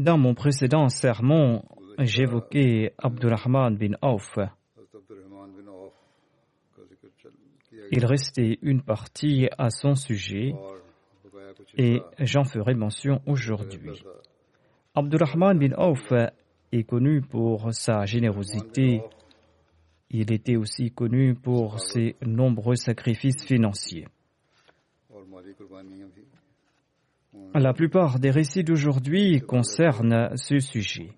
Dans 0.00 0.16
mon 0.16 0.32
précédent 0.32 0.88
sermon, 0.88 1.62
j'évoquais 1.98 2.94
Abdurrahman 2.96 3.76
bin 3.76 3.98
Auf. 4.00 4.38
Il 7.92 8.06
restait 8.06 8.58
une 8.62 8.80
partie 8.80 9.50
à 9.58 9.68
son 9.68 9.94
sujet 9.94 10.54
et 11.76 12.00
j'en 12.18 12.44
ferai 12.44 12.72
mention 12.72 13.20
aujourd'hui. 13.26 14.02
Abdurrahman 14.94 15.58
bin 15.58 15.74
Auf 15.76 16.14
est 16.72 16.84
connu 16.84 17.20
pour 17.20 17.74
sa 17.74 18.06
générosité. 18.06 19.02
Il 20.08 20.32
était 20.32 20.56
aussi 20.56 20.92
connu 20.92 21.34
pour 21.34 21.78
ses 21.78 22.16
nombreux 22.22 22.76
sacrifices 22.76 23.44
financiers. 23.44 24.06
La 27.54 27.72
plupart 27.72 28.18
des 28.18 28.30
récits 28.30 28.64
d'aujourd'hui 28.64 29.40
concernent 29.40 30.36
ce 30.36 30.58
sujet. 30.58 31.10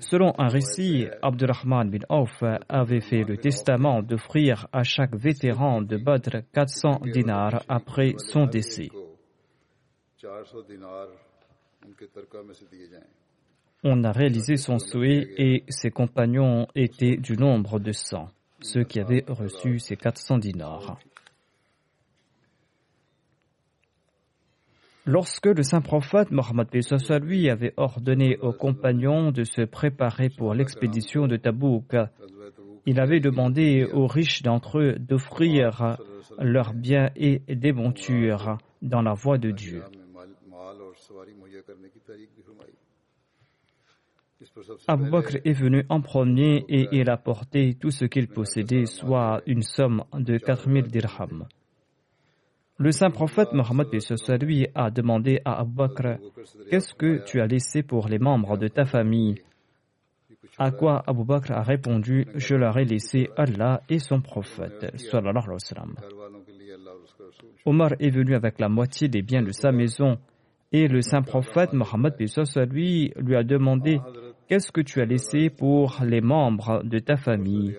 Selon 0.00 0.32
un 0.38 0.48
récit, 0.48 1.06
Abdurrahman 1.22 1.90
bin 1.90 2.04
Auf 2.08 2.42
avait 2.68 3.00
fait 3.00 3.24
le 3.24 3.36
testament 3.36 4.02
d'offrir 4.02 4.66
à 4.72 4.82
chaque 4.82 5.14
vétéran 5.14 5.82
de 5.82 5.96
Badr 5.96 6.42
400 6.52 7.00
dinars 7.12 7.62
après 7.68 8.14
son 8.18 8.46
décès. 8.46 8.88
On 13.84 14.04
a 14.04 14.12
réalisé 14.12 14.56
son 14.56 14.78
souhait 14.78 15.28
et 15.38 15.64
ses 15.68 15.90
compagnons 15.90 16.66
étaient 16.74 17.16
du 17.16 17.36
nombre 17.36 17.78
de 17.78 17.92
100, 17.92 18.28
ceux 18.60 18.84
qui 18.84 19.00
avaient 19.00 19.24
reçu 19.28 19.78
ces 19.78 19.96
400 19.96 20.38
dinars. 20.38 20.98
Lorsque 25.08 25.46
le 25.46 25.62
saint 25.62 25.82
prophète 25.82 26.32
Mohammed 26.32 26.68
lui 27.22 27.48
avait 27.48 27.72
ordonné 27.76 28.38
aux 28.38 28.52
compagnons 28.52 29.30
de 29.30 29.44
se 29.44 29.62
préparer 29.62 30.30
pour 30.30 30.52
l'expédition 30.52 31.28
de 31.28 31.36
Tabouk, 31.36 31.94
il 32.86 32.98
avait 32.98 33.20
demandé 33.20 33.84
aux 33.84 34.08
riches 34.08 34.42
d'entre 34.42 34.80
eux 34.80 34.96
d'offrir 34.98 35.96
leurs 36.40 36.74
biens 36.74 37.10
et 37.14 37.40
des 37.48 37.72
montures 37.72 38.58
dans 38.82 39.02
la 39.02 39.12
voie 39.12 39.38
de 39.38 39.52
Dieu. 39.52 39.84
Abu 44.88 45.10
Bakr 45.10 45.36
est 45.44 45.52
venu 45.52 45.84
en 45.88 46.00
premier 46.00 46.64
et 46.68 46.88
il 46.90 47.08
a 47.10 47.16
porté 47.16 47.74
tout 47.74 47.90
ce 47.90 48.06
qu'il 48.06 48.26
possédait, 48.26 48.86
soit 48.86 49.40
une 49.46 49.62
somme 49.62 50.02
de 50.14 50.36
4000 50.36 50.88
dirhams. 50.88 51.46
Le 52.78 52.92
saint 52.92 53.10
prophète 53.10 53.52
Mohammed 53.52 53.88
lui 54.42 54.66
a 54.74 54.90
demandé 54.90 55.40
à 55.44 55.60
Abu 55.60 55.72
Bakr 55.72 56.18
Qu'est-ce 56.70 56.94
que 56.94 57.24
tu 57.24 57.40
as 57.40 57.46
laissé 57.46 57.82
pour 57.82 58.08
les 58.08 58.18
membres 58.18 58.58
de 58.58 58.68
ta 58.68 58.84
famille? 58.84 59.36
À 60.58 60.70
quoi 60.70 61.02
Abu 61.06 61.24
Bakr 61.24 61.52
a 61.52 61.62
répondu 61.62 62.26
Je 62.34 62.54
leur 62.54 62.76
ai 62.78 62.84
laissé 62.84 63.28
Allah 63.36 63.80
et 63.88 63.98
son 63.98 64.20
prophète. 64.20 64.94
Omar 67.64 67.92
est 67.98 68.10
venu 68.10 68.34
avec 68.34 68.60
la 68.60 68.68
moitié 68.68 69.08
des 69.08 69.22
biens 69.22 69.42
de 69.42 69.52
sa 69.52 69.72
maison 69.72 70.18
et 70.70 70.86
le 70.86 71.00
saint 71.00 71.22
prophète 71.22 71.72
Mohammed 71.72 72.14
lui 72.70 73.12
lui 73.16 73.36
a 73.36 73.42
demandé 73.42 74.00
Qu'est-ce 74.48 74.70
que 74.70 74.82
tu 74.82 75.00
as 75.00 75.06
laissé 75.06 75.48
pour 75.48 76.00
les 76.04 76.20
membres 76.20 76.82
de 76.84 76.98
ta 76.98 77.16
famille? 77.16 77.74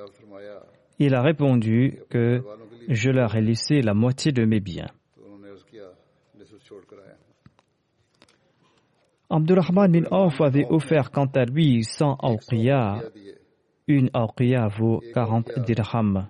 Il 0.99 1.13
a 1.13 1.21
répondu 1.21 1.99
que 2.09 2.41
je 2.87 3.09
leur 3.09 3.35
ai 3.35 3.41
laissé 3.41 3.81
la 3.81 3.93
moitié 3.93 4.31
de 4.31 4.45
mes 4.45 4.59
biens. 4.59 4.89
Abdurrahman 9.29 9.91
bin 9.91 10.05
Auf 10.09 10.39
avait 10.39 10.65
offert 10.69 11.11
quant 11.11 11.29
à 11.35 11.43
lui 11.43 11.83
100 11.83 12.17
awqiya. 12.21 13.01
Une 13.87 14.09
awqiya 14.13 14.67
vaut 14.67 15.01
40 15.13 15.59
dirhams. 15.65 16.27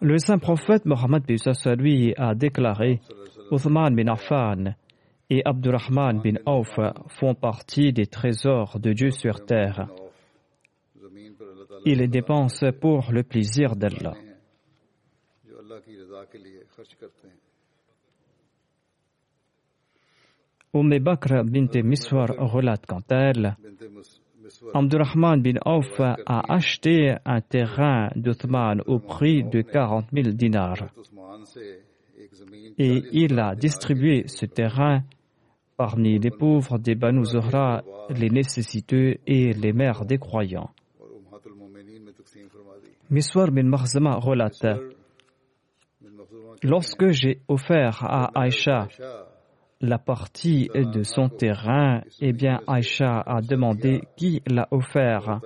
Le 0.00 0.18
saint 0.18 0.38
prophète 0.38 0.86
Mohammed 0.86 1.24
lui 1.78 2.14
a 2.16 2.34
déclaré 2.36 3.00
Uthman 3.50 3.94
bin 3.96 4.06
Affan 4.06 4.76
et 5.30 5.42
Abdurrahman 5.44 6.20
bin 6.20 6.36
Auf 6.46 6.78
font 7.08 7.34
partie 7.34 7.92
des 7.92 8.06
trésors 8.06 8.78
de 8.78 8.92
Dieu 8.92 9.10
sur 9.10 9.44
terre. 9.44 9.88
Ils 11.84 12.08
dépensent 12.08 12.72
pour 12.80 13.12
le 13.12 13.22
plaisir 13.22 13.76
d'Allah. 13.76 14.14
Umm 20.74 20.98
Bakr 20.98 21.44
bint 21.44 21.82
Miswar 21.82 22.28
relate 22.38 22.86
quant 22.86 23.02
elle 23.08 23.56
Abdurrahman 24.74 25.42
bin 25.42 25.58
Auf 25.64 26.00
a 26.00 26.52
acheté 26.52 27.16
un 27.24 27.40
terrain 27.40 28.10
d'Othman 28.14 28.82
au 28.86 28.98
prix 28.98 29.44
de 29.44 29.62
40 29.62 30.06
000 30.12 30.28
dinars 30.34 30.88
et 32.78 33.02
il 33.12 33.38
a 33.38 33.54
distribué 33.54 34.24
ce 34.26 34.46
terrain 34.46 35.02
parmi 35.76 36.18
les 36.18 36.30
pauvres 36.30 36.78
des 36.78 36.94
Banu 36.94 37.24
Zohra, 37.24 37.82
les 38.10 38.30
nécessiteux 38.30 39.16
et 39.26 39.52
les 39.52 39.72
mères 39.72 40.04
des 40.04 40.18
croyants. 40.18 40.70
Miswar 43.10 43.50
bin 43.50 43.68
Marzama 43.68 44.16
relate 44.16 44.80
Lorsque 46.62 47.10
j'ai 47.10 47.40
offert 47.48 48.04
à 48.04 48.30
Aïcha 48.38 48.88
la 49.80 49.98
partie 49.98 50.68
de 50.74 51.02
son 51.04 51.28
terrain, 51.28 52.02
eh 52.20 52.32
bien 52.32 52.60
Aïcha 52.66 53.20
a 53.20 53.40
demandé 53.40 54.02
qui 54.16 54.42
l'a 54.46 54.66
offert. 54.72 55.40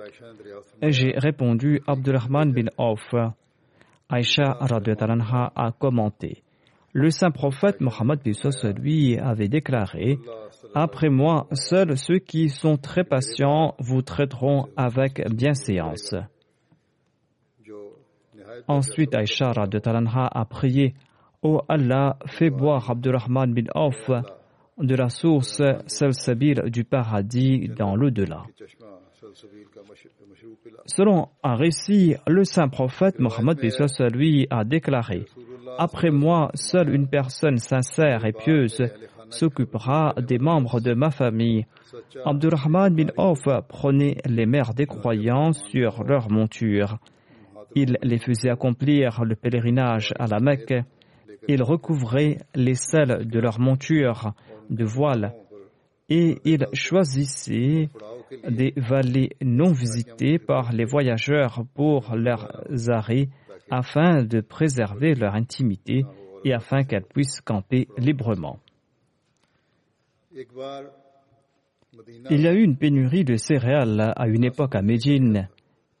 J'ai 0.81 1.13
répondu 1.17 1.81
Abdurrahman 1.87 2.51
bin 2.51 2.65
Auf. 2.77 3.13
Aïcha 4.09 4.57
a 4.59 5.71
commenté. 5.79 6.43
Le 6.93 7.09
saint 7.09 7.31
prophète 7.31 7.79
Mohammed 7.79 8.19
lui 8.77 9.17
avait 9.17 9.47
déclaré 9.47 10.19
Après 10.75 11.09
moi, 11.09 11.47
seuls 11.53 11.97
ceux 11.97 12.19
qui 12.19 12.49
sont 12.49 12.77
très 12.77 13.03
patients 13.03 13.75
vous 13.79 14.01
traiteront 14.01 14.67
avec 14.75 15.23
bienséance. 15.33 16.13
Ensuite, 18.67 19.15
Aïcha 19.15 19.51
de 19.67 19.79
Talanha 19.79 20.27
a 20.31 20.45
prié 20.45 20.93
Ô 21.41 21.61
Allah, 21.67 22.17
fais 22.25 22.49
boire 22.49 22.89
Abdurrahman 22.89 23.53
bin 23.53 23.69
Auf 23.75 24.09
de 24.77 24.95
la 24.95 25.09
source 25.09 25.61
Salsabil 25.87 26.61
du 26.67 26.83
paradis 26.83 27.67
dans 27.67 27.95
l'au-delà. 27.95 28.43
Selon 30.85 31.29
un 31.43 31.55
récit, 31.55 32.15
le 32.27 32.43
saint 32.43 32.69
prophète 32.69 33.19
Mohammed 33.19 33.59
lui 34.13 34.47
a 34.49 34.63
déclaré 34.63 35.25
Après 35.77 36.11
moi, 36.11 36.49
seule 36.53 36.93
une 36.93 37.07
personne 37.07 37.57
sincère 37.57 38.25
et 38.25 38.33
pieuse 38.33 38.81
s'occupera 39.29 40.13
des 40.17 40.37
membres 40.37 40.79
de 40.79 40.93
ma 40.93 41.09
famille. 41.09 41.65
Abdurrahman 42.23 42.95
bin 42.95 43.07
Auf 43.17 43.43
prenait 43.67 44.17
les 44.25 44.45
mères 44.45 44.73
des 44.73 44.85
croyants 44.85 45.53
sur 45.53 46.03
leur 46.03 46.29
monture. 46.29 46.99
Il 47.75 47.97
les 48.01 48.19
faisait 48.19 48.49
accomplir 48.49 49.23
le 49.23 49.35
pèlerinage 49.35 50.13
à 50.19 50.27
la 50.27 50.39
Mecque 50.39 50.73
ils 51.47 51.63
recouvraient 51.63 52.37
les 52.55 52.75
selles 52.75 53.27
de 53.27 53.39
leur 53.39 53.59
monture 53.59 54.33
de 54.69 54.85
voile 54.85 55.33
et 56.09 56.37
ils 56.45 56.67
choisissaient 56.73 57.89
des 58.49 58.73
vallées 58.77 59.31
non 59.41 59.71
visitées 59.71 60.39
par 60.39 60.71
les 60.71 60.85
voyageurs 60.85 61.65
pour 61.73 62.15
leurs 62.15 62.49
arrêts 62.89 63.29
afin 63.69 64.23
de 64.23 64.41
préserver 64.41 65.15
leur 65.15 65.35
intimité 65.35 66.05
et 66.43 66.53
afin 66.53 66.83
qu'elles 66.83 67.05
puissent 67.05 67.41
camper 67.41 67.87
librement. 67.97 68.59
Il 72.31 72.41
y 72.41 72.47
a 72.47 72.53
eu 72.53 72.63
une 72.63 72.77
pénurie 72.77 73.23
de 73.23 73.35
céréales 73.35 74.13
à 74.15 74.27
une 74.27 74.43
époque 74.43 74.75
à 74.75 74.81
Médine 74.81 75.47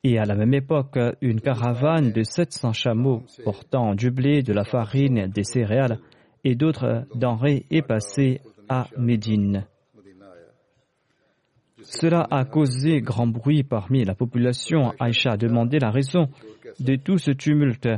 et 0.03 0.19
à 0.19 0.25
la 0.25 0.35
même 0.35 0.53
époque, 0.53 0.99
une 1.21 1.39
caravane 1.39 2.11
de 2.11 2.23
700 2.23 2.73
chameaux 2.73 3.23
portant 3.43 3.95
du 3.95 4.11
blé, 4.11 4.43
de 4.43 4.51
la 4.51 4.65
farine, 4.65 5.27
des 5.27 5.43
céréales 5.43 5.99
et 6.43 6.55
d'autres 6.55 7.05
denrées 7.15 7.65
est 7.71 7.81
passée 7.81 8.41
à 8.67 8.87
Médine. 8.97 9.65
Cela 11.83 12.27
a 12.31 12.43
causé 12.45 13.01
grand 13.01 13.27
bruit 13.27 13.63
parmi 13.63 14.03
la 14.03 14.15
population. 14.15 14.93
Aïcha 14.99 15.31
a 15.31 15.37
demandé 15.37 15.79
la 15.79 15.91
raison 15.91 16.27
de 16.79 16.95
tout 16.95 17.17
ce 17.17 17.31
tumulte. 17.31 17.89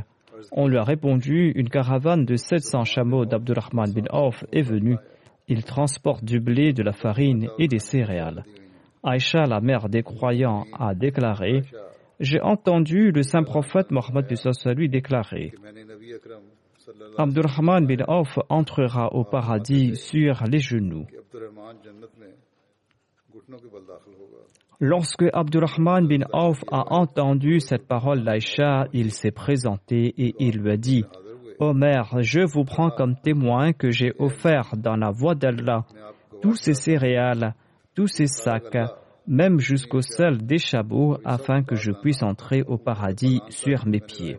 On 0.52 0.68
lui 0.68 0.76
a 0.76 0.84
répondu 0.84 1.52
une 1.56 1.68
caravane 1.68 2.24
de 2.24 2.36
700 2.36 2.84
chameaux 2.84 3.24
d'Abdurrahman 3.24 3.92
bin 3.92 4.04
Auf 4.10 4.44
est 4.52 4.62
venue. 4.62 4.96
Il 5.48 5.64
transporte 5.64 6.24
du 6.24 6.40
blé, 6.40 6.72
de 6.72 6.82
la 6.82 6.92
farine 6.92 7.48
et 7.58 7.68
des 7.68 7.78
céréales. 7.78 8.44
Aïcha, 9.02 9.46
la 9.46 9.60
mère 9.60 9.88
des 9.88 10.02
croyants, 10.02 10.66
a 10.76 10.94
déclaré 10.94 11.62
j'ai 12.20 12.40
entendu 12.40 13.10
le 13.10 13.22
saint 13.22 13.42
prophète 13.42 13.90
Mohammed 13.90 14.26
lui 14.76 14.88
déclarer 14.88 15.52
Abdurrahman 17.18 17.86
bin 17.86 18.04
Auf 18.06 18.38
entrera 18.48 19.12
au 19.12 19.24
paradis 19.24 19.96
sur 19.96 20.44
les 20.48 20.60
genoux. 20.60 21.06
Lorsque 24.80 25.24
Abdurrahman 25.32 26.06
bin 26.06 26.24
Auf 26.32 26.62
a 26.70 26.94
entendu 26.94 27.60
cette 27.60 27.88
parole 27.88 28.22
d'Aïcha, 28.24 28.86
il 28.92 29.10
s'est 29.10 29.30
présenté 29.30 30.14
et 30.16 30.34
il 30.38 30.58
lui 30.58 30.70
a 30.70 30.76
dit 30.76 31.04
mère, 31.60 32.16
je 32.20 32.40
vous 32.40 32.64
prends 32.64 32.90
comme 32.90 33.16
témoin 33.16 33.72
que 33.72 33.90
j'ai 33.90 34.12
offert 34.18 34.76
dans 34.76 34.96
la 34.96 35.10
voie 35.10 35.34
d'Allah 35.34 35.84
tous 36.42 36.54
ces 36.54 36.74
céréales, 36.74 37.54
tous 37.94 38.08
ces 38.08 38.26
sacs, 38.26 38.76
même 39.26 39.58
jusqu'au 39.58 40.02
sol 40.02 40.38
des 40.38 40.58
chabots, 40.58 41.18
afin 41.24 41.62
que 41.62 41.74
je 41.74 41.92
puisse 41.92 42.22
entrer 42.22 42.62
au 42.62 42.78
paradis 42.78 43.40
sur 43.48 43.86
mes 43.86 44.00
pieds. 44.00 44.38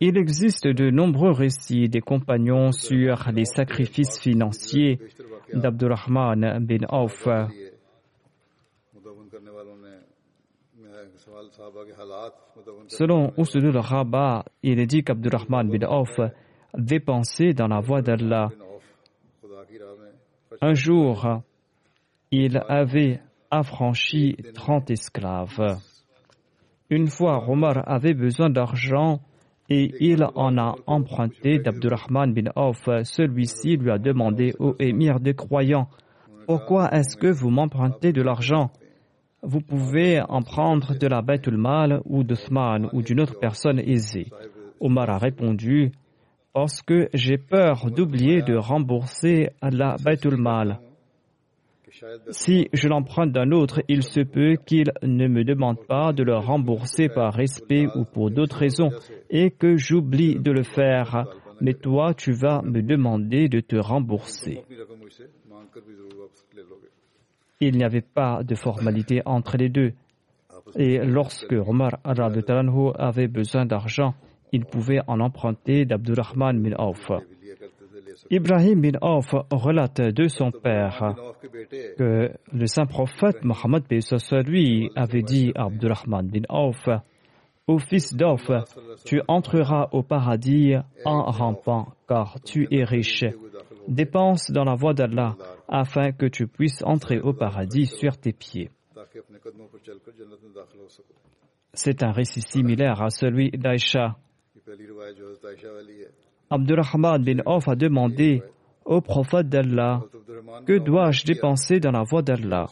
Il 0.00 0.18
existe 0.18 0.66
de 0.66 0.90
nombreux 0.90 1.30
récits 1.30 1.88
des 1.88 2.00
compagnons 2.00 2.72
sur 2.72 3.30
les 3.32 3.44
sacrifices 3.44 4.18
financiers 4.18 4.98
d'Abdurrahman 5.52 6.58
bin 6.64 6.84
Auf. 6.88 7.28
Selon 12.88 13.32
Usudul 13.36 13.76
Rabat, 13.76 14.44
il 14.62 14.80
est 14.80 14.86
dit 14.86 15.04
qu'Abdurrahman 15.04 15.68
bin 15.68 15.86
Auf 15.86 16.18
dépensé 16.76 17.52
dans 17.52 17.68
la 17.68 17.80
voie 17.80 18.02
d'Allah. 18.02 18.48
Un 20.60 20.74
jour, 20.74 21.42
il 22.30 22.62
avait 22.68 23.20
affranchi 23.50 24.36
30 24.54 24.90
esclaves. 24.90 25.78
Une 26.90 27.08
fois, 27.08 27.48
Omar 27.48 27.82
avait 27.88 28.14
besoin 28.14 28.48
d'argent 28.50 29.20
et 29.68 29.92
il 30.00 30.24
en 30.34 30.56
a 30.58 30.76
emprunté 30.86 31.58
d'Abdurrahman 31.58 32.32
bin 32.32 32.50
Auf. 32.54 32.88
Celui-ci 33.02 33.76
lui 33.76 33.90
a 33.90 33.98
demandé 33.98 34.54
au 34.60 34.76
émir 34.78 35.18
des 35.18 35.34
croyants 35.34 35.88
Pourquoi 36.46 36.92
est-ce 36.92 37.16
que 37.16 37.26
vous 37.26 37.50
m'empruntez 37.50 38.12
de 38.12 38.22
l'argent? 38.22 38.70
Vous 39.42 39.60
pouvez 39.60 40.20
en 40.28 40.42
prendre 40.42 40.96
de 40.96 41.06
la 41.06 41.22
Baitul 41.22 41.56
Mal 41.56 42.00
ou 42.04 42.22
d'Othman 42.22 42.88
ou 42.92 43.02
d'une 43.02 43.20
autre 43.20 43.38
personne 43.38 43.80
aisée. 43.80 44.26
Omar 44.80 45.10
a 45.10 45.18
répondu 45.18 45.92
parce 46.56 46.80
que 46.80 47.10
j'ai 47.12 47.36
peur 47.36 47.90
d'oublier 47.90 48.40
de 48.40 48.56
rembourser 48.56 49.50
la 49.60 49.96
Baitul 50.02 50.38
Mal. 50.38 50.80
Si 52.30 52.70
je 52.72 52.88
l'emprunte 52.88 53.30
d'un 53.30 53.50
autre, 53.50 53.82
il 53.88 54.02
se 54.02 54.20
peut 54.20 54.56
qu'il 54.64 54.90
ne 55.02 55.28
me 55.28 55.44
demande 55.44 55.76
pas 55.86 56.14
de 56.14 56.22
le 56.22 56.34
rembourser 56.34 57.10
par 57.10 57.34
respect 57.34 57.86
ou 57.94 58.06
pour 58.06 58.30
d'autres 58.30 58.56
raisons 58.56 58.88
et 59.28 59.50
que 59.50 59.76
j'oublie 59.76 60.36
de 60.36 60.50
le 60.50 60.62
faire. 60.62 61.26
Mais 61.60 61.74
toi, 61.74 62.14
tu 62.14 62.32
vas 62.32 62.62
me 62.62 62.80
demander 62.80 63.50
de 63.50 63.60
te 63.60 63.76
rembourser. 63.76 64.62
Il 67.60 67.76
n'y 67.76 67.84
avait 67.84 68.00
pas 68.00 68.42
de 68.42 68.54
formalité 68.54 69.20
entre 69.26 69.58
les 69.58 69.68
deux. 69.68 69.92
Et 70.74 71.00
lorsque 71.04 71.52
Omar 71.52 71.98
avait 72.02 73.28
besoin 73.28 73.66
d'argent, 73.66 74.14
il 74.52 74.64
pouvait 74.64 75.00
en 75.06 75.20
emprunter 75.20 75.84
d'Abdurrahman 75.84 76.60
bin 76.62 76.74
Auf. 76.76 77.10
Ibrahim 78.30 78.80
bin 78.80 78.98
Auf 79.00 79.34
relate 79.50 80.00
de 80.00 80.28
son 80.28 80.50
père 80.50 81.14
que 81.98 82.30
le 82.52 82.66
saint 82.66 82.86
prophète 82.86 83.44
Mohammed 83.44 83.84
lui 84.46 84.90
avait 84.96 85.22
dit 85.22 85.52
à 85.54 85.64
Abdurrahman 85.64 86.28
bin 86.28 86.42
Auf 86.48 86.88
Ô 87.68 87.78
fils 87.78 88.14
d'Auf, 88.14 88.48
tu 89.04 89.20
entreras 89.26 89.88
au 89.90 90.04
paradis 90.04 90.74
en 91.04 91.24
rampant, 91.24 91.88
car 92.06 92.38
tu 92.44 92.68
es 92.70 92.84
riche. 92.84 93.24
Dépense 93.88 94.52
dans 94.52 94.62
la 94.62 94.76
voie 94.76 94.94
d'Allah 94.94 95.34
afin 95.68 96.12
que 96.12 96.26
tu 96.26 96.46
puisses 96.46 96.84
entrer 96.84 97.18
au 97.18 97.32
paradis 97.32 97.86
sur 97.86 98.18
tes 98.18 98.32
pieds. 98.32 98.70
C'est 101.72 102.04
un 102.04 102.12
récit 102.12 102.40
similaire 102.40 103.02
à 103.02 103.10
celui 103.10 103.50
d'Aïcha 103.50 104.16
Abdurrahman 106.50 107.22
bin 107.22 107.38
Auf 107.46 107.68
a 107.68 107.76
demandé 107.76 108.42
au 108.84 109.00
prophète 109.00 109.48
d'Allah 109.48 110.02
Que 110.66 110.78
dois-je 110.78 111.24
dépenser 111.24 111.80
dans 111.80 111.92
la 111.92 112.02
voie 112.02 112.22
d'Allah? 112.22 112.66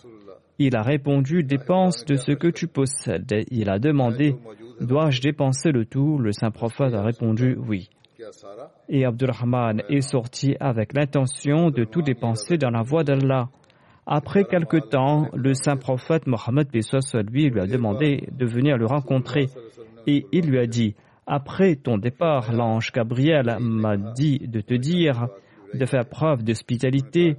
Il 0.58 0.76
a 0.76 0.82
répondu 0.82 1.42
Dépense 1.42 2.04
de 2.04 2.16
ce 2.16 2.32
que 2.32 2.48
tu 2.48 2.66
possèdes. 2.66 3.44
Il 3.50 3.70
a 3.70 3.78
demandé 3.78 4.36
Dois-je 4.80 5.20
dépenser 5.20 5.70
le 5.72 5.84
tout? 5.84 6.18
Le 6.18 6.32
saint 6.32 6.50
prophète 6.50 6.94
a 6.94 7.02
répondu 7.02 7.56
Oui. 7.68 7.90
Et 8.88 9.04
Abdurrahman 9.04 9.82
est 9.88 10.00
sorti 10.00 10.56
avec 10.58 10.94
l'intention 10.94 11.70
de 11.70 11.84
tout 11.84 12.02
dépenser 12.02 12.56
dans 12.56 12.70
la 12.70 12.82
voie 12.82 13.04
d'Allah. 13.04 13.48
Après 14.06 14.44
quelque 14.44 14.76
temps, 14.76 15.28
le 15.34 15.54
saint 15.54 15.76
prophète 15.76 16.26
Mohammed 16.26 16.68
lui 16.72 17.50
lui 17.50 17.60
a 17.60 17.66
demandé 17.66 18.28
de 18.32 18.46
venir 18.46 18.76
le 18.76 18.86
rencontrer 18.86 19.46
et 20.06 20.26
il 20.32 20.46
lui 20.50 20.58
a 20.58 20.66
dit 20.66 20.94
après 21.26 21.76
ton 21.76 21.98
départ, 21.98 22.52
l'ange 22.52 22.92
Gabriel 22.92 23.56
m'a 23.60 23.96
dit 23.96 24.38
de 24.38 24.60
te 24.60 24.74
dire 24.74 25.28
de 25.74 25.86
faire 25.86 26.06
preuve 26.06 26.44
d'hospitalité, 26.44 27.36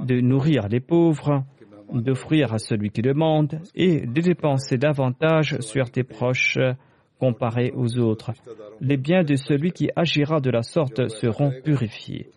de 0.00 0.20
nourrir 0.20 0.68
les 0.68 0.80
pauvres, 0.80 1.44
d'offrir 1.92 2.52
à 2.52 2.58
celui 2.58 2.90
qui 2.90 3.02
demande 3.02 3.60
et 3.74 4.06
de 4.06 4.20
dépenser 4.20 4.76
davantage 4.76 5.58
sur 5.60 5.90
tes 5.90 6.02
proches 6.02 6.58
comparés 7.18 7.72
aux 7.74 7.98
autres. 7.98 8.32
Les 8.80 8.96
biens 8.96 9.22
de 9.22 9.36
celui 9.36 9.72
qui 9.72 9.88
agira 9.96 10.40
de 10.40 10.50
la 10.50 10.62
sorte 10.62 11.08
seront 11.08 11.52
purifiés. 11.64 12.30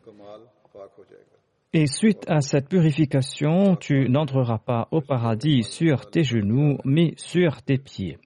Et 1.74 1.86
suite 1.86 2.24
à 2.28 2.42
cette 2.42 2.68
purification, 2.68 3.76
tu 3.76 4.10
n'entreras 4.10 4.58
pas 4.58 4.88
au 4.92 5.02
paradis 5.02 5.64
sur 5.64 6.10
tes 6.10 6.24
genoux, 6.24 6.78
mais 6.84 7.14
sur 7.18 7.62
tes 7.62 7.78
pieds. 7.78 8.18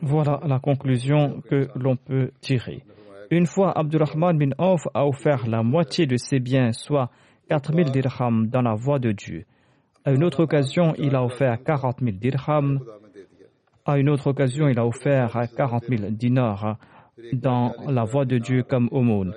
Voilà 0.00 0.40
la 0.46 0.58
conclusion 0.58 1.40
que 1.48 1.68
l'on 1.74 1.96
peut 1.96 2.30
tirer. 2.40 2.84
Une 3.30 3.46
fois 3.46 3.76
Abdurrahman 3.76 4.38
bin 4.38 4.50
Auf 4.58 4.82
a 4.94 5.06
offert 5.06 5.46
la 5.46 5.62
moitié 5.62 6.06
de 6.06 6.16
ses 6.16 6.40
biens, 6.40 6.72
soit 6.72 7.10
4000 7.48 7.90
dirhams 7.90 8.46
dans 8.48 8.62
la 8.62 8.74
voie 8.74 8.98
de 8.98 9.12
Dieu. 9.12 9.44
À 10.04 10.12
une 10.12 10.24
autre 10.24 10.44
occasion, 10.44 10.94
il 10.96 11.14
a 11.14 11.22
offert 11.22 11.62
40 11.62 12.00
000 12.00 12.16
dirhams. 12.16 12.80
À 13.84 13.98
une 13.98 14.08
autre 14.08 14.28
occasion, 14.28 14.68
il 14.68 14.78
a 14.78 14.86
offert 14.86 15.36
40 15.54 15.84
000 15.84 16.10
dinars 16.12 16.78
dans 17.32 17.74
la 17.86 18.04
voie 18.04 18.24
de 18.24 18.38
Dieu 18.38 18.62
comme 18.62 18.88
aumône. 18.90 19.34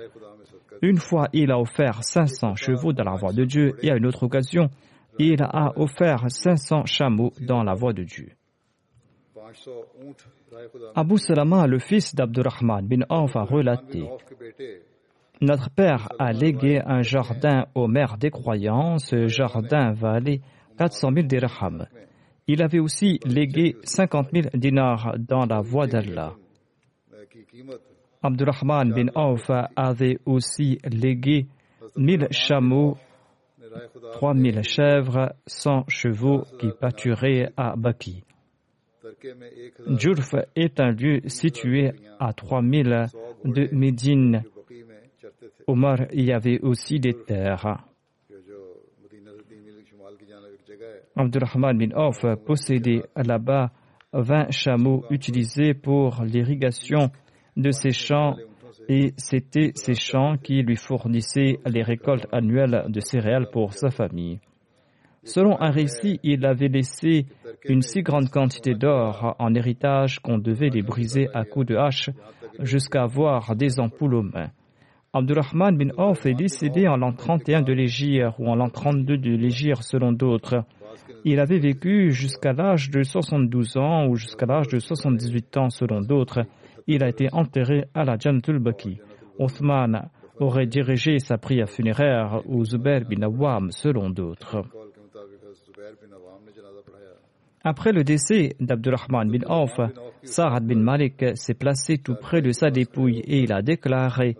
Une 0.80 0.96
fois, 0.96 1.28
il 1.32 1.50
a 1.50 1.58
offert 1.58 2.02
500 2.02 2.54
chevaux 2.54 2.92
dans 2.92 3.04
la 3.04 3.16
voie 3.16 3.32
de 3.32 3.44
Dieu 3.44 3.74
et 3.82 3.90
à 3.90 3.96
une 3.96 4.06
autre 4.06 4.22
occasion, 4.24 4.70
il 5.18 5.42
a 5.42 5.72
offert 5.76 6.24
500 6.28 6.86
chameaux 6.86 7.32
dans 7.40 7.62
la 7.62 7.74
voie 7.74 7.92
de 7.92 8.04
Dieu. 8.04 8.30
Abu 10.94 11.18
Salama, 11.18 11.66
le 11.66 11.78
fils 11.78 12.14
d'Abdurrahman 12.14 12.86
bin 12.86 13.04
Auf, 13.08 13.36
a 13.36 13.42
relaté. 13.42 14.08
Notre 15.40 15.70
père 15.70 16.08
a 16.18 16.32
légué 16.32 16.80
un 16.84 17.02
jardin 17.02 17.66
au 17.74 17.88
maire 17.88 18.16
des 18.16 18.30
croyants. 18.30 18.98
Ce 18.98 19.26
jardin 19.26 19.92
valait 19.92 20.40
400 20.78 21.08
000 21.14 21.26
dirhams. 21.26 21.86
Il 22.46 22.62
avait 22.62 22.78
aussi 22.78 23.18
légué 23.24 23.76
50 23.82 24.28
000 24.32 24.48
dinars 24.54 25.14
dans 25.18 25.46
la 25.46 25.60
voie 25.60 25.86
d'Allah. 25.86 26.34
Abdurrahman 28.22 28.92
bin 28.92 29.08
Auf 29.14 29.50
avait 29.74 30.18
aussi 30.26 30.78
légué 30.84 31.46
1000 31.96 32.28
chameaux, 32.30 32.96
3000 34.12 34.62
chèvres, 34.62 35.34
100 35.46 35.84
chevaux 35.88 36.42
qui 36.60 36.68
pâturaient 36.78 37.50
à 37.56 37.74
Baki. 37.76 38.22
Djurf 39.88 40.34
est 40.56 40.80
un 40.80 40.90
lieu 40.90 41.20
situé 41.26 41.92
à 42.18 42.32
3000 42.32 43.06
de 43.44 43.68
Médine. 43.72 44.42
Omar 45.66 45.98
y 46.12 46.32
avait 46.32 46.60
aussi 46.60 46.98
des 46.98 47.14
terres. 47.14 47.84
Abdurrahman 51.14 51.76
bin 51.78 51.92
Auf 51.94 52.24
possédait 52.44 53.02
là-bas 53.16 53.70
20 54.12 54.50
chameaux 54.50 55.04
utilisés 55.10 55.74
pour 55.74 56.22
l'irrigation 56.24 57.10
de 57.56 57.70
ses 57.70 57.92
champs 57.92 58.36
et 58.88 59.12
c'était 59.16 59.72
ces 59.74 59.94
champs 59.94 60.36
qui 60.36 60.62
lui 60.62 60.76
fournissaient 60.76 61.58
les 61.66 61.82
récoltes 61.82 62.26
annuelles 62.32 62.86
de 62.88 63.00
céréales 63.00 63.50
pour 63.50 63.74
sa 63.74 63.90
famille. 63.90 64.40
Selon 65.24 65.60
un 65.60 65.70
récit, 65.70 66.18
il 66.24 66.44
avait 66.44 66.68
laissé 66.68 67.26
une 67.64 67.82
si 67.82 68.02
grande 68.02 68.28
quantité 68.28 68.74
d'or 68.74 69.36
en 69.38 69.54
héritage 69.54 70.18
qu'on 70.18 70.38
devait 70.38 70.68
les 70.68 70.82
briser 70.82 71.28
à 71.32 71.44
coups 71.44 71.66
de 71.66 71.76
hache 71.76 72.10
jusqu'à 72.58 73.04
avoir 73.04 73.54
des 73.54 73.78
ampoules 73.78 74.14
aux 74.14 74.22
mains. 74.22 74.50
Bin 75.14 75.90
Auf 75.96 76.26
est 76.26 76.34
décédé 76.34 76.88
en 76.88 76.96
l'an 76.96 77.12
31 77.12 77.62
de 77.62 77.72
l'Égypte 77.72 78.34
ou 78.38 78.48
en 78.48 78.56
l'an 78.56 78.70
32 78.70 79.16
de 79.18 79.36
l'Égypte 79.36 79.82
selon 79.82 80.10
d'autres. 80.10 80.64
Il 81.24 81.38
avait 81.38 81.60
vécu 81.60 82.10
jusqu'à 82.10 82.52
l'âge 82.52 82.90
de 82.90 83.02
72 83.02 83.76
ans 83.76 84.06
ou 84.08 84.16
jusqu'à 84.16 84.46
l'âge 84.46 84.68
de 84.68 84.78
78 84.78 85.56
ans 85.56 85.70
selon 85.70 86.00
d'autres. 86.00 86.40
Il 86.86 87.04
a 87.04 87.08
été 87.08 87.28
enterré 87.32 87.84
à 87.94 88.04
la 88.04 88.18
Jantul 88.18 88.58
Baki. 88.58 88.98
Othman 89.38 90.08
aurait 90.40 90.66
dirigé 90.66 91.20
sa 91.20 91.38
prière 91.38 91.68
funéraire 91.68 92.40
au 92.48 92.64
Zubair 92.64 93.02
bin 93.08 93.22
Awam 93.22 93.70
selon 93.70 94.10
d'autres. 94.10 94.64
Après 97.64 97.92
le 97.92 98.02
décès 98.02 98.56
d'Abdurrahman 98.58 99.30
bin 99.30 99.46
Auf, 99.46 99.78
Sa'ad 100.24 100.66
bin 100.66 100.80
Malik 100.80 101.24
s'est 101.34 101.54
placé 101.54 101.98
tout 101.98 102.16
près 102.16 102.42
de 102.42 102.50
sa 102.50 102.70
dépouille 102.70 103.20
et 103.20 103.42
il 103.42 103.52
a 103.52 103.62
déclaré 103.62 104.36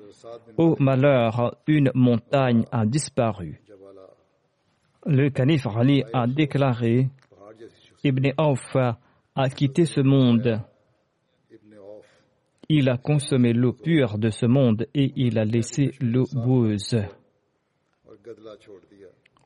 Au 0.56 0.76
malheur, 0.80 1.56
une 1.68 1.92
montagne 1.94 2.64
a 2.72 2.84
disparu. 2.84 3.60
Le 5.06 5.30
calife 5.30 5.66
Ali 5.66 6.02
a 6.12 6.26
déclaré 6.26 7.08
Ibn 8.04 8.32
Auf 8.38 8.76
a 8.76 9.48
quitté 9.50 9.84
ce 9.84 10.00
monde. 10.00 10.60
Il 12.68 12.88
a 12.88 12.96
consommé 12.96 13.52
l'eau 13.52 13.72
pure 13.72 14.18
de 14.18 14.30
ce 14.30 14.46
monde 14.46 14.86
et 14.94 15.12
il 15.14 15.38
a 15.38 15.44
laissé 15.44 15.92
l'eau 16.00 16.26
boueuse. 16.32 16.96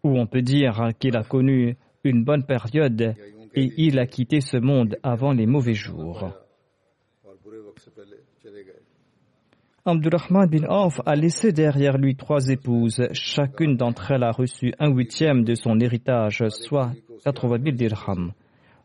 Ou 0.02 0.18
on 0.18 0.26
peut 0.26 0.42
dire 0.42 0.90
qu'il 0.98 1.16
a 1.16 1.24
connu 1.24 1.76
une 2.04 2.24
bonne 2.24 2.44
période 2.44 3.14
et 3.56 3.72
il 3.78 3.98
a 3.98 4.06
quitté 4.06 4.40
ce 4.40 4.58
monde 4.58 4.98
avant 5.02 5.32
les 5.32 5.46
mauvais 5.46 5.74
jours. 5.74 6.30
Abdurrahman 9.86 10.48
bin 10.48 10.64
Auf 10.68 11.00
a 11.06 11.14
laissé 11.14 11.52
derrière 11.52 11.96
lui 11.96 12.16
trois 12.16 12.48
épouses. 12.48 13.02
Chacune 13.12 13.76
d'entre 13.76 14.10
elles 14.10 14.24
a 14.24 14.32
reçu 14.32 14.74
un 14.78 14.90
huitième 14.90 15.44
de 15.44 15.54
son 15.54 15.78
héritage, 15.78 16.42
soit 16.48 16.92
80 17.24 17.62
000 17.62 17.76
dirhams. 17.76 18.32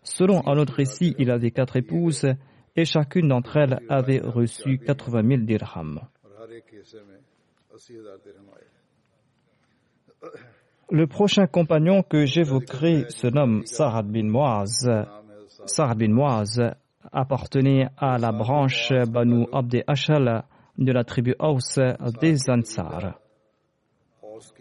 Selon 0.04 0.48
un 0.48 0.58
autre 0.58 0.76
récit, 0.76 1.16
il 1.18 1.32
avait 1.32 1.52
quatre 1.52 1.76
épouses 1.76 2.28
et 2.76 2.86
chacune 2.86 3.28
d'entre 3.28 3.58
elles 3.58 3.80
avait 3.90 4.20
reçu 4.20 4.78
80 4.78 5.28
000 5.28 5.42
dirhams. 5.42 6.02
Le 10.92 11.08
prochain 11.08 11.48
compagnon 11.48 12.04
que 12.04 12.26
j'évoquerai 12.26 13.06
se 13.08 13.28
nomme 13.28 13.66
Sa'ad 13.66 14.08
bin 14.08 14.26
Muaz. 14.26 14.90
Sa'ad 15.66 15.98
bin 15.98 16.10
Muaz 16.10 16.60
appartenait 17.14 17.88
à 17.98 18.18
la 18.18 18.34
branche 18.34 18.92
Banu 19.08 19.48
Abd 19.54 19.86
Ashal 19.88 20.44
de 20.78 20.92
la 20.92 21.06
tribu 21.06 21.34
Aus 21.40 21.80
des 22.20 22.50
Ansar. 22.50 23.18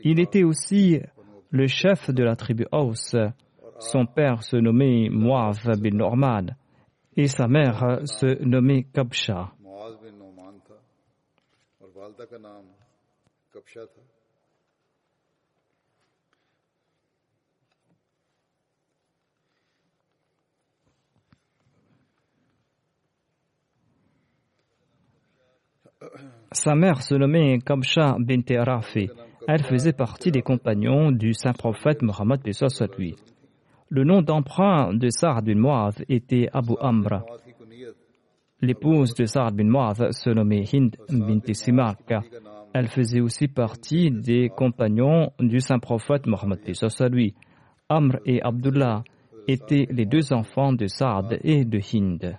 Il 0.05 0.21
était 0.21 0.45
aussi 0.45 1.01
le 1.51 1.67
chef 1.67 2.11
de 2.11 2.23
la 2.23 2.37
tribu 2.37 2.65
Aus. 2.71 3.17
Son 3.81 4.07
père 4.07 4.45
se 4.45 4.57
nommait 4.57 5.09
Muaz 5.11 5.67
bin 5.81 5.97
Norman 5.97 6.47
et 7.17 7.27
sa 7.27 7.49
mère 7.49 8.03
se 8.05 8.41
nommait 8.45 8.85
Kabsha. 8.85 9.51
Sa 26.53 26.75
mère 26.75 27.03
se 27.03 27.15
nommait 27.15 27.59
Kabsha 27.59 28.17
bint 28.19 28.65
Rafi. 28.65 29.11
Elle 29.47 29.63
faisait 29.63 29.93
partie 29.93 30.31
des 30.31 30.43
compagnons 30.43 31.13
du 31.13 31.35
saint 31.35 31.53
prophète 31.53 32.03
Mohammed 32.03 32.41
lui. 32.99 33.17
Le 33.89 34.05
nom 34.05 34.23
d'emprunt 34.23 34.95
de 34.95 35.09
Sa'ad 35.11 35.45
bin 35.45 35.57
Mu'adh 35.57 36.05
était 36.09 36.49
Abu 36.53 36.75
Amr. 36.81 37.25
L'épouse 38.61 39.15
de 39.15 39.25
Sa'ad 39.25 39.55
bin 39.55 39.65
Mu'adh 39.65 40.13
se 40.13 40.31
nommait 40.31 40.65
Hind 40.73 40.97
bint 41.11 41.53
Simak. 41.53 42.13
Elle 42.73 42.89
faisait 42.89 43.21
aussi 43.21 43.49
partie 43.49 44.11
des 44.11 44.49
compagnons 44.49 45.33
du 45.39 45.61
saint 45.61 45.79
prophète 45.79 46.27
Mohammed 46.27 46.61
lui. 47.11 47.35
Amr 47.89 48.19
et 48.25 48.41
Abdullah 48.43 49.03
étaient 49.49 49.87
les 49.91 50.07
deux 50.07 50.33
enfants 50.33 50.73
de 50.73 50.87
Sa'ad 50.87 51.39
et 51.43 51.65
de 51.65 51.79
Hind. 51.79 52.39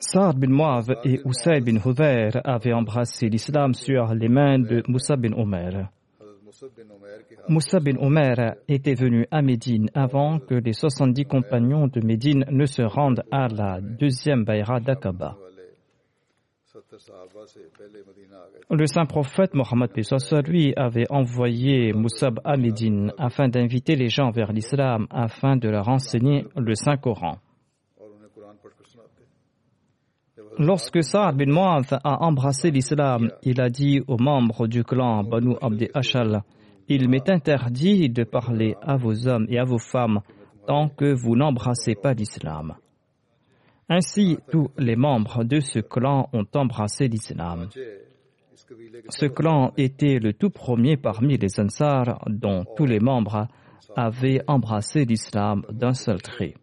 Saad 0.00 0.38
bin 0.38 0.52
Muav 0.52 0.90
et 1.04 1.20
Usaid 1.24 1.64
bin 1.64 1.78
Hudayr 1.84 2.40
avaient 2.44 2.72
embrassé 2.72 3.28
l'islam 3.28 3.74
sur 3.74 4.14
les 4.14 4.28
mains 4.28 4.60
de 4.60 4.82
Moussa 4.86 5.16
bin 5.16 5.32
Omer. 5.32 5.90
Moussa 7.48 7.80
bin 7.80 7.96
Omer 7.98 8.54
était 8.68 8.94
venu 8.94 9.26
à 9.32 9.42
Médine 9.42 9.90
avant 9.94 10.38
que 10.38 10.54
les 10.54 10.72
70 10.72 11.24
compagnons 11.24 11.88
de 11.88 12.00
Médine 12.00 12.44
ne 12.48 12.64
se 12.66 12.82
rendent 12.82 13.24
à 13.32 13.48
la 13.48 13.80
deuxième 13.80 14.44
Bayra 14.44 14.78
d'Aqaba. 14.78 15.36
Le 18.70 18.86
saint 18.86 19.06
prophète 19.06 19.54
Mohammed 19.54 19.90
lui 20.46 20.74
avait 20.76 21.10
envoyé 21.10 21.92
Moussab 21.92 22.40
à 22.44 22.56
Médine 22.56 23.12
afin 23.18 23.48
d'inviter 23.48 23.96
les 23.96 24.08
gens 24.08 24.30
vers 24.30 24.52
l'islam 24.52 25.08
afin 25.10 25.56
de 25.56 25.68
leur 25.68 25.88
enseigner 25.88 26.46
le 26.56 26.74
Saint 26.74 26.96
Lorsque 30.58 31.04
Saad 31.04 31.36
bin 31.36 31.52
Mu'adh 31.52 32.00
a 32.02 32.24
embrassé 32.24 32.72
l'islam, 32.72 33.30
il 33.44 33.60
a 33.60 33.70
dit 33.70 34.00
aux 34.08 34.18
membres 34.18 34.66
du 34.66 34.82
clan 34.82 35.22
Banu 35.22 35.54
Abdi 35.62 35.88
Ashal 35.94 36.42
Il 36.88 37.08
m'est 37.08 37.30
interdit 37.30 38.10
de 38.10 38.24
parler 38.24 38.74
à 38.82 38.96
vos 38.96 39.28
hommes 39.28 39.46
et 39.48 39.58
à 39.60 39.64
vos 39.64 39.78
femmes 39.78 40.20
tant 40.66 40.88
que 40.88 41.14
vous 41.14 41.36
n'embrassez 41.36 41.94
pas 41.94 42.12
l'islam. 42.12 42.74
Ainsi, 43.88 44.38
tous 44.50 44.68
les 44.76 44.96
membres 44.96 45.44
de 45.44 45.60
ce 45.60 45.78
clan 45.78 46.28
ont 46.32 46.46
embrassé 46.54 47.06
l'islam. 47.06 47.68
Ce 49.08 49.26
clan 49.26 49.72
était 49.76 50.18
le 50.18 50.32
tout 50.32 50.50
premier 50.50 50.96
parmi 50.96 51.38
les 51.38 51.60
Ansar 51.60 52.24
dont 52.26 52.64
tous 52.76 52.84
les 52.84 52.98
membres 52.98 53.46
avaient 53.94 54.42
embrassé 54.48 55.04
l'islam 55.04 55.62
d'un 55.70 55.94
seul 55.94 56.20
trait. 56.20 56.54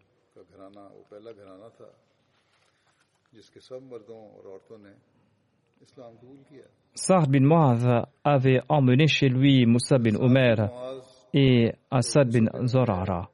Sa'd 6.94 7.30
bin 7.30 7.40
Mu'adh 7.40 8.06
avait 8.22 8.60
emmené 8.68 9.08
chez 9.08 9.28
lui 9.28 9.66
Moussa 9.66 9.98
bin 9.98 10.14
Omer 10.16 10.70
et 11.34 11.72
Asad 11.90 12.30
bin 12.30 12.46
Zorara. 12.66 13.28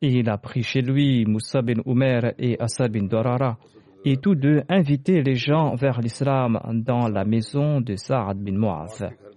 Il 0.00 0.28
a 0.28 0.38
pris 0.38 0.62
chez 0.62 0.80
lui 0.80 1.24
Moussa 1.26 1.62
bin 1.62 1.80
Omer 1.86 2.34
et 2.38 2.60
Asad 2.60 2.90
bin 2.90 3.06
Dorara, 3.06 3.56
et 4.04 4.16
tous 4.16 4.34
deux 4.34 4.62
invitaient 4.68 5.22
les 5.22 5.36
gens 5.36 5.76
vers 5.76 6.00
l'islam 6.00 6.58
dans 6.84 7.06
la 7.08 7.24
maison 7.24 7.80
de 7.80 7.94
Sa'd 7.94 8.38
bin 8.38 8.58
Mu'adh. 8.58 9.29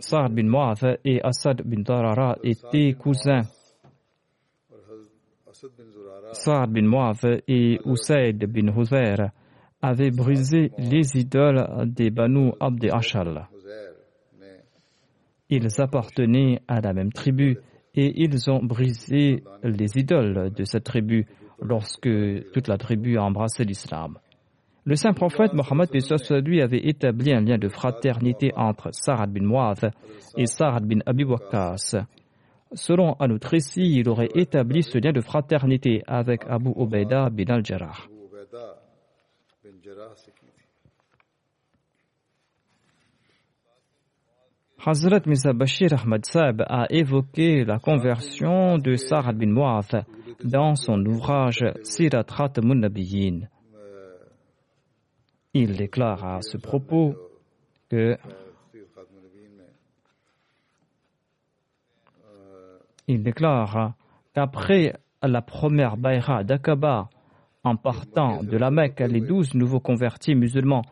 Sa'd 0.00 0.32
bin 0.32 0.48
Mu'ath 0.48 0.84
et 1.04 1.20
Assad 1.22 1.62
bin 1.64 1.82
Tarara 1.82 2.38
étaient 2.42 2.94
cousins. 2.94 3.42
Sa'd 6.32 6.70
bin 6.70 6.86
Mu'ath 6.86 7.24
et 7.48 7.80
Usaid 7.84 8.44
bin 8.46 8.68
Huzair 8.76 9.32
avaient 9.82 10.10
brisé 10.10 10.70
les 10.78 11.16
idoles 11.16 11.66
des 11.86 12.10
Banu 12.10 12.52
Abd 12.60 12.90
Ashal. 12.92 13.48
Ils 15.50 15.80
appartenaient 15.80 16.60
à 16.68 16.80
la 16.80 16.92
même 16.92 17.12
tribu 17.12 17.58
et 17.94 18.22
ils 18.22 18.50
ont 18.50 18.62
brisé 18.62 19.42
les 19.64 19.98
idoles 19.98 20.52
de 20.52 20.64
cette 20.64 20.84
tribu 20.84 21.26
lorsque 21.60 22.08
toute 22.52 22.68
la 22.68 22.76
tribu 22.76 23.18
a 23.18 23.24
embrassé 23.24 23.64
l'islam. 23.64 24.18
Le 24.88 24.96
saint 24.96 25.12
prophète 25.12 25.52
Mohammed 25.52 25.90
lui 26.46 26.62
avait 26.62 26.88
établi 26.88 27.30
un 27.34 27.42
lien 27.42 27.58
de 27.58 27.68
fraternité 27.68 28.52
entre 28.56 28.88
Sarad 28.92 29.30
bin 29.30 29.46
Mu'adh 29.46 29.90
et 30.38 30.46
Sarad 30.46 30.86
bin 30.86 31.00
Abi 31.04 31.24
Waqqas. 31.24 32.06
Selon 32.72 33.14
un 33.20 33.28
autre 33.28 33.48
récit, 33.48 33.82
il 33.82 34.08
aurait 34.08 34.30
établi 34.34 34.82
ce 34.82 34.96
lien 34.96 35.12
de 35.12 35.20
fraternité 35.20 36.02
avec 36.06 36.40
Abu 36.48 36.70
Ubaida 36.74 37.28
bin 37.28 37.52
al-Jarrah. 37.54 37.98
Hazrat 44.86 45.20
Mirza 45.26 45.52
Bashir 45.52 45.92
Ahmad 45.92 46.24
Saab 46.24 46.64
a 46.66 46.86
évoqué 46.88 47.62
la 47.66 47.78
conversion 47.78 48.78
de 48.78 48.94
Sarad 48.94 49.36
bin 49.36 49.52
Mu'adh 49.52 50.06
dans 50.44 50.76
son 50.76 51.04
ouvrage 51.04 51.62
Sirat 51.82 52.24
Khatmun 52.24 52.88
il 55.54 55.76
déclare 55.76 56.24
à 56.24 56.42
ce 56.42 56.56
propos 56.56 57.14
que 57.88 58.16
il 63.06 63.22
déclare 63.22 63.94
qu'après 64.34 64.94
la 65.22 65.42
première 65.42 65.96
Bayra 65.96 66.44
d'Aqaba, 66.44 67.08
en 67.64 67.76
partant 67.76 68.42
de 68.42 68.56
la 68.56 68.70
Mecque, 68.70 69.00
les 69.00 69.20
douze 69.20 69.54
nouveaux 69.54 69.80
convertis 69.80 70.34
musulmans 70.34 70.82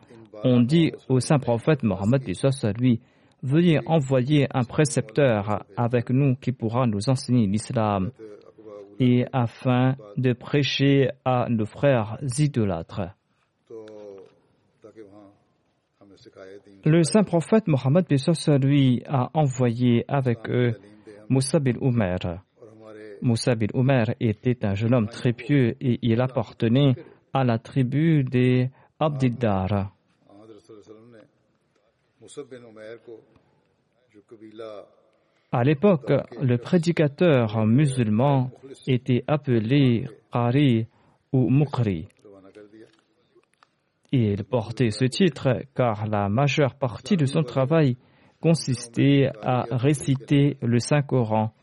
ont 0.43 0.59
dit 0.59 0.91
au 1.07 1.19
saint 1.19 1.39
prophète 1.39 1.83
Mohammed 1.83 2.23
lui, 2.77 2.99
veuillez 3.43 3.79
envoyer 3.85 4.47
un 4.53 4.63
précepteur 4.63 5.63
avec 5.75 6.09
nous 6.09 6.35
qui 6.35 6.51
pourra 6.51 6.87
nous 6.87 7.09
enseigner 7.09 7.47
l'islam 7.47 8.11
et 8.99 9.25
afin 9.31 9.95
de 10.17 10.33
prêcher 10.33 11.09
à 11.23 11.47
nos 11.49 11.65
frères 11.65 12.17
idolâtres. 12.37 13.16
Le 16.85 17.03
saint 17.03 17.23
prophète 17.23 17.67
Mohammed 17.67 18.05
lui 18.61 19.03
a 19.07 19.29
envoyé 19.33 20.05
avec 20.07 20.49
eux 20.49 20.73
Moussa 21.29 21.59
bin 21.59 21.75
Omer. 21.81 22.17
Moussa 23.21 23.55
bin 23.55 23.67
Omer 23.73 24.13
était 24.19 24.65
un 24.65 24.73
jeune 24.73 24.93
homme 24.93 25.07
très 25.07 25.33
pieux 25.33 25.75
et 25.81 25.99
il 26.01 26.21
appartenait 26.21 26.95
à 27.33 27.43
la 27.43 27.57
tribu 27.57 28.23
des 28.23 28.69
Abdiddar. 28.99 29.91
À 35.51 35.63
l'époque, 35.63 36.11
le 36.41 36.57
prédicateur 36.57 37.65
musulman 37.65 38.51
était 38.85 39.23
appelé 39.27 40.05
Qari 40.31 40.87
ou 41.31 41.49
Mukri. 41.49 42.07
Il 44.11 44.43
portait 44.45 44.91
ce 44.91 45.05
titre 45.05 45.63
car 45.75 46.07
la 46.07 46.29
majeure 46.29 46.75
partie 46.75 47.17
de 47.17 47.25
son 47.25 47.43
travail 47.43 47.97
consistait 48.39 49.29
à 49.41 49.65
réciter 49.71 50.57
le 50.61 50.79
Saint-Coran, 50.79 51.53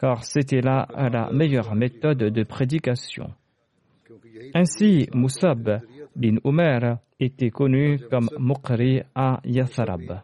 car 0.00 0.24
c'était 0.24 0.60
là 0.60 0.88
la 0.96 1.30
meilleure 1.30 1.74
méthode 1.74 2.18
de 2.18 2.42
prédication. 2.42 3.32
Ainsi, 4.54 5.08
Moussab 5.12 5.80
bin 6.16 6.36
Omer 6.44 6.98
était 7.20 7.50
connu 7.50 7.98
comme 8.10 8.28
Mukri 8.38 9.02
à 9.14 9.40
Yatharab. 9.44 10.22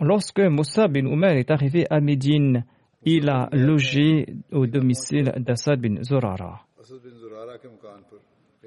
Lorsque 0.00 0.40
Moussa 0.40 0.88
bin 0.88 1.06
Omer 1.06 1.36
est 1.36 1.50
arrivé 1.50 1.86
à 1.90 2.00
Médine, 2.00 2.64
il 3.02 3.28
a 3.28 3.48
logé 3.52 4.26
au 4.52 4.66
domicile 4.66 5.32
d'Assad 5.38 5.80
bin 5.80 6.02
Zorara. 6.02 6.66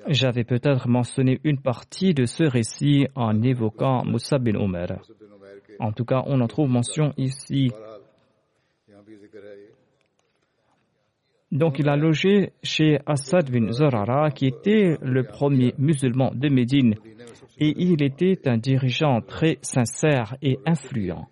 J'avais 0.08 0.44
peut-être 0.44 0.88
mentionné 0.88 1.40
une 1.44 1.62
partie 1.62 2.14
de 2.14 2.26
ce 2.26 2.44
récit 2.44 3.08
en 3.16 3.42
évoquant 3.42 4.04
Moussa 4.04 4.38
bin 4.38 4.56
Omer. 4.56 5.00
En 5.80 5.92
tout 5.92 6.06
cas, 6.06 6.24
on 6.26 6.42
en 6.42 6.48
trouve 6.48 6.70
mention 6.70 7.14
ici. 7.18 7.72
Donc 11.52 11.78
il 11.78 11.88
a 11.88 11.96
logé 11.96 12.52
chez 12.64 13.00
Assad 13.06 13.52
bin 13.52 13.72
Zorara, 13.72 14.32
qui 14.32 14.48
était 14.48 14.98
le 15.02 15.24
premier 15.24 15.76
musulman 15.78 16.32
de 16.34 16.50
Médine, 16.50 16.96
et 17.60 17.74
il 17.78 18.02
était 18.02 18.48
un 18.48 18.58
dirigeant 18.58 19.22
très 19.22 19.60
sincère 19.62 20.36
et 20.42 20.58
influent. 20.66 21.28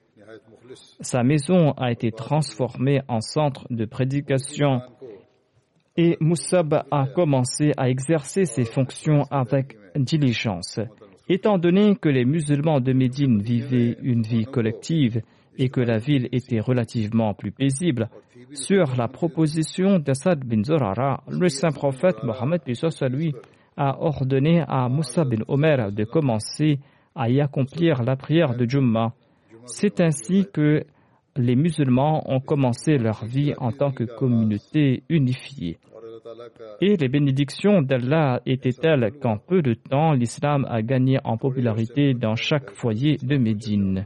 Sa 1.02 1.24
maison 1.24 1.72
a 1.78 1.92
été 1.92 2.12
transformée 2.12 3.02
en 3.08 3.22
centre 3.22 3.66
de 3.70 3.86
prédication. 3.86 4.82
Et 5.98 6.18
Moussab 6.20 6.84
a 6.90 7.08
commencé 7.08 7.72
à 7.78 7.90
exercer 7.90 8.46
ses 8.46 8.66
fonctions 8.66 9.24
avec 9.30 9.78
diligence. 9.96 10.80
Étant 11.28 11.58
donné 11.58 11.96
que 11.96 12.10
les 12.10 12.26
musulmans 12.26 12.80
de 12.80 12.94
Médine 12.94 13.42
vivaient 13.42 13.98
une 14.02 14.22
vie 14.22 14.46
collective 14.46 15.22
et 15.58 15.70
que 15.70 15.82
la 15.82 15.98
ville 15.98 16.28
était 16.32 16.60
relativement 16.60 17.34
plus 17.34 17.52
paisible, 17.52 18.10
sur 18.54 18.96
la 18.98 19.08
proposition 19.08 20.00
d'Assad 20.00 20.44
bin 20.44 20.64
Zorara, 20.64 21.24
le 21.30 21.48
saint 21.50 21.72
prophète 21.72 22.24
Mohammed 22.24 22.62
lui 23.10 23.34
a 23.78 23.98
ordonné 24.02 24.64
à 24.68 24.90
Moussa 24.90 25.24
bin 25.24 25.44
Omer 25.48 25.92
de 25.92 26.04
commencer 26.04 26.80
à 27.16 27.30
y 27.30 27.40
accomplir 27.40 28.04
la 28.04 28.16
prière 28.16 28.56
de 28.56 28.70
Jumma. 28.70 29.14
C'est 29.66 30.02
ainsi 30.02 30.48
que 30.52 30.84
les 31.38 31.56
musulmans 31.56 32.24
ont 32.30 32.40
commencé 32.40 32.98
leur 32.98 33.26
vie 33.26 33.54
en 33.58 33.72
tant 33.72 33.92
que 33.92 34.04
communauté 34.04 35.04
unifiée. 35.10 35.78
Et 36.82 36.98
les 36.98 37.08
bénédictions 37.08 37.82
d'Allah 37.82 38.42
étaient 38.46 38.74
telles 38.74 39.12
qu'en 39.22 39.38
peu 39.38 39.62
de 39.62 39.74
temps, 39.74 40.14
l'islam 40.14 40.66
a 40.70 40.82
gagné 40.82 41.20
en 41.24 41.38
popularité 41.38 42.14
dans 42.14 42.36
chaque 42.36 42.72
foyer 42.72 43.18
de 43.22 43.38
Médine. 43.38 44.06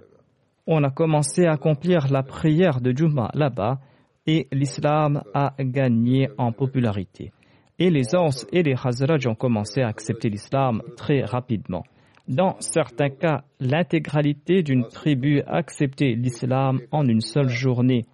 On 0.67 0.83
a 0.83 0.89
commencé 0.89 1.45
à 1.45 1.53
accomplir 1.53 2.11
la 2.11 2.23
prière 2.23 2.81
de 2.81 2.95
Juma 2.95 3.29
là-bas 3.33 3.79
et 4.27 4.47
l'islam 4.51 5.21
a 5.33 5.53
gagné 5.59 6.29
en 6.37 6.51
popularité. 6.51 7.31
Et 7.77 7.89
les 7.89 8.15
Ans 8.15 8.29
et 8.51 8.63
les 8.63 8.75
Hazraj 8.81 9.27
ont 9.27 9.35
commencé 9.35 9.81
à 9.81 9.87
accepter 9.87 10.29
l'islam 10.29 10.81
très 10.95 11.21
rapidement. 11.23 11.83
Dans 12.27 12.55
certains 12.59 13.09
cas, 13.09 13.43
l'intégralité 13.59 14.63
d'une 14.63 14.87
tribu 14.87 15.41
acceptait 15.45 16.15
l'islam 16.15 16.79
en 16.91 17.07
une 17.07 17.21
seule 17.21 17.49
journée. 17.49 18.05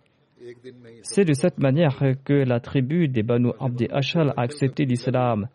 C'est 1.03 1.25
de 1.25 1.33
cette 1.33 1.59
manière 1.59 1.97
que 2.25 2.33
la 2.33 2.59
tribu 2.59 3.07
des 3.07 3.23
Banu 3.23 3.51
Abdi 3.59 3.87
Ashal 3.89 4.33
a 4.35 4.41
accepté 4.41 4.85
l'islam. 4.85 5.47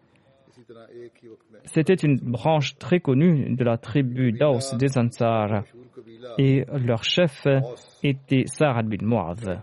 C'était 1.64 1.94
une 1.94 2.16
branche 2.16 2.76
très 2.78 3.00
connue 3.00 3.54
de 3.54 3.64
la 3.64 3.76
tribu 3.76 4.32
d'Aos 4.32 4.76
des 4.78 4.96
Ansar 4.96 5.64
et 6.38 6.64
leur 6.72 7.04
chef 7.04 7.46
était 8.02 8.44
Sa'ad 8.46 8.88
bin 8.88 9.04
Mu'adh 9.06 9.60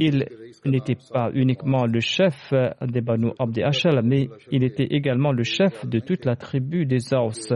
il 0.00 0.26
n'était 0.64 0.96
pas 1.12 1.30
uniquement 1.34 1.84
le 1.84 2.00
chef 2.00 2.52
des 2.80 3.02
Banu 3.02 3.32
Abdi 3.38 3.62
Hachal, 3.62 4.00
mais 4.02 4.28
il 4.50 4.64
était 4.64 4.86
également 4.90 5.30
le 5.30 5.42
chef 5.44 5.86
de 5.86 6.00
toute 6.00 6.24
la 6.24 6.36
tribu 6.36 6.86
des 6.86 7.12
Aous. 7.14 7.54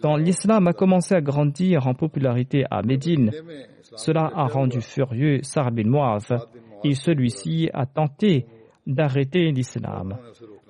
Quand 0.00 0.16
l'islam 0.16 0.66
a 0.66 0.72
commencé 0.72 1.14
à 1.14 1.20
grandir 1.20 1.86
en 1.86 1.94
popularité 1.94 2.64
à 2.70 2.82
Médine, 2.82 3.30
cela 3.96 4.30
a 4.34 4.46
rendu 4.46 4.80
furieux 4.80 5.40
Sar 5.42 5.70
bin 5.70 5.92
et 6.84 6.94
celui-ci 6.94 7.68
a 7.74 7.84
tenté 7.84 8.46
d'arrêter 8.86 9.50
l'islam. 9.52 10.16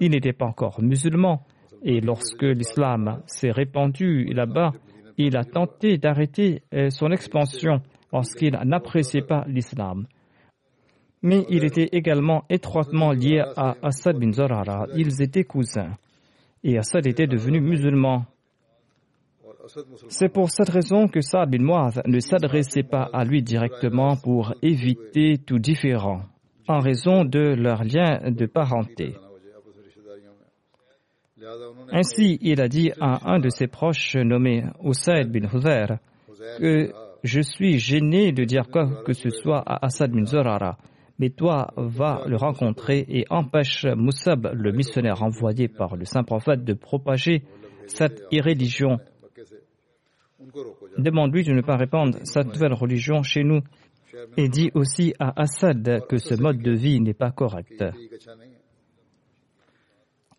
Il 0.01 0.11
n'était 0.11 0.33
pas 0.33 0.47
encore 0.47 0.83
musulman 0.83 1.43
et 1.85 2.01
lorsque 2.01 2.43
l'islam 2.43 3.23
s'est 3.27 3.53
répandu 3.53 4.25
là-bas, 4.33 4.73
il 5.17 5.37
a 5.37 5.45
tenté 5.45 5.99
d'arrêter 5.99 6.63
euh, 6.75 6.91
son 6.91 7.11
expansion 7.13 7.83
parce 8.11 8.35
qu'il 8.35 8.59
n'appréciait 8.65 9.23
pas 9.23 9.45
l'islam. 9.47 10.07
Mais 11.23 11.45
il 11.49 11.65
était 11.65 11.89
également 11.93 12.45
étroitement 12.49 13.13
lié 13.13 13.43
à 13.57 13.77
Assad 13.83 14.17
bin 14.19 14.33
Zorara. 14.33 14.87
Ils 14.95 15.21
étaient 15.21 15.45
cousins. 15.45 15.93
Et 16.63 16.79
Assad 16.79 17.07
était 17.07 17.27
devenu 17.27 17.61
musulman. 17.61 18.25
C'est 20.09 20.29
pour 20.33 20.51
cette 20.51 20.71
raison 20.71 21.09
que 21.09 21.21
Saad 21.21 21.51
bin 21.51 21.63
Muaz 21.63 22.01
ne 22.07 22.21
s'adressait 22.21 22.83
pas 22.83 23.09
à 23.13 23.25
lui 23.25 23.43
directement 23.43 24.17
pour 24.17 24.55
éviter 24.63 25.37
tout 25.39 25.59
différent, 25.59 26.23
en 26.67 26.79
raison 26.79 27.25
de 27.25 27.55
leur 27.55 27.85
lien 27.85 28.31
de 28.31 28.47
parenté. 28.47 29.15
Ainsi, 31.91 32.39
il 32.41 32.61
a 32.61 32.69
dit 32.69 32.93
à 33.01 33.31
un 33.31 33.39
de 33.39 33.49
ses 33.49 33.67
proches 33.67 34.17
nommé 34.17 34.65
Usaid 34.83 35.31
bin 35.31 35.49
Huzair 35.53 35.99
que 36.59 36.93
je 37.23 37.41
suis 37.41 37.79
gêné 37.79 38.33
de 38.33 38.45
dire 38.45 38.69
quoi 38.71 39.03
que 39.05 39.13
ce 39.13 39.31
soit 39.31 39.63
à 39.67 39.85
Assad 39.87 40.11
bin 40.11 40.25
Zorara, 40.25 40.79
mais 41.19 41.31
toi 41.31 41.73
va 41.77 42.23
le 42.27 42.37
rencontrer 42.37 43.05
et 43.09 43.25
empêche 43.31 43.85
Moussab, 43.85 44.51
le 44.55 44.73
missionnaire 44.73 45.23
envoyé 45.23 45.69
par 45.69 45.97
le 45.97 46.05
saint 46.05 46.23
prophète, 46.23 46.65
de 46.65 46.75
propager 46.75 47.43
cette 47.87 48.23
irréligion. 48.31 48.99
Demande-lui 50.97 51.45
de 51.45 51.53
ne 51.53 51.63
pas 51.63 51.77
répandre 51.77 52.19
cette 52.25 52.47
nouvelle 52.47 52.73
religion 52.73 53.23
chez 53.23 53.43
nous 53.43 53.61
et 54.37 54.49
dis 54.49 54.71
aussi 54.75 55.15
à 55.19 55.41
Assad 55.41 56.07
que 56.09 56.17
ce 56.17 56.35
mode 56.35 56.59
de 56.59 56.73
vie 56.73 57.01
n'est 57.01 57.15
pas 57.15 57.31
correct. 57.31 57.85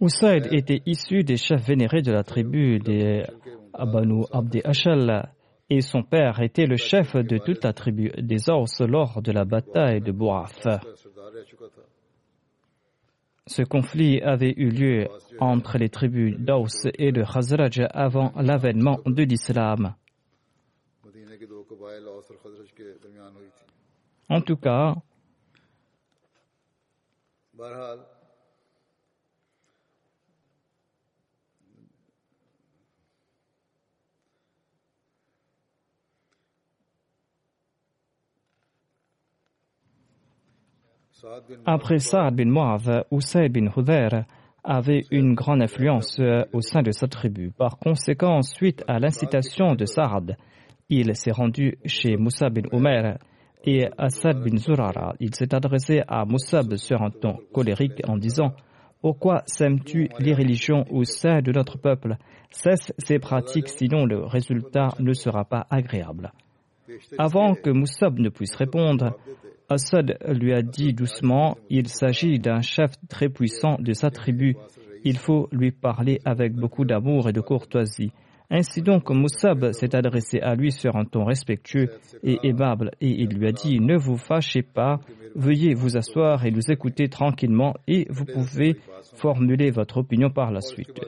Usaid 0.02 0.48
était 0.54 0.82
issu 0.86 1.24
des 1.24 1.36
chefs 1.36 1.68
vénérés 1.68 2.02
de 2.02 2.12
la 2.12 2.24
tribu 2.24 2.80
des 2.80 3.24
Abanu 3.74 4.24
Abdi 4.32 4.62
Ashal 4.64 5.30
et 5.70 5.82
son 5.82 6.04
père 6.04 6.40
était 6.42 6.66
le 6.66 6.78
chef 6.78 7.16
de 7.16 7.38
toute 7.38 7.64
la 7.64 7.74
tribu 7.74 8.12
des 8.18 8.50
Ors 8.50 8.68
lors 8.80 9.22
de 9.22 9.32
la 9.32 9.46
bataille 9.46 10.02
de 10.02 10.12
Bouaf. 10.12 10.68
Ce 13.48 13.64
conflit 13.64 14.22
avait 14.22 14.54
eu 14.58 14.70
lieu 14.70 15.08
entre 15.40 15.78
les 15.78 15.90
tribus 15.90 16.38
d'Aus 16.38 16.88
et 16.98 17.12
de 17.12 17.24
Khazraj 17.24 17.82
avant 17.92 18.32
l'avènement 18.36 19.00
de 19.06 19.24
l'islam. 19.24 19.96
En 24.30 24.42
tout 24.42 24.58
cas, 24.58 24.96
Après 41.66 42.00
Saad 42.00 42.36
bin 42.36 42.50
Mu'adh, 42.52 43.06
Usayd 43.12 43.52
bin 43.52 43.68
Hudayr 43.76 44.26
avait 44.64 45.04
une 45.12 45.34
grande 45.36 45.62
influence 45.62 46.20
euh, 46.20 46.44
au 46.54 46.62
sein 46.62 46.82
de 46.82 46.92
sa 46.92 47.08
tribu. 47.08 47.52
Par 47.52 47.78
conséquent, 47.78 48.42
suite 48.42 48.84
à 48.88 49.00
l'incitation 49.00 49.76
de 49.76 49.86
Saad, 49.86 50.38
il 50.90 51.16
s'est 51.16 51.32
rendu 51.32 51.78
chez 51.86 52.18
Moussa 52.18 52.50
bin 52.50 52.68
Omer 52.72 53.18
et 53.64 53.88
Assad 53.98 54.44
bin 54.44 54.58
Zurara. 54.58 55.14
Il 55.20 55.36
s'est 55.36 55.54
adressé 55.54 56.02
à 56.08 56.26
Moussab 56.26 56.76
sur 56.76 57.02
un 57.02 57.10
ton 57.10 57.38
colérique 57.54 58.02
en 58.08 58.18
disant 58.18 58.54
Pourquoi 59.02 59.44
sèmes-tu 59.46 60.10
les 60.20 60.34
religions 60.34 60.86
au 60.90 61.04
sein 61.04 61.42
de 61.42 61.52
notre 61.52 61.78
peuple? 61.78 62.16
Cesse 62.52 62.94
ces 62.98 63.20
pratiques, 63.20 63.70
sinon 63.70 64.06
le 64.06 64.26
résultat 64.26 64.90
ne 65.00 65.14
sera 65.14 65.46
pas 65.46 65.68
agréable. 65.70 66.32
Avant 67.18 67.56
que 67.56 67.70
Moussab 67.70 68.20
ne 68.20 68.30
puisse 68.30 68.56
répondre, 68.56 69.18
Assad 69.70 70.18
lui 70.28 70.54
a 70.54 70.62
dit 70.62 70.94
doucement, 70.94 71.58
il 71.70 71.88
s'agit 71.88 72.40
d'un 72.40 72.62
chef 72.62 72.92
très 73.08 73.30
puissant 73.30 73.78
de 73.80 73.94
sa 73.94 74.10
tribu. 74.10 74.56
Il 75.04 75.18
faut 75.18 75.48
lui 75.52 75.72
parler 75.72 76.20
avec 76.26 76.54
beaucoup 76.54 76.86
d'amour 76.86 77.30
et 77.30 77.34
de 77.34 77.42
courtoisie. 77.42 78.12
Ainsi 78.52 78.82
donc, 78.82 79.10
Moussab 79.12 79.74
s'est 79.74 79.96
adressé 79.96 80.40
à 80.40 80.56
lui 80.56 80.72
sur 80.72 80.96
un 80.96 81.06
ton 81.06 81.24
respectueux 81.24 81.90
et 82.24 82.40
aimable 82.44 82.92
et 83.00 83.10
il 83.10 83.30
lui 83.30 83.48
a 83.48 83.52
dit 83.52 83.80
Ne 83.80 83.96
vous 83.96 84.18
fâchez 84.18 84.64
pas, 84.64 85.00
veuillez 85.36 85.76
vous 85.76 85.98
asseoir 85.98 86.46
et 86.46 86.52
nous 86.52 86.72
écouter 86.72 87.10
tranquillement 87.10 87.76
et 87.88 88.08
vous 88.10 88.26
pouvez 88.26 88.78
formuler 89.14 89.70
votre 89.70 89.98
opinion 89.98 90.32
par 90.32 90.52
la 90.52 90.62
suite. 90.62 91.00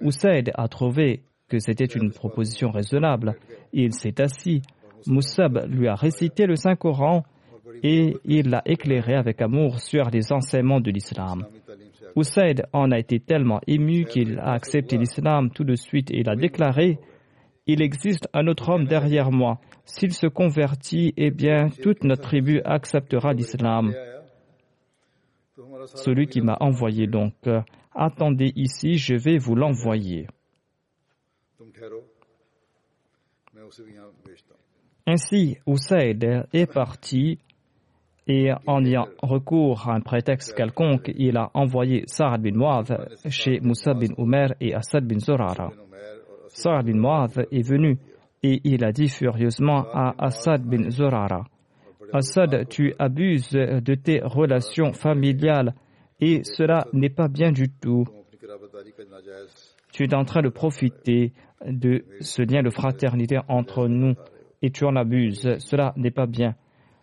Oussaid 0.00 0.50
a 0.54 0.68
trouvé 0.68 1.22
que 1.48 1.58
c'était 1.58 1.84
une 1.84 2.10
proposition 2.10 2.70
raisonnable. 2.70 3.36
Il 3.72 3.92
s'est 3.92 4.20
assis. 4.20 4.62
Moussab 5.06 5.66
lui 5.68 5.88
a 5.88 5.94
récité 5.94 6.46
le 6.46 6.56
Saint-Coran 6.56 7.24
et 7.82 8.16
il 8.24 8.48
l'a 8.48 8.62
éclairé 8.64 9.14
avec 9.14 9.42
amour 9.42 9.80
sur 9.80 10.10
les 10.10 10.32
enseignements 10.32 10.80
de 10.80 10.90
l'islam. 10.90 11.46
Usaid 12.16 12.64
en 12.72 12.90
a 12.90 12.98
été 12.98 13.20
tellement 13.20 13.60
ému 13.66 14.04
qu'il 14.04 14.38
a 14.38 14.52
accepté 14.52 14.96
l'islam 14.96 15.50
tout 15.50 15.64
de 15.64 15.74
suite 15.74 16.10
et 16.10 16.20
il 16.20 16.28
a 16.30 16.36
déclaré 16.36 16.98
Il 17.66 17.82
existe 17.82 18.28
un 18.32 18.46
autre 18.46 18.70
homme 18.70 18.86
derrière 18.86 19.30
moi. 19.30 19.60
S'il 19.84 20.12
se 20.12 20.26
convertit, 20.26 21.12
eh 21.16 21.30
bien, 21.30 21.68
toute 21.82 22.04
notre 22.04 22.22
tribu 22.22 22.60
acceptera 22.64 23.32
l'islam. 23.32 23.92
Celui 25.86 26.26
qui 26.26 26.40
m'a 26.40 26.56
envoyé 26.60 27.06
donc, 27.06 27.34
attendez 27.94 28.52
ici, 28.56 28.98
je 28.98 29.14
vais 29.14 29.38
vous 29.38 29.54
l'envoyer. 29.54 30.26
Ainsi, 35.06 35.56
Usaid 35.66 36.46
est 36.52 36.72
parti 36.72 37.38
et 38.26 38.50
en 38.66 38.84
ayant 38.84 39.06
recours 39.22 39.88
à 39.88 39.94
un 39.94 40.00
prétexte 40.00 40.54
quelconque, 40.56 41.12
il 41.16 41.36
a 41.36 41.50
envoyé 41.54 42.02
Sa'ad 42.06 42.42
bin 42.42 42.56
Mu'adh 42.56 43.08
chez 43.28 43.60
Moussa 43.60 43.94
bin 43.94 44.12
Omer 44.18 44.54
et 44.60 44.74
Assad 44.74 45.06
bin 45.06 45.20
Zurara. 45.20 45.70
Sa'ad 46.48 46.86
bin 46.86 46.98
Mu'adh 46.98 47.46
est 47.52 47.62
venu 47.62 47.98
et 48.42 48.60
il 48.64 48.84
a 48.84 48.90
dit 48.90 49.08
furieusement 49.08 49.86
à 49.92 50.14
Assad 50.18 50.64
bin 50.64 50.90
Zurara 50.90 51.44
Assad, 52.12 52.68
tu 52.68 52.92
abuses 52.98 53.50
de 53.50 53.94
tes 53.94 54.20
relations 54.22 54.92
familiales 54.92 55.74
et 56.20 56.42
cela 56.42 56.86
n'est 56.92 57.10
pas 57.10 57.28
bien 57.28 57.52
du 57.52 57.68
tout. 57.68 58.04
Tu 59.92 60.04
es 60.04 60.14
en 60.14 60.24
train 60.24 60.42
de 60.42 60.48
profiter 60.48 61.32
de 61.64 62.04
ce 62.20 62.42
lien 62.42 62.62
de 62.62 62.70
fraternité 62.70 63.38
entre 63.48 63.86
nous 63.86 64.14
et 64.66 64.70
tu 64.70 64.84
en 64.84 64.96
abuses. 64.96 65.48
Cela 65.58 65.92
n'est 65.96 66.10
pas 66.10 66.26
bien. 66.26 66.56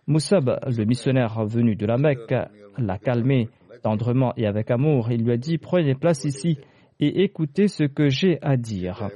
Moussab, 0.06 0.60
le 0.66 0.84
missionnaire 0.84 1.46
venu 1.46 1.76
de 1.78 1.86
la 1.86 1.98
Mecque, 1.98 2.36
l'a 2.78 2.98
calmé 2.98 3.48
tendrement 3.82 4.34
et 4.36 4.46
avec 4.46 4.70
amour. 4.70 5.12
Il 5.12 5.24
lui 5.24 5.32
a 5.32 5.38
dit 5.38 5.58
Prenez 5.58 5.96
place 5.96 6.26
ici 6.26 6.58
et 7.00 7.24
écoutez 7.24 7.70
ce 7.70 7.86
que 7.86 8.10
j'ai 8.10 8.38
à 8.42 8.58
dire. 8.58 9.10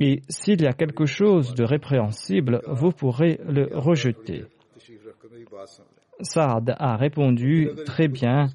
Et 0.00 0.22
s'il 0.28 0.60
y 0.60 0.66
a 0.66 0.72
quelque 0.72 1.06
chose 1.06 1.54
de 1.54 1.62
répréhensible, 1.62 2.60
vous 2.66 2.90
pourrez 2.90 3.38
le 3.46 3.68
rejeter. 3.72 4.44
Saad 6.20 6.74
a 6.78 6.96
répondu 6.96 7.70
Très 7.84 8.08
bien, 8.08 8.46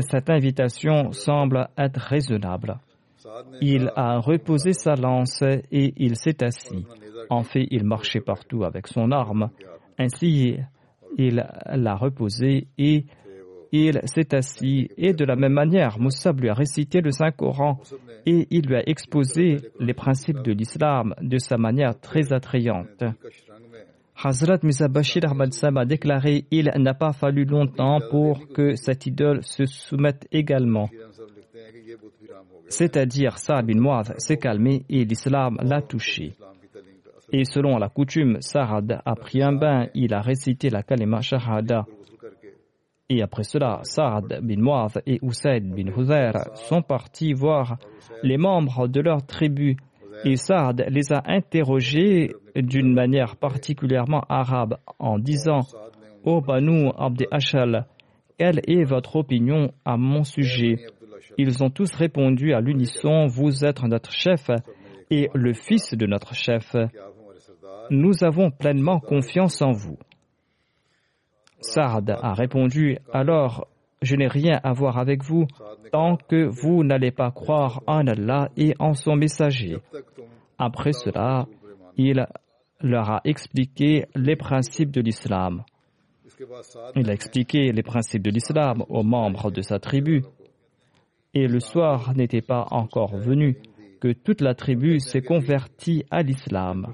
cette 0.00 0.28
invitation 0.28 1.12
semble 1.12 1.68
être 1.78 2.00
raisonnable. 2.00 2.80
Il 3.60 3.92
a 3.94 4.18
reposé 4.18 4.72
sa 4.72 4.94
lance 4.94 5.42
et 5.70 5.94
il 5.96 6.16
s'est 6.16 6.42
assis. 6.42 6.84
En 7.30 7.42
fait, 7.42 7.66
il 7.70 7.84
marchait 7.84 8.20
partout 8.20 8.64
avec 8.64 8.86
son 8.86 9.10
arme. 9.12 9.50
Ainsi, 9.98 10.56
il 11.16 11.44
l'a 11.66 11.94
reposé 11.96 12.68
et 12.78 13.04
il 13.72 14.00
s'est 14.04 14.34
assis. 14.34 14.88
Et 14.96 15.12
de 15.12 15.24
la 15.24 15.36
même 15.36 15.52
manière, 15.52 15.98
Moussa 15.98 16.32
lui 16.32 16.48
a 16.48 16.54
récité 16.54 17.00
le 17.00 17.10
Saint-Coran 17.10 17.80
et 18.26 18.46
il 18.50 18.66
lui 18.66 18.76
a 18.76 18.88
exposé 18.88 19.56
les 19.78 19.94
principes 19.94 20.42
de 20.42 20.52
l'islam 20.52 21.14
de 21.20 21.38
sa 21.38 21.56
manière 21.56 21.98
très 21.98 22.32
attrayante. 22.32 23.04
Hazrat 24.20 24.58
Misa 24.64 24.88
Bashir 24.88 25.22
Ahmad 25.30 25.52
Sam 25.52 25.76
a 25.76 25.84
déclaré 25.84 26.44
Il 26.50 26.70
n'a 26.78 26.94
pas 26.94 27.12
fallu 27.12 27.44
longtemps 27.44 28.00
pour 28.10 28.48
que 28.48 28.74
cette 28.74 29.06
idole 29.06 29.44
se 29.44 29.64
soumette 29.64 30.26
également. 30.32 30.88
C'est-à-dire, 32.68 33.38
Saad 33.38 33.66
bin 33.66 33.80
Muaz 33.80 34.12
s'est 34.18 34.36
calmé 34.36 34.84
et 34.88 35.04
l'islam 35.04 35.56
l'a 35.62 35.82
touché. 35.82 36.32
Et 37.32 37.44
selon 37.44 37.76
la 37.78 37.88
coutume, 37.88 38.40
Sarad 38.40 39.00
a 39.04 39.14
pris 39.14 39.42
un 39.42 39.52
bain, 39.52 39.88
il 39.94 40.14
a 40.14 40.20
récité 40.20 40.70
la 40.70 40.82
kalima 40.82 41.20
shahada. 41.20 41.84
Et 43.10 43.22
après 43.22 43.42
cela, 43.42 43.80
Saad 43.82 44.40
bin 44.42 44.60
Muaz 44.60 45.00
et 45.06 45.18
Usaid 45.22 45.64
bin 45.74 45.90
Huzair 45.96 46.32
sont 46.54 46.82
partis 46.82 47.32
voir 47.32 47.78
les 48.22 48.36
membres 48.36 48.86
de 48.86 49.00
leur 49.00 49.24
tribu. 49.24 49.76
Et 50.24 50.36
Saad 50.36 50.84
les 50.90 51.12
a 51.12 51.22
interrogés 51.26 52.34
d'une 52.54 52.92
manière 52.92 53.36
particulièrement 53.36 54.24
arabe 54.28 54.76
en 54.98 55.18
disant 55.18 55.60
Ô 56.24 56.40
Banu 56.40 56.90
Abdi 56.98 57.24
Ashal, 57.30 57.86
quelle 58.38 58.60
est 58.66 58.84
votre 58.84 59.16
opinion 59.16 59.72
à 59.84 59.96
mon 59.96 60.24
sujet? 60.24 60.76
Ils 61.38 61.62
ont 61.62 61.70
tous 61.70 61.94
répondu 61.94 62.52
à 62.52 62.60
l'unisson 62.60 63.26
Vous 63.26 63.64
êtes 63.64 63.82
notre 63.84 64.12
chef 64.12 64.50
et 65.10 65.30
le 65.34 65.54
fils 65.54 65.94
de 65.94 66.06
notre 66.06 66.34
chef, 66.34 66.76
nous 67.90 68.24
avons 68.24 68.50
pleinement 68.50 69.00
confiance 69.00 69.62
en 69.62 69.72
vous. 69.72 69.98
Saad 71.60 72.10
a 72.10 72.34
répondu, 72.34 72.98
alors 73.12 73.66
je 74.02 74.14
n'ai 74.16 74.28
rien 74.28 74.60
à 74.62 74.72
voir 74.72 74.98
avec 74.98 75.24
vous 75.24 75.46
tant 75.90 76.16
que 76.16 76.46
vous 76.46 76.84
n'allez 76.84 77.10
pas 77.10 77.30
croire 77.30 77.82
en 77.86 78.06
Allah 78.06 78.48
et 78.56 78.74
en 78.78 78.94
son 78.94 79.16
messager. 79.16 79.78
Après 80.58 80.92
cela, 80.92 81.46
il 81.96 82.26
leur 82.80 83.10
a 83.10 83.20
expliqué 83.24 84.06
les 84.14 84.36
principes 84.36 84.90
de 84.90 85.00
l'islam. 85.00 85.64
Il 86.94 87.10
a 87.10 87.12
expliqué 87.12 87.72
les 87.72 87.82
principes 87.82 88.22
de 88.22 88.30
l'islam 88.30 88.84
aux 88.88 89.02
membres 89.02 89.50
de 89.50 89.62
sa 89.62 89.80
tribu. 89.80 90.22
Et 91.34 91.48
le 91.48 91.58
soir 91.60 92.14
n'était 92.14 92.42
pas 92.42 92.66
encore 92.70 93.16
venu 93.16 93.56
que 94.00 94.12
toute 94.12 94.40
la 94.40 94.54
tribu 94.54 95.00
s'est 95.00 95.22
convertie 95.22 96.04
à 96.10 96.22
l'islam. 96.22 96.92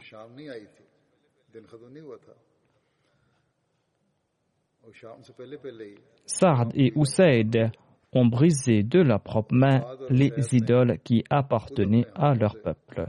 Sard 6.27 6.69
et 6.75 6.93
Usaid 6.97 7.71
ont 8.13 8.27
brisé 8.27 8.83
de 8.83 9.01
leurs 9.01 9.21
propres 9.21 9.55
mains 9.55 9.85
les 10.11 10.33
idoles 10.53 10.99
qui 11.03 11.25
appartenaient 11.31 12.07
à 12.15 12.35
leur 12.35 12.61
peuple. 12.61 13.07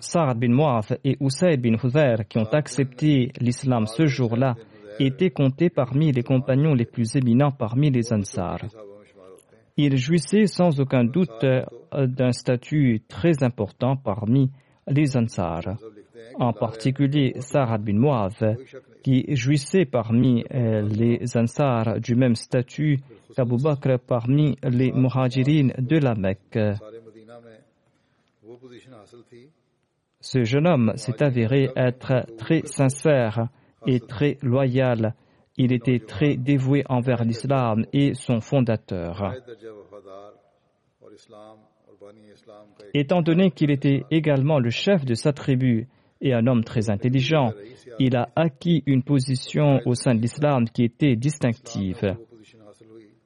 Sa'ad 0.00 0.38
bin 0.38 0.48
Mu'af 0.54 0.92
et 1.04 1.16
Usaid 1.20 1.60
bin 1.60 1.76
Hudayr, 1.82 2.26
qui 2.28 2.38
ont 2.38 2.52
accepté 2.52 3.30
l'islam 3.40 3.86
ce 3.86 4.06
jour-là, 4.06 4.54
étaient 4.98 5.30
comptés 5.30 5.70
parmi 5.70 6.12
les 6.12 6.22
compagnons 6.22 6.74
les 6.74 6.84
plus 6.84 7.16
éminents 7.16 7.52
parmi 7.52 7.90
les 7.90 8.12
Ansar. 8.12 8.58
Ils 9.76 9.96
jouissaient 9.96 10.46
sans 10.46 10.80
aucun 10.80 11.04
doute 11.04 11.44
d'un 12.06 12.32
statut 12.32 13.02
très 13.08 13.42
important 13.42 13.96
parmi 13.96 14.50
les 14.86 15.16
Ansar 15.16 15.76
en 16.38 16.52
particulier 16.52 17.34
Sa'ad 17.40 17.82
bin 17.82 17.98
Mu'adh, 17.98 18.56
qui 19.02 19.34
jouissait 19.34 19.84
parmi 19.84 20.44
euh, 20.54 20.82
les 20.82 21.36
Ansar 21.36 22.00
du 22.00 22.14
même 22.14 22.34
statut 22.34 23.00
qu'Abu 23.36 23.56
Bakr 23.62 23.98
parmi 23.98 24.56
les 24.62 24.92
Muhajirin 24.92 25.68
de 25.78 25.98
la 25.98 26.14
Mecque. 26.14 26.58
Ce 30.20 30.44
jeune 30.44 30.66
homme 30.68 30.92
s'est 30.96 31.22
avéré 31.22 31.70
être 31.74 32.26
très 32.38 32.62
sincère 32.64 33.48
et 33.86 34.00
très 34.00 34.38
loyal. 34.42 35.14
Il 35.56 35.72
était 35.72 35.98
très 35.98 36.36
dévoué 36.36 36.84
envers 36.88 37.24
l'islam 37.24 37.84
et 37.92 38.14
son 38.14 38.40
fondateur. 38.40 39.34
Étant 42.94 43.22
donné 43.22 43.50
qu'il 43.50 43.70
était 43.70 44.04
également 44.10 44.58
le 44.58 44.70
chef 44.70 45.04
de 45.04 45.14
sa 45.14 45.32
tribu 45.32 45.88
et 46.20 46.32
un 46.32 46.46
homme 46.46 46.64
très 46.64 46.90
intelligent. 46.90 47.52
Il 47.98 48.16
a 48.16 48.28
acquis 48.36 48.82
une 48.86 49.02
position 49.02 49.80
au 49.84 49.94
sein 49.94 50.14
de 50.14 50.20
l'islam 50.20 50.68
qui 50.68 50.84
était 50.84 51.16
distinctive. 51.16 52.16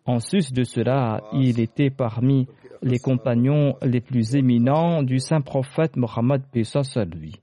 En 0.04 0.20
sus 0.20 0.52
de 0.52 0.62
cela, 0.62 1.22
il 1.32 1.60
était 1.60 1.90
parmi 1.90 2.46
les 2.82 2.98
compagnons 2.98 3.74
les 3.82 4.00
plus 4.00 4.36
éminents 4.36 5.02
du 5.02 5.18
saint 5.18 5.40
prophète 5.40 5.96
Mohammed 5.96 6.42
à 6.54 7.04
lui. 7.04 7.34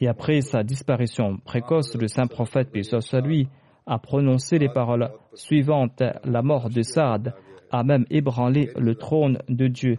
Et 0.00 0.08
après 0.08 0.40
sa 0.40 0.62
disparition 0.62 1.38
précoce, 1.44 1.96
le 1.96 2.08
saint 2.08 2.26
prophète 2.26 2.68
à 3.12 3.20
lui 3.20 3.48
a 3.86 3.98
prononcé 3.98 4.58
les 4.58 4.68
paroles 4.68 5.10
suivantes 5.34 6.02
La 6.24 6.42
mort 6.42 6.68
de 6.70 6.82
Saad 6.82 7.34
a 7.72 7.82
même 7.82 8.04
ébranlé 8.10 8.70
le 8.76 8.94
trône 8.94 9.38
de 9.48 9.66
Dieu 9.66 9.98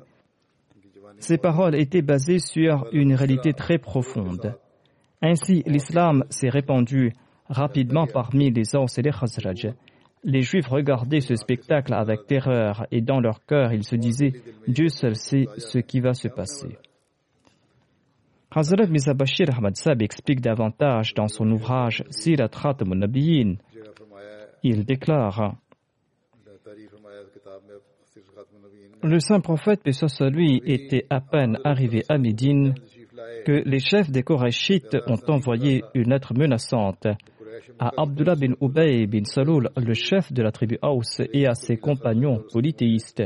ces 1.23 1.38
paroles 1.38 1.75
étaient 1.75 2.01
basées 2.01 2.39
sur 2.39 2.88
une 2.91 3.13
réalité 3.13 3.53
très 3.53 3.77
profonde. 3.77 4.55
Ainsi, 5.21 5.63
l'islam 5.65 6.25
s'est 6.29 6.49
répandu 6.49 7.13
rapidement 7.47 8.07
parmi 8.07 8.51
les 8.51 8.75
Aus 8.75 8.97
et 8.97 9.01
les 9.01 9.12
Khazraj. 9.12 9.69
Les 10.25 10.41
Juifs 10.41 10.67
regardaient 10.67 11.21
ce 11.21 11.36
spectacle 11.36 11.93
avec 11.93 12.27
terreur 12.27 12.86
et 12.91 13.01
dans 13.01 13.19
leur 13.19 13.45
cœur, 13.45 13.73
ils 13.73 13.86
se 13.86 13.95
disaient 13.95 14.33
Dieu 14.67 14.89
seul 14.89 15.15
sait 15.15 15.47
ce 15.57 15.79
qui 15.79 15.99
va 15.99 16.13
se 16.13 16.27
passer. 16.27 16.77
Hazrat 18.51 18.88
Mizabashir 18.88 19.47
Ahmad 19.57 19.75
Sab 19.75 20.01
explique 20.01 20.41
davantage 20.41 21.13
dans 21.13 21.27
son 21.27 21.49
ouvrage 21.51 22.03
Sirat 22.09 22.49
Khatam. 22.49 22.93
Il 24.63 24.86
déclare 24.86 25.55
Le 29.03 29.19
saint 29.19 29.41
prophète, 29.41 29.83
paix 29.83 29.91
soit 29.91 30.29
lui, 30.29 30.61
était 30.65 31.05
à 31.09 31.19
peine 31.19 31.59
arrivé 31.65 32.03
à 32.07 32.17
Médine 32.17 32.73
que 33.45 33.61
les 33.65 33.79
chefs 33.79 34.09
des 34.09 34.23
Korachites 34.23 34.95
ont 35.07 35.19
envoyé 35.27 35.83
une 35.93 36.09
lettre 36.09 36.33
menaçante 36.33 37.07
à 37.79 37.91
Abdullah 37.97 38.35
bin 38.35 38.53
Ubay 38.61 39.05
bin 39.07 39.25
Saloul, 39.25 39.69
le 39.75 39.93
chef 39.93 40.31
de 40.31 40.41
la 40.41 40.51
tribu 40.51 40.77
Aus, 40.81 41.21
et 41.33 41.47
à 41.47 41.53
ses 41.53 41.75
compagnons 41.75 42.43
polythéistes. 42.51 43.23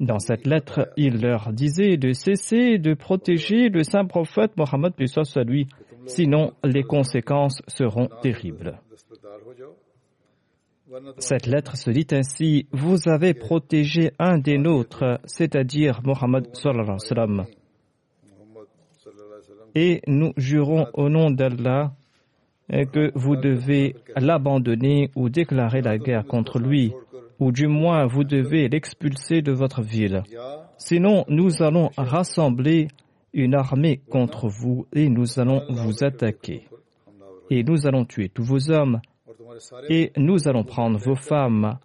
Dans 0.00 0.18
cette 0.18 0.46
lettre, 0.46 0.90
il 0.96 1.20
leur 1.20 1.52
disait 1.52 1.96
de 1.96 2.12
cesser 2.12 2.78
de 2.78 2.94
protéger 2.94 3.68
le 3.68 3.84
saint 3.84 4.04
prophète 4.04 4.56
Mohammed, 4.56 4.94
paix 4.94 5.06
soit 5.06 5.44
lui, 5.44 5.68
sinon 6.06 6.52
les 6.64 6.82
conséquences 6.82 7.62
seront 7.68 8.08
terribles. 8.20 8.80
Cette 11.18 11.46
lettre 11.46 11.76
se 11.76 11.90
dit 11.90 12.06
ainsi 12.12 12.66
Vous 12.72 13.08
avez 13.08 13.34
protégé 13.34 14.12
un 14.18 14.38
des 14.38 14.58
nôtres, 14.58 15.20
c'est-à-dire 15.24 16.00
Mohammed. 16.04 16.48
Et 19.74 20.02
nous 20.06 20.32
jurons 20.36 20.86
au 20.94 21.08
nom 21.08 21.30
d'Allah 21.30 21.92
que 22.68 23.12
vous 23.14 23.36
devez 23.36 23.96
l'abandonner 24.16 25.10
ou 25.14 25.28
déclarer 25.28 25.80
la 25.80 25.98
guerre 25.98 26.26
contre 26.26 26.58
lui, 26.58 26.92
ou 27.38 27.52
du 27.52 27.66
moins 27.66 28.06
vous 28.06 28.24
devez 28.24 28.68
l'expulser 28.68 29.42
de 29.42 29.52
votre 29.52 29.82
ville. 29.82 30.22
Sinon, 30.76 31.24
nous 31.28 31.62
allons 31.62 31.90
rassembler 31.96 32.88
une 33.32 33.54
armée 33.54 34.00
contre 34.10 34.48
vous 34.48 34.86
et 34.92 35.08
nous 35.08 35.38
allons 35.38 35.62
vous 35.68 36.02
attaquer. 36.02 36.66
Et 37.48 37.62
nous 37.62 37.86
allons 37.86 38.04
tuer 38.04 38.28
tous 38.28 38.44
vos 38.44 38.70
hommes 38.70 39.00
et 39.88 40.12
nous 40.16 40.48
allons 40.48 40.64
prendre 40.64 40.98
vos 40.98 41.14
femmes, 41.14 41.78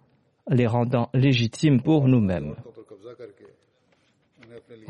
les 0.48 0.66
rendant 0.66 1.10
légitimes 1.12 1.82
pour 1.82 2.08
nous-mêmes. 2.08 2.54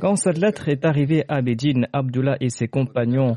Quand 0.00 0.16
cette 0.16 0.38
lettre 0.38 0.68
est 0.68 0.84
arrivée 0.84 1.24
à 1.28 1.42
Médine, 1.42 1.88
Abdullah 1.92 2.36
et 2.40 2.50
ses 2.50 2.68
compagnons 2.68 3.36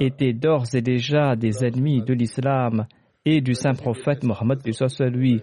étaient 0.00 0.32
d'ores 0.32 0.74
et 0.74 0.82
déjà 0.82 1.36
des 1.36 1.64
ennemis 1.64 2.02
de 2.02 2.14
l'islam 2.14 2.86
et 3.24 3.40
du 3.40 3.54
saint 3.54 3.74
prophète 3.74 4.24
Mohammed 4.24 4.60
lui. 5.12 5.42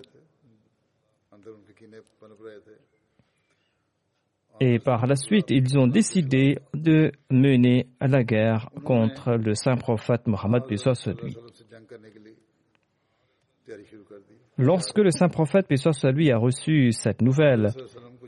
Et 4.61 4.79
par 4.79 5.05
la 5.05 5.15
suite, 5.15 5.51
ils 5.51 5.77
ont 5.77 5.87
décidé 5.87 6.59
de 6.73 7.11
mener 7.29 7.87
la 7.99 8.23
guerre 8.23 8.69
contre 8.85 9.33
le 9.33 9.53
saint 9.53 9.75
prophète 9.75 10.27
Mohammed 10.27 10.63
lui. 10.69 11.37
Lorsque 14.57 14.99
le 14.99 15.11
saint 15.11 15.29
prophète, 15.29 15.67
paix 15.67 15.77
soit 15.77 15.91
a 16.03 16.37
reçu 16.37 16.91
cette 16.91 17.21
nouvelle, 17.21 17.69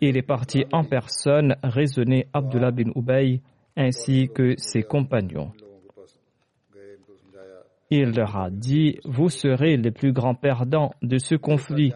il 0.01 0.17
est 0.17 0.21
parti 0.21 0.65
en 0.71 0.83
personne 0.83 1.55
raisonner 1.63 2.27
Abdullah 2.33 2.71
bin 2.71 2.91
Ubay 2.95 3.41
ainsi 3.75 4.29
que 4.33 4.55
ses 4.57 4.83
compagnons. 4.83 5.51
Il 7.89 8.11
leur 8.15 8.35
a 8.35 8.49
dit, 8.49 8.99
vous 9.05 9.29
serez 9.29 9.77
les 9.77 9.91
plus 9.91 10.11
grands 10.11 10.35
perdants 10.35 10.91
de 11.01 11.17
ce 11.17 11.35
conflit, 11.35 11.93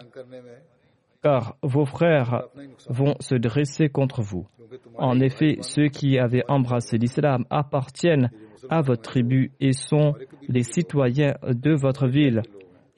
car 1.22 1.58
vos 1.62 1.86
frères 1.86 2.46
vont 2.88 3.16
se 3.20 3.36
dresser 3.36 3.90
contre 3.90 4.22
vous. 4.22 4.48
En 4.96 5.20
effet, 5.20 5.58
ceux 5.62 5.88
qui 5.88 6.18
avaient 6.18 6.46
embrassé 6.48 6.98
l'islam 6.98 7.46
appartiennent 7.50 8.32
à 8.70 8.82
votre 8.82 9.02
tribu 9.02 9.52
et 9.60 9.74
sont 9.74 10.14
les 10.48 10.64
citoyens 10.64 11.34
de 11.44 11.74
votre 11.74 12.08
ville 12.08 12.42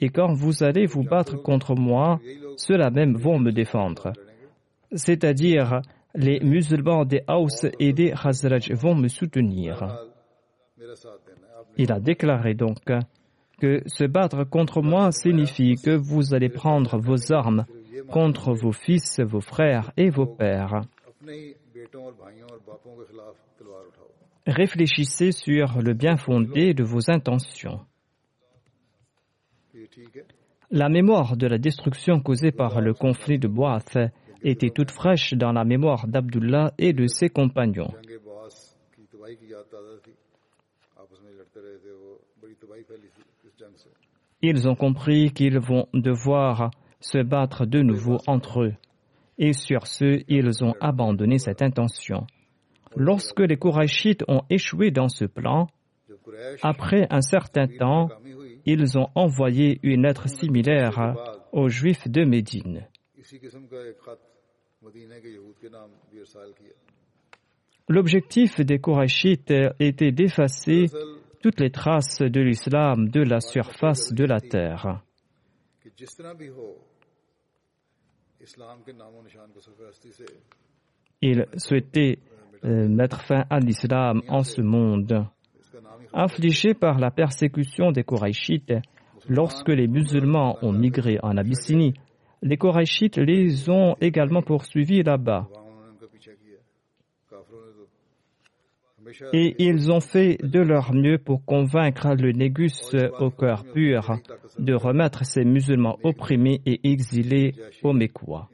et 0.04 0.10
quand 0.10 0.34
vous 0.34 0.63
allez 0.63 0.86
vous 0.86 1.04
battre 1.04 1.42
contre 1.42 1.76
moi, 1.76 2.20
ceux-là 2.58 2.89
même 2.89 3.16
vont 3.16 3.39
me 3.39 3.52
défendre. 3.54 4.12
C'est-à-dire, 4.92 5.82
les 6.13 6.42
musulmans 6.42 7.06
des 7.06 7.22
Haus 7.30 7.66
et 7.80 7.94
des 7.94 8.12
Khazraj 8.12 8.70
vont 8.74 8.96
me 8.96 9.08
soutenir. 9.08 9.98
Il 11.78 11.94
a 11.94 12.02
déclaré 12.02 12.54
donc 12.54 12.80
que 13.62 13.82
se 13.86 14.04
battre 14.04 14.44
contre 14.44 14.82
moi 14.82 15.13
signifie 15.13 15.76
que 15.76 15.96
vous 15.96 16.34
allez 16.34 16.50
prendre 16.50 16.98
vos 16.98 17.32
armes 17.32 17.66
contre 18.10 18.52
vos 18.52 18.74
fils, 18.74 19.22
vos 19.22 19.39
frères 19.39 19.94
et 19.96 20.10
vos 20.10 20.26
pères. 20.26 20.82
Réfléchissez 24.46 25.32
sur 25.32 25.82
le 25.82 25.94
bien 25.94 26.18
fondé 26.18 26.74
de 26.74 26.84
vos 26.84 27.10
intentions. 27.10 27.80
La 30.72 30.89
mémoire 30.89 31.38
de 31.38 31.48
la 31.48 31.58
destruction 31.58 32.19
causée 32.19 32.52
par 32.52 32.82
le 32.82 32.93
conflit 32.93 33.38
de 33.38 33.48
Boath 33.48 33.98
était 34.41 34.69
toute 34.69 34.91
fraîche 34.91 35.34
dans 35.34 35.52
la 35.52 35.63
mémoire 35.63 36.08
d'Abdullah 36.08 36.74
et 36.78 36.93
de 36.93 37.08
ses 37.08 37.30
compagnons. 37.30 37.93
Ils 44.41 44.67
ont 44.67 44.76
compris 44.76 45.32
qu'ils 45.32 45.60
vont 45.60 45.88
devoir 45.93 46.72
se 47.00 47.19
battre 47.19 47.65
de 47.65 47.82
nouveau 47.82 48.17
entre 48.28 48.63
eux. 48.63 48.74
Et 49.38 49.54
sur 49.54 49.88
ce, 49.88 50.24
ils 50.28 50.63
ont 50.63 50.74
abandonné 50.82 51.39
cette 51.39 51.62
intention. 51.62 52.28
Lorsque 52.96 53.39
les 53.39 53.58
Kourachites 53.58 54.24
ont 54.28 54.43
échoué 54.50 54.91
dans 54.91 55.08
ce 55.08 55.26
plan, 55.26 55.67
après 56.62 57.08
un 57.10 57.22
certain 57.22 57.67
temps, 57.67 58.10
ils 58.65 58.97
ont 58.97 59.10
envoyé 59.15 59.80
une 59.84 60.04
lettre 60.04 60.28
similaire 60.28 61.15
aux 61.52 61.69
Juifs 61.69 62.08
de 62.08 62.23
Médine. 62.23 62.88
L'objectif 67.89 68.62
des 68.62 68.80
Korachites 68.80 69.54
était 69.80 70.12
d'effacer 70.12 70.86
toutes 71.41 71.60
les 71.60 71.71
traces 71.71 72.21
de 72.21 72.41
l'islam 72.41 73.10
de 73.10 73.21
la 73.21 73.41
surface 73.41 74.13
de 74.13 74.23
la 74.23 74.39
terre. 74.39 75.04
Ils 81.21 81.45
souhaitaient 81.58 82.19
euh, 82.65 82.88
mettre 82.88 83.21
fin 83.26 83.43
à 83.49 83.60
l'islam 83.60 84.21
en 84.28 84.43
ce 84.43 84.62
monde. 84.62 85.26
Affligés 86.13 86.73
par 86.73 86.99
la 86.99 87.12
persécution 87.12 87.91
des 87.91 88.04
Koraïchites, 88.04 88.73
lorsque 89.28 89.69
les 89.69 89.88
musulmans 89.88 90.58
ont 90.62 90.71
migré 90.71 91.17
en 91.23 91.38
Abyssinie, 91.38 91.93
les 92.41 92.58
Koraïchites 92.58 93.17
les 93.17 93.69
ont 93.69 93.95
également 93.99 94.41
poursuivis 94.41 95.02
là-bas. 95.02 95.47
Et 99.34 99.56
ils 99.60 99.91
ont 99.91 99.99
fait 99.99 100.38
de 100.41 100.60
leur 100.60 100.93
mieux 100.93 101.17
pour 101.17 101.43
convaincre 101.45 102.15
le 102.15 102.32
Négus 102.32 102.95
au 103.19 103.30
cœur 103.30 103.63
pur 103.73 104.19
de 104.60 104.73
remettre 104.73 105.26
ces 105.26 105.43
musulmans 105.43 105.97
opprimés 106.04 106.62
et 106.65 106.80
exilés 106.84 107.54
au 107.84 107.93
Mécois. 107.93 108.49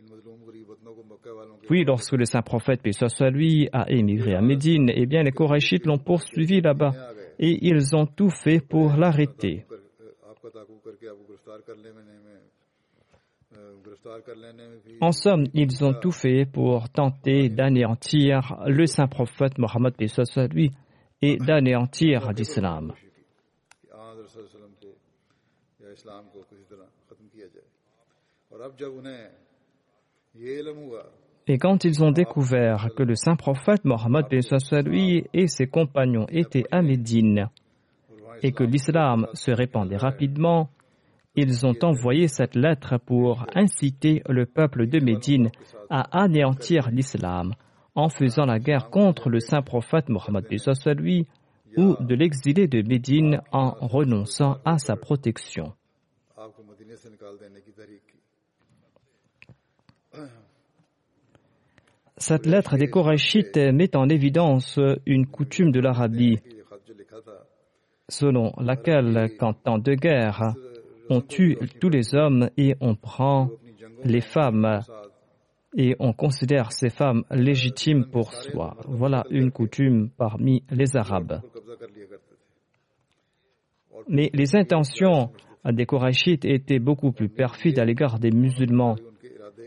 Puis, 1.68 1.84
lorsque 1.84 2.14
le 2.14 2.26
saint 2.26 2.42
prophète, 2.42 2.82
paix 2.82 2.92
soit 2.92 3.22
a 3.22 3.92
émigré 3.92 4.34
à 4.34 4.42
Médine, 4.42 4.92
eh 4.94 5.06
bien, 5.06 5.22
les 5.22 5.32
Korachites 5.32 5.86
l'ont 5.86 6.00
poursuivi 6.00 6.62
là-bas 6.62 6.94
et 7.40 7.58
ils 7.68 7.96
ont 7.96 8.06
tout 8.06 8.30
fait 8.30 8.60
pour 8.60 8.94
l'arrêter. 8.94 9.66
En 15.02 15.12
somme, 15.12 15.46
ils 15.54 15.84
ont 15.84 15.94
tout 15.94 16.12
fait 16.12 16.46
pour 16.46 16.90
tenter 16.90 17.50
d'anéantir 17.50 18.58
le 18.68 18.86
saint 18.86 19.08
prophète 19.08 19.58
Mohammed 19.58 19.96
lui 20.54 20.72
et 21.22 21.38
d'anéantir 21.38 22.32
l'islam. 22.32 22.94
Et 31.50 31.58
quand 31.58 31.84
ils 31.84 32.04
ont 32.04 32.12
découvert 32.12 32.90
que 32.96 33.02
le 33.02 33.16
saint 33.16 33.36
prophète 33.36 33.84
Mohammed 33.84 34.28
et 34.32 35.48
ses 35.48 35.66
compagnons 35.66 36.28
étaient 36.30 36.66
à 36.70 36.84
Médine 36.84 37.50
et 38.44 38.52
que 38.52 38.64
l'islam 38.64 39.26
se 39.34 39.50
répandait 39.50 39.98
rapidement, 39.98 40.70
ils 41.36 41.66
ont 41.66 41.74
envoyé 41.82 42.28
cette 42.28 42.56
lettre 42.56 43.00
pour 43.00 43.48
inciter 43.56 44.22
le 44.30 44.46
peuple 44.46 44.86
de 44.86 45.04
Médine 45.04 45.50
à 45.90 46.22
anéantir 46.22 46.92
l'islam 46.92 47.56
en 47.96 48.10
faisant 48.10 48.46
la 48.46 48.60
guerre 48.60 48.92
contre 48.92 49.32
le 49.32 49.40
saint 49.40 49.64
prophète 49.64 50.08
Mohammed 50.08 50.46
ou 51.78 51.96
de 52.00 52.14
l'exilé 52.14 52.68
de 52.68 52.88
Médine 52.88 53.42
en 53.52 53.72
renonçant 53.72 54.58
à 54.66 54.78
sa 54.78 54.96
protection. 54.96 55.74
Cette 62.20 62.46
lettre 62.46 62.78
des 62.78 62.90
Korachites 62.90 63.58
met 63.58 63.96
en 63.96 64.10
évidence 64.10 64.80
une 65.06 65.26
coutume 65.26 65.72
de 65.72 65.80
l'Arabie, 65.80 66.40
selon 68.10 68.52
laquelle, 68.60 69.32
qu'en 69.40 69.54
temps 69.54 69.80
de 69.80 69.94
guerre, 69.94 70.54
on 71.10 71.22
tue 71.22 71.58
tous 71.80 71.90
les 71.90 72.16
hommes 72.16 72.50
et 72.58 72.76
on 72.82 72.96
prend 72.96 73.50
les 74.04 74.22
femmes 74.22 74.82
et 75.76 75.96
on 76.00 76.14
considère 76.14 76.72
ces 76.72 76.90
femmes 76.90 77.24
légitimes 77.32 78.06
pour 78.06 78.34
soi. 78.34 78.76
Voilà 78.88 79.24
une 79.30 79.52
coutume 79.52 80.10
parmi 80.18 80.64
les 80.72 80.98
Arabes. 80.98 81.42
Mais 84.08 84.30
les 84.34 84.56
intentions 84.56 85.32
des 85.66 85.86
Korachites 85.86 86.46
étaient 86.46 86.80
beaucoup 86.80 87.12
plus 87.12 87.30
perfides 87.30 87.80
à 87.80 87.86
l'égard 87.86 88.20
des 88.20 88.32
musulmans. 88.32 88.96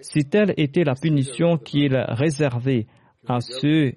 Si 0.03 0.25
telle 0.29 0.53
était 0.57 0.85
la 0.85 0.95
punition 0.95 1.59
qu'il 1.59 1.97
réservait 1.97 2.87
à 3.27 3.41
ceux 3.41 3.93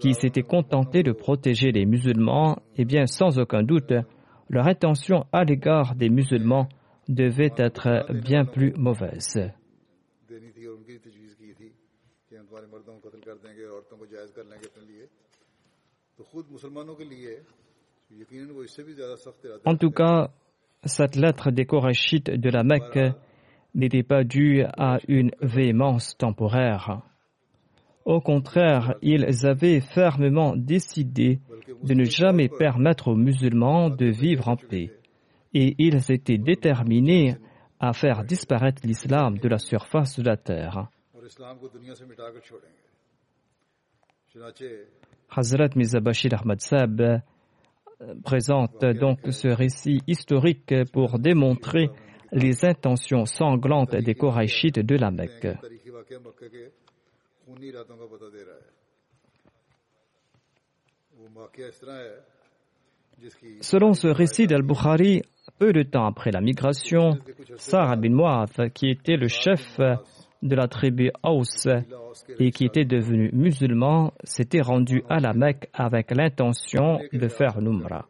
qui 0.00 0.14
s'étaient 0.14 0.42
contentés 0.42 1.02
de 1.02 1.12
protéger 1.12 1.72
les 1.72 1.86
musulmans, 1.86 2.58
eh 2.76 2.84
bien, 2.84 3.06
sans 3.06 3.38
aucun 3.38 3.62
doute, 3.62 3.92
leur 4.48 4.66
intention 4.66 5.24
à 5.32 5.44
l'égard 5.44 5.94
des 5.94 6.10
musulmans 6.10 6.68
devait 7.08 7.52
être 7.56 8.06
bien 8.22 8.44
plus 8.44 8.74
mauvaise. 8.76 9.38
En 19.64 19.76
tout 19.76 19.90
cas, 19.90 20.30
cette 20.84 21.16
lettre 21.16 21.50
des 21.50 21.66
Korachites 21.66 22.30
de 22.30 22.50
la 22.50 22.62
Mecque 22.62 22.98
n'était 23.76 24.02
pas 24.02 24.24
dû 24.24 24.64
à 24.76 24.98
une 25.06 25.30
véhémence 25.40 26.16
temporaire. 26.16 27.02
Au 28.04 28.20
contraire, 28.20 28.94
ils 29.02 29.46
avaient 29.46 29.80
fermement 29.80 30.56
décidé 30.56 31.40
de 31.82 31.94
ne 31.94 32.04
jamais 32.04 32.48
permettre 32.48 33.08
aux 33.08 33.16
musulmans 33.16 33.90
de 33.90 34.06
vivre 34.06 34.48
en 34.48 34.56
paix, 34.56 34.92
et 35.54 35.74
ils 35.78 36.10
étaient 36.10 36.38
déterminés 36.38 37.36
à 37.78 37.92
faire 37.92 38.24
disparaître 38.24 38.82
l'islam 38.84 39.38
de 39.38 39.48
la 39.48 39.58
surface 39.58 40.18
de 40.18 40.24
la 40.24 40.36
terre. 40.36 40.88
Hazrat 45.30 45.68
présente 48.24 48.84
donc 48.84 49.18
ce 49.30 49.48
récit 49.48 50.00
historique 50.06 50.74
pour 50.92 51.18
démontrer 51.18 51.90
les 52.32 52.64
intentions 52.64 53.24
sanglantes 53.24 53.96
des 53.96 54.14
Korachites 54.14 54.78
de 54.80 54.96
la 54.96 55.10
Mecque. 55.10 55.48
Selon 63.60 63.94
ce 63.94 64.08
récit 64.08 64.46
d'Al-Bukhari, 64.46 65.22
peu 65.58 65.72
de 65.72 65.82
temps 65.82 66.06
après 66.06 66.30
la 66.30 66.40
migration, 66.40 67.18
Sarah 67.56 67.96
bin 67.96 68.10
Mu'ath, 68.10 68.72
qui 68.74 68.90
était 68.90 69.16
le 69.16 69.28
chef 69.28 69.78
de 70.42 70.54
la 70.54 70.68
tribu 70.68 71.10
Haus 71.22 71.68
et 72.38 72.50
qui 72.50 72.64
était 72.66 72.84
devenu 72.84 73.30
musulman, 73.32 74.12
s'était 74.24 74.60
rendu 74.60 75.02
à 75.08 75.18
la 75.18 75.32
Mecque 75.32 75.68
avec 75.72 76.10
l'intention 76.10 77.00
de 77.12 77.28
faire 77.28 77.60
l'Umrah 77.60 78.06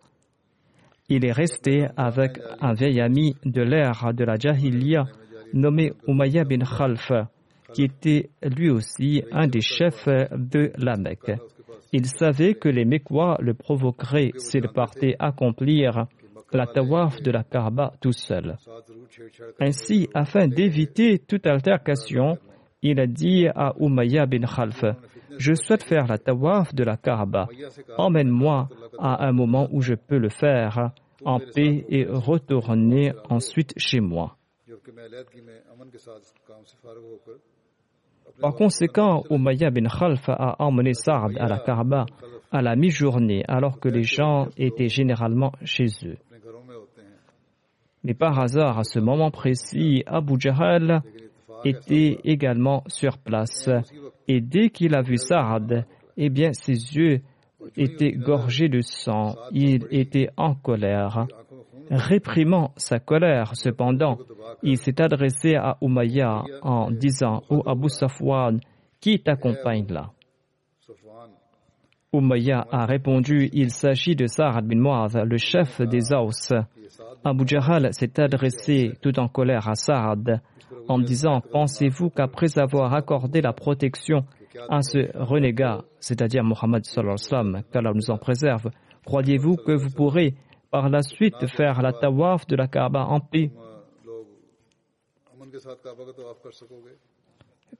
il 1.09 1.25
est 1.25 1.33
resté 1.33 1.87
avec 1.97 2.39
un 2.61 2.73
vieil 2.73 3.01
ami 3.01 3.37
de 3.45 3.63
l'ère 3.63 4.13
de 4.13 4.25
la 4.25 4.37
Jahiliya 4.37 5.05
nommé 5.53 5.93
Umayya 6.07 6.45
bin 6.45 6.65
Khalf, 6.65 7.13
qui 7.73 7.85
était 7.85 8.31
lui 8.43 8.71
aussi 8.71 9.23
un 9.33 9.47
des 9.47 9.61
chefs 9.61 10.09
de 10.09 10.73
la 10.79 10.97
Mecque. 10.97 11.33
Il 11.93 12.07
savait 12.07 12.55
que 12.55 12.69
les 12.69 12.85
Mekwa 12.85 13.37
le 13.41 13.55
provoqueraient 13.55 14.33
s'il 14.37 14.69
partait 14.69 15.15
accomplir 15.19 16.07
la 16.53 16.67
tawaf 16.67 17.21
de 17.23 17.31
la 17.31 17.45
Kaaba 17.45 17.93
tout 18.01 18.13
seul. 18.13 18.57
Ainsi, 19.61 20.09
afin 20.15 20.49
d'éviter 20.49 21.19
toute 21.19 21.47
altercation, 21.47 22.39
il 22.83 23.01
a 23.01 23.07
dit 23.07 23.47
à 23.49 23.75
Umayya 23.79 24.27
bin 24.27 24.47
Khalf 24.47 24.85
je 25.39 25.55
souhaite 25.55 25.85
faire 25.85 26.07
la 26.07 26.19
tawaf 26.19 26.75
de 26.75 26.85
la 26.85 26.97
Kaaba. 26.97 27.49
Emmène-moi 27.97 28.69
à 28.99 29.27
un 29.27 29.33
moment 29.33 29.69
où 29.71 29.81
je 29.81 29.95
peux 29.95 30.19
le 30.19 30.29
faire 30.29 30.91
en 31.25 31.39
paix 31.39 31.85
et 31.89 32.05
retourner 32.05 33.13
ensuite 33.29 33.73
chez 33.77 34.01
moi. 34.01 34.37
Par 38.41 38.55
conséquent, 38.55 39.25
Umayya 39.31 39.71
bin 39.71 39.89
Khalfa 39.89 40.33
a 40.33 40.63
emmené 40.63 40.95
Saad 40.95 41.37
à 41.39 41.47
la 41.47 41.59
Kaaba 41.59 42.07
à 42.53 42.63
la 42.63 42.77
mi-journée, 42.77 43.45
alors 43.49 43.81
que 43.81 43.89
les 43.89 44.03
gens 44.03 44.49
étaient 44.57 44.89
généralement 44.89 45.53
chez 45.65 45.87
eux. 46.05 46.17
Mais 48.05 48.15
par 48.15 48.39
hasard, 48.39 48.79
à 48.79 48.85
ce 48.85 49.01
moment 49.01 49.31
précis, 49.31 50.05
Abu 50.07 50.35
Jahal 50.39 51.03
était 51.65 52.19
également 52.25 52.85
sur 52.87 53.19
place 53.19 53.69
et 54.29 54.41
dès 54.41 54.71
qu'il 54.71 54.95
a 54.95 55.03
vu 55.03 55.17
Saad, 55.17 55.87
eh 56.17 56.29
bien, 56.31 56.53
ses 56.53 56.73
yeux 56.73 57.21
étaient 57.77 58.13
gorgés 58.13 58.69
de 58.69 58.81
sang. 58.81 59.37
Il 59.53 59.87
était 59.91 60.29
en 60.37 60.55
colère. 60.55 61.27
Réprimant 61.91 62.73
sa 62.77 62.99
colère, 62.99 63.55
cependant, 63.55 64.19
il 64.63 64.77
s'est 64.77 65.01
adressé 65.01 65.55
à 65.55 65.77
Umayya 65.81 66.43
en 66.63 66.91
disant 66.91 67.43
Ô 67.49 67.63
Abu 67.67 67.89
Safwan, 67.89 68.59
qui 69.01 69.21
t'accompagne 69.21 69.87
là? 69.89 70.11
Umayya 72.13 72.67
a 72.71 72.87
répondu 72.87 73.51
Il 73.53 73.71
s'agit 73.71 74.17
de 74.17 74.27
Sa'ad 74.27 74.67
bin 74.67 74.81
Mu'adh, 74.81 75.17
le 75.25 75.37
chef 75.37 75.81
des 75.83 76.13
Aus. 76.13 76.53
Abu 77.25 77.45
Jahl 77.47 77.93
s'est 77.93 78.21
adressé 78.21 78.93
tout 79.03 79.19
en 79.19 79.29
colère 79.29 79.69
à 79.69 79.75
Saad 79.75 80.41
en 80.89 80.99
disant 80.99 81.41
Pensez-vous 81.53 82.11
qu'après 82.11 82.59
avoir 82.59 82.95
accordé 82.95 83.41
la 83.41 83.53
protection 83.53 84.25
à 84.69 84.83
ce 84.83 85.11
renégat, 85.19 85.85
c'est-à-dire 86.01 86.45
Mohammed 86.45 86.85
sallam, 86.85 87.63
qu'Allah 87.73 87.93
nous 87.95 88.11
en 88.11 88.19
préserve, 88.19 88.71
croyez-vous 89.05 89.57
que 89.57 89.73
vous 89.73 89.91
pourrez 89.91 90.35
par 90.71 90.89
la 90.89 91.03
suite 91.03 91.47
faire 91.47 91.83
la 91.83 91.93
tawaf 91.93 92.47
de 92.47 92.57
la 92.57 92.67
Kaaba 92.67 93.05
en 93.05 93.21
paix? 93.21 93.51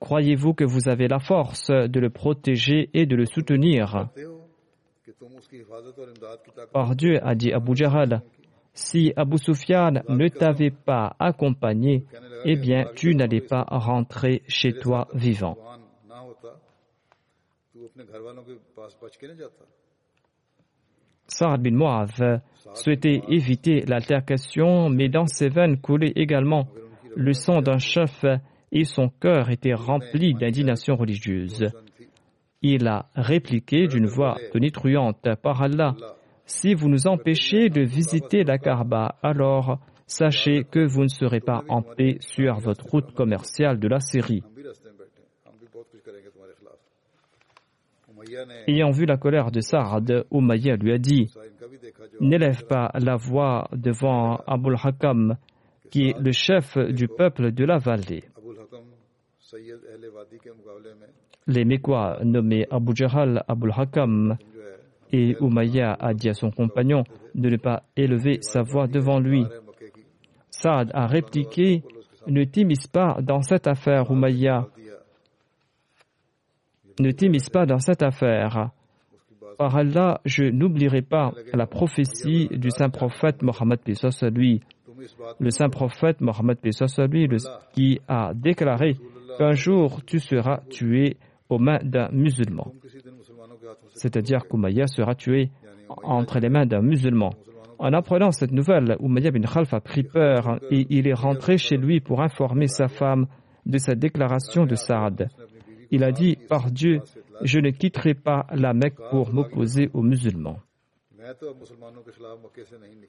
Croyez-vous 0.01 0.55
que 0.55 0.65
vous 0.65 0.89
avez 0.89 1.09
la 1.09 1.19
force 1.19 1.71
de 1.71 2.01
le 2.01 2.11
protéger 2.11 2.91
et 2.93 3.07
de 3.07 3.17
le 3.17 3.25
soutenir? 3.25 4.09
Par 6.73 6.97
Dieu, 6.97 7.19
a 7.25 7.35
dit 7.35 7.53
Abu 7.53 7.77
Jahl, 7.77 8.23
si 8.77 9.13
Abu 9.17 9.39
Sufyan 9.39 10.03
ne 10.09 10.29
t'avait 10.29 10.71
pas 10.71 11.17
accompagné, 11.19 12.05
eh 12.45 12.57
bien, 12.57 12.85
tu 12.95 13.15
n'allais 13.15 13.41
pas 13.41 13.65
rentrer 13.69 14.43
chez 14.47 14.75
toi 14.79 15.09
vivant. 15.15 15.57
Sa'ad 21.27 21.63
bin 21.63 21.73
Mu'adh 21.73 22.43
souhaitait 22.75 23.23
éviter 23.29 23.81
l'altercation, 23.87 24.91
mais 24.91 25.09
dans 25.09 25.27
ses 25.27 25.49
veines 25.49 25.81
coulait 25.81 26.13
également 26.15 26.69
le 27.17 27.33
sang 27.33 27.63
d'un 27.63 27.79
chef 27.79 28.25
et 28.73 28.85
son 28.85 29.09
cœur 29.09 29.51
était 29.51 29.75
rempli 29.75 30.35
d'indignation 30.35 30.97
religieuse. 30.97 31.67
Il 32.63 32.87
a 32.87 33.09
répliqué 33.15 33.87
d'une 33.87 34.07
voix 34.07 34.37
tonitruante 34.53 35.29
Par 35.43 35.63
Allah, 35.63 35.95
si 36.47 36.75
vous 36.75 36.89
nous 36.89 37.07
empêchez 37.09 37.69
de 37.69 37.83
visiter 37.83 38.45
la 38.45 38.59
Kaaba, 38.59 39.17
alors 39.23 39.79
sachez 40.07 40.65
que 40.65 40.87
vous 40.87 41.03
ne 41.03 41.09
serez 41.09 41.41
pas 41.41 41.65
en 41.69 41.83
paix 41.83 42.17
sur 42.21 42.59
votre 42.61 42.85
route 42.87 43.13
commerciale 43.13 43.81
de 43.81 43.89
la 43.89 43.99
Syrie. 43.99 44.45
Ayant 48.67 48.91
vu 48.91 49.07
la 49.07 49.17
colère 49.17 49.51
de 49.51 49.61
Saad, 49.61 50.27
Umayya 50.31 50.77
lui 50.77 50.93
a 50.93 50.99
dit 50.99 51.27
N'élève 52.21 52.65
pas 52.67 52.91
la 52.95 53.17
voix 53.17 53.69
devant 53.73 54.37
Abul 54.47 54.77
Hakam, 54.83 55.37
qui 55.91 56.09
est 56.09 56.19
le 56.19 56.33
chef 56.33 56.79
du 56.79 57.09
peuple 57.09 57.53
de 57.53 57.65
la 57.65 57.79
vallée. 57.79 58.25
Les 61.47 61.65
Mécois 61.65 62.19
nommés 62.25 62.67
Abu 62.71 62.95
Jahal 62.95 63.45
Abul 63.49 63.73
Hakam 63.77 64.37
et 65.13 65.37
Umayya 65.41 65.97
a 65.99 66.15
dit 66.15 66.29
à 66.29 66.35
son 66.35 66.51
compagnon 66.51 67.05
de 67.35 67.51
ne 67.51 67.57
pas 67.57 67.83
élever 67.97 68.39
sa 68.41 68.63
voix 68.63 68.87
devant 68.87 69.21
lui. 69.21 69.45
Saad 70.51 70.91
a 70.95 71.07
répliqué 71.07 71.83
Ne 72.27 72.45
t'immisce 72.45 72.87
pas 72.87 73.19
dans 73.21 73.43
cette 73.43 73.67
affaire, 73.67 74.11
Umayya. 74.11 74.67
Ne 76.99 77.11
t'immisce 77.11 77.51
pas 77.51 77.67
dans 77.67 77.79
cette 77.79 78.03
affaire. 78.03 78.71
Par 79.59 79.77
Allah, 79.77 80.21
je 80.25 80.45
n'oublierai 80.45 81.03
pas 81.03 81.33
la 81.55 81.67
prophétie 81.67 82.49
du 82.51 82.71
saint 82.71 82.91
prophète 82.91 83.43
Mohammed 83.43 83.81
lui. 84.35 84.61
Le 85.39 85.51
saint 85.51 85.69
prophète 85.69 86.21
Mohammed 86.21 86.59
lui, 86.63 87.29
qui 87.73 88.01
a 88.09 88.33
déclaré 88.35 88.97
qu'un 89.39 89.53
jour 89.53 90.05
tu 90.05 90.19
seras 90.19 90.61
tué 90.71 91.17
aux 91.49 91.59
mains 91.59 91.79
d'un 91.83 92.09
musulman 92.11 92.73
c'est-à-dire 93.95 94.47
qu'Umayya 94.49 94.87
sera 94.87 95.15
tué 95.15 95.51
entre 96.03 96.39
les 96.39 96.49
mains 96.49 96.67
d'un 96.67 96.83
musulman. 96.83 97.31
En 97.79 97.93
apprenant 97.93 98.31
cette 98.31 98.53
nouvelle, 98.53 98.97
Umayya 99.01 99.31
bin 99.31 99.43
Khalf 99.43 99.75
a 99.75 99.81
pris 99.81 100.03
peur 100.03 100.59
et 100.71 100.87
il 100.91 101.07
est 101.07 101.15
rentré 101.15 101.59
chez 101.59 101.77
lui 101.77 102.01
pour 102.01 102.23
informer 102.23 102.69
sa 102.69 102.89
femme 102.89 103.27
de 103.67 103.79
sa 103.79 103.95
déclaration 103.95 104.65
de 104.65 104.75
Saad. 104.75 105.29
Il 105.91 106.03
a 106.05 106.13
dit 106.13 106.37
Par 106.49 106.71
Dieu, 106.71 107.01
je 107.43 107.59
ne 107.59 107.71
quitterai 107.71 108.15
pas 108.15 108.47
la 108.53 108.73
Mecque 108.73 108.99
pour 109.11 109.33
m'opposer 109.33 109.91
aux 109.93 110.03
musulmans. 110.03 110.59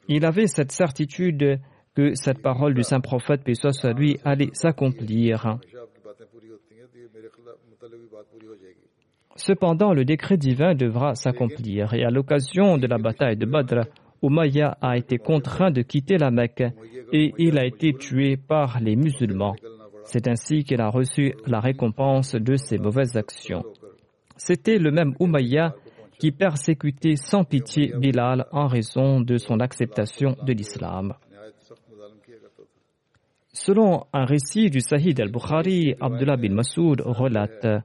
Il 0.08 0.26
avait 0.26 0.48
cette 0.48 0.72
certitude 0.72 1.60
que 1.96 2.14
cette 2.14 2.42
parole 2.42 2.74
du 2.74 2.84
saint 2.84 3.00
prophète, 3.00 3.44
paix 3.44 3.54
soit 3.56 3.94
lui, 3.94 4.20
allait 4.24 4.50
s'accomplir. 4.54 5.58
Cependant, 9.38 9.94
le 9.94 10.04
décret 10.04 10.38
divin 10.38 10.74
devra 10.74 11.14
s'accomplir 11.14 11.94
et 11.94 12.04
à 12.04 12.10
l'occasion 12.10 12.78
de 12.78 12.88
la 12.88 12.98
bataille 12.98 13.38
de 13.38 13.46
Badr, 13.46 13.86
Umayya 14.24 14.78
a 14.82 14.98
été 14.98 15.20
contraint 15.20 15.70
de 15.70 15.84
quitter 15.84 16.18
la 16.18 16.32
Mecque 16.32 16.64
et 17.14 17.34
il 17.38 17.60
a 17.60 17.66
été 17.66 17.94
tué 17.94 18.36
par 18.36 18.80
les 18.80 18.96
musulmans. 18.96 19.56
C'est 20.06 20.28
ainsi 20.28 20.64
qu'il 20.64 20.82
a 20.82 20.90
reçu 20.90 21.36
la 21.46 21.60
récompense 21.60 22.34
de 22.34 22.56
ses 22.56 22.80
mauvaises 22.80 23.16
actions. 23.16 23.64
C'était 24.38 24.80
le 24.80 24.90
même 24.90 25.14
Umayya 25.20 25.76
qui 26.20 26.32
persécutait 26.32 27.16
sans 27.16 27.44
pitié 27.44 27.94
Bilal 27.96 28.48
en 28.52 28.66
raison 28.66 29.22
de 29.22 29.38
son 29.38 29.60
acceptation 29.60 30.36
de 30.42 30.54
l'islam. 30.54 31.14
Selon 33.54 34.06
un 34.14 34.26
récit 34.26 34.72
du 34.72 34.80
Sahih 34.80 35.14
al-Bukhari, 35.20 35.94
Abdullah 36.00 36.38
bin 36.38 36.54
Masoud 36.54 37.02
relate 37.06 37.84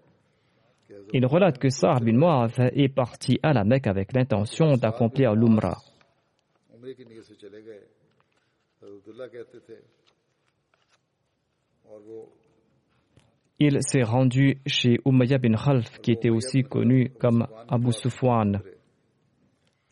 il 1.13 1.27
relate 1.27 1.59
que 1.59 1.69
Sa'ad 1.69 2.03
bin 2.03 2.17
Mu'adh 2.17 2.73
est 2.75 2.89
parti 2.89 3.39
à 3.43 3.53
la 3.53 3.65
Mecque 3.65 3.87
avec 3.87 4.13
l'intention 4.15 4.73
d'accomplir 4.73 5.35
l'Umrah. 5.35 5.79
Il 13.59 13.79
s'est 13.83 14.03
rendu 14.03 14.59
chez 14.67 14.99
Umayya 15.05 15.39
bin 15.39 15.55
Khalf, 15.55 16.01
qui 16.01 16.13
était 16.13 16.31
aussi 16.31 16.63
connu 16.63 17.11
comme 17.21 17.47
Abu 17.69 17.93
Sufwan. 17.93 18.61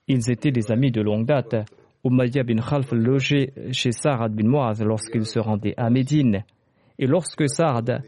Ils 0.09 0.31
étaient 0.31 0.51
des 0.51 0.73
amis 0.73 0.91
de 0.91 1.03
longue 1.03 1.27
date. 1.27 1.55
Umayya 2.03 2.43
bin 2.43 2.57
Khalf 2.57 2.93
logeait 2.93 3.53
chez 3.73 3.93
Sa'ad 3.93 4.35
bin 4.35 4.49
Mu'adh 4.49 4.81
lorsqu'il 4.83 5.27
se 5.27 5.39
rendait 5.39 5.75
à 5.77 5.91
Médine. 5.91 6.45
Et 6.99 7.07
lorsque 7.07 7.49
Sa'ad 7.49 8.03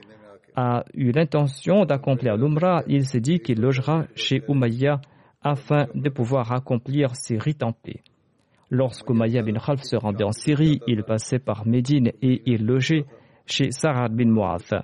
a 0.54 0.84
eu 0.94 1.12
l'intention 1.12 1.84
d'accomplir 1.84 2.36
l'Umrah, 2.36 2.82
il 2.86 3.06
s'est 3.06 3.20
dit 3.20 3.40
qu'il 3.40 3.60
logera 3.60 4.06
chez 4.14 4.42
Umayya 4.48 5.00
afin 5.42 5.86
de 5.94 6.08
pouvoir 6.08 6.52
accomplir 6.52 7.14
ses 7.16 7.38
rites 7.38 7.62
en 7.62 7.72
paix. 7.72 8.02
Lorsqu'Umayya 8.70 9.42
bin 9.42 9.58
Khalf 9.58 9.82
se 9.82 9.96
rendait 9.96 10.24
en 10.24 10.32
Syrie, 10.32 10.80
il 10.86 11.04
passait 11.04 11.38
par 11.38 11.66
Médine 11.66 12.12
et 12.22 12.42
il 12.46 12.64
logeait 12.64 13.04
chez 13.46 13.70
Sarah 13.70 14.08
bin 14.08 14.30
Mu'adh. 14.30 14.82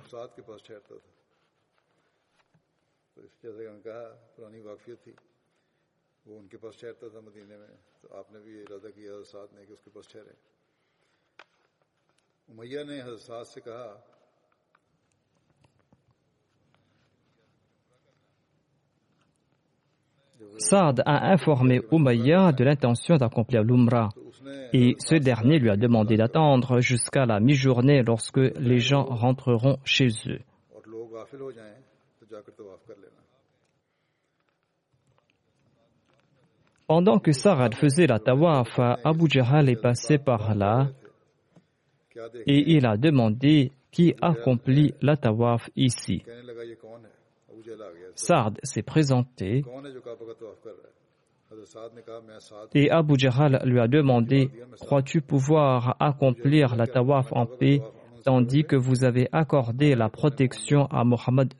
Saad 20.57 21.01
a 21.05 21.31
informé 21.31 21.81
Umayya 21.91 22.51
de 22.51 22.63
l'intention 22.63 23.17
d'accomplir 23.17 23.63
l'Umrah 23.63 24.09
et 24.73 24.95
ce 24.99 25.15
dernier 25.15 25.59
lui 25.59 25.69
a 25.69 25.77
demandé 25.77 26.17
d'attendre 26.17 26.79
jusqu'à 26.79 27.25
la 27.25 27.39
mi-journée 27.39 28.03
lorsque 28.03 28.37
les 28.37 28.79
gens 28.79 29.03
rentreront 29.05 29.77
chez 29.83 30.09
eux. 30.27 30.39
Pendant 36.87 37.19
que 37.19 37.31
Sarad 37.31 37.75
faisait 37.75 38.07
la 38.07 38.19
tawaf, 38.19 38.79
Abu 39.03 39.29
Jahal 39.29 39.69
est 39.69 39.81
passé 39.81 40.17
par 40.17 40.55
là 40.55 40.89
et 42.45 42.71
il 42.71 42.85
a 42.85 42.97
demandé 42.97 43.71
qui 43.91 44.15
accomplit 44.21 44.93
la 45.01 45.15
tawaf 45.15 45.69
ici. 45.75 46.23
Sard 48.15 48.53
s'est 48.63 48.83
présenté 48.83 49.63
Et 52.73 52.89
Abu 52.91 53.15
Jahl 53.17 53.59
lui 53.65 53.79
a 53.79 53.87
demandé 53.87 54.49
Crois-tu 54.79 55.21
pouvoir 55.21 55.95
accomplir 55.99 56.75
la 56.75 56.87
tawaf 56.87 57.27
en 57.31 57.45
paix 57.45 57.81
tandis 58.23 58.63
que 58.63 58.75
vous 58.75 59.03
avez 59.03 59.27
accordé 59.31 59.95
la 59.95 60.09
protection 60.09 60.85
à 60.87 61.03
Mohammed 61.03 61.53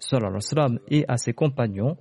et 0.89 1.05
à 1.07 1.17
ses 1.17 1.33
compagnons? 1.33 1.97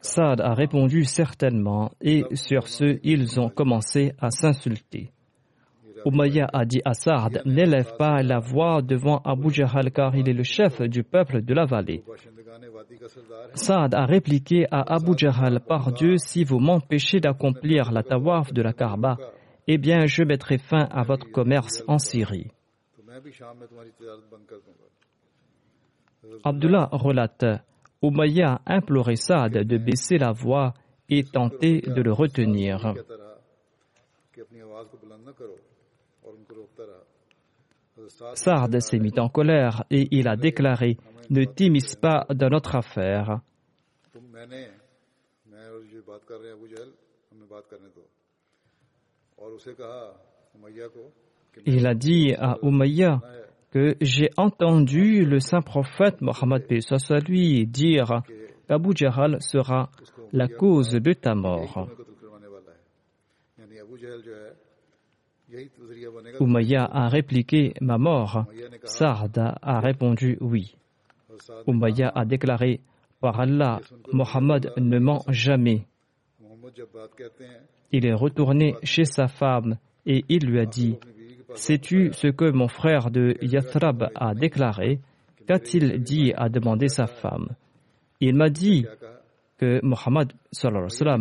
Saad 0.00 0.40
a 0.40 0.54
répondu 0.54 1.04
certainement, 1.04 1.92
et 2.00 2.24
sur 2.34 2.68
ce, 2.68 3.00
ils 3.02 3.40
ont 3.40 3.48
commencé 3.48 4.12
à 4.20 4.30
s'insulter. 4.30 5.10
Umayya 6.04 6.48
a 6.52 6.64
dit 6.64 6.80
à 6.84 6.94
Saad 6.94 7.42
N'élève 7.44 7.96
pas 7.96 8.22
la 8.22 8.38
voix 8.38 8.82
devant 8.82 9.18
Abu 9.24 9.50
Jahl 9.50 9.90
car 9.92 10.14
il 10.16 10.28
est 10.28 10.34
le 10.34 10.42
chef 10.42 10.80
du 10.82 11.02
peuple 11.02 11.42
de 11.42 11.54
la 11.54 11.64
vallée. 11.66 12.02
Saad 13.54 13.94
a 13.94 14.04
répliqué 14.06 14.66
à 14.70 14.94
Abu 14.94 15.12
Jahl 15.16 15.60
Par 15.66 15.92
Dieu, 15.92 16.16
si 16.16 16.44
vous 16.44 16.58
m'empêchez 16.58 17.20
d'accomplir 17.20 17.92
la 17.92 18.02
tawaf 18.02 18.52
de 18.52 18.62
la 18.62 18.72
Kaaba, 18.72 19.16
eh 19.66 19.78
bien 19.78 20.06
je 20.06 20.22
mettrai 20.24 20.58
fin 20.58 20.88
à 20.90 21.02
votre 21.02 21.30
commerce 21.30 21.82
en 21.86 21.98
Syrie. 21.98 22.50
Abdullah 26.44 26.88
relate 26.92 27.44
Umayya 28.02 28.60
a 28.64 28.74
imploré 28.74 29.16
Saad 29.16 29.52
de 29.52 29.78
baisser 29.78 30.18
la 30.18 30.32
voix 30.32 30.74
et 31.08 31.24
tenté 31.24 31.80
de 31.80 32.00
le 32.02 32.12
retenir. 32.12 32.94
Saad 38.34 38.80
s'est 38.80 38.98
mis 38.98 39.18
en 39.18 39.28
colère 39.28 39.84
et 39.90 40.08
il 40.10 40.28
a 40.28 40.36
déclaré 40.36 40.96
Ne 41.28 41.44
t'immisce 41.44 41.96
pas 41.96 42.26
dans 42.30 42.48
notre 42.48 42.76
affaire. 42.76 43.40
Il 51.66 51.86
a 51.86 51.94
dit 51.94 52.34
à 52.38 52.56
Umayya 52.62 53.20
que 53.70 53.96
j'ai 54.00 54.30
entendu 54.36 55.24
le 55.24 55.40
saint 55.40 55.62
prophète 55.62 56.20
Mohammed 56.20 56.64
lui 57.28 57.66
dire 57.66 58.22
qu'Abu 58.68 58.90
Jahl 58.94 59.40
sera 59.40 59.90
la 60.32 60.48
cause 60.48 60.90
de 60.90 61.12
ta 61.12 61.34
mort. 61.34 61.88
Umayya 66.40 66.84
a 66.84 67.08
répliqué 67.08 67.74
Ma 67.80 67.98
mort. 67.98 68.44
Sard 68.84 69.30
a 69.62 69.80
répondu 69.80 70.36
Oui. 70.40 70.76
Umayya 71.66 72.08
a 72.14 72.24
déclaré 72.24 72.80
Par 73.20 73.40
Allah, 73.40 73.80
Mohammed 74.12 74.72
ne 74.76 74.98
ment 74.98 75.24
jamais. 75.28 75.86
Il 77.92 78.06
est 78.06 78.14
retourné 78.14 78.76
chez 78.82 79.04
sa 79.04 79.28
femme 79.28 79.76
et 80.06 80.24
il 80.28 80.46
lui 80.46 80.60
a 80.60 80.66
dit 80.66 80.96
Sais-tu 81.54 82.12
ce 82.12 82.28
que 82.28 82.50
mon 82.50 82.68
frère 82.68 83.10
de 83.10 83.36
Yathrab 83.42 84.10
a 84.14 84.34
déclaré? 84.34 85.00
Qu'a-t-il 85.46 86.02
dit 86.02 86.32
à 86.36 86.48
demander 86.48 86.88
sa 86.88 87.06
femme? 87.06 87.48
Il 88.20 88.36
m'a 88.36 88.50
dit 88.50 88.86
que 89.60 89.78
Mohammed 89.82 90.32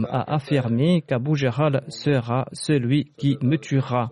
a 0.07 0.33
affirmé 0.33 1.01
qu'Abu 1.01 1.35
Jahl 1.35 1.83
sera 1.89 2.47
celui 2.53 3.11
qui 3.17 3.37
me 3.41 3.57
tuera. 3.57 4.11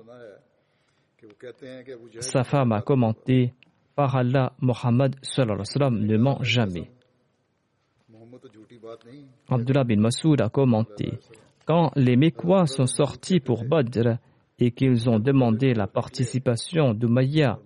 Sa 2.19 2.43
femme 2.43 2.73
a 2.73 2.81
commenté 2.81 3.53
Par 3.95 4.17
Allah, 4.17 4.51
Mohammed 4.59 5.15
ne 5.15 6.17
ment 6.17 6.43
jamais. 6.43 6.91
Abdullah 9.49 9.85
bin 9.85 10.01
Masoud 10.01 10.41
a 10.41 10.49
commenté 10.49 11.13
Quand 11.65 11.91
les 11.95 12.17
Mécois 12.17 12.65
sont 12.65 12.85
sortis 12.85 13.39
pour 13.39 13.63
Badr, 13.63 14.17
et 14.59 14.71
qu'ils 14.71 15.09
ont 15.09 15.19
demandé 15.19 15.73
la 15.73 15.87
participation 15.87 16.93
d'Umayya, 16.93 17.59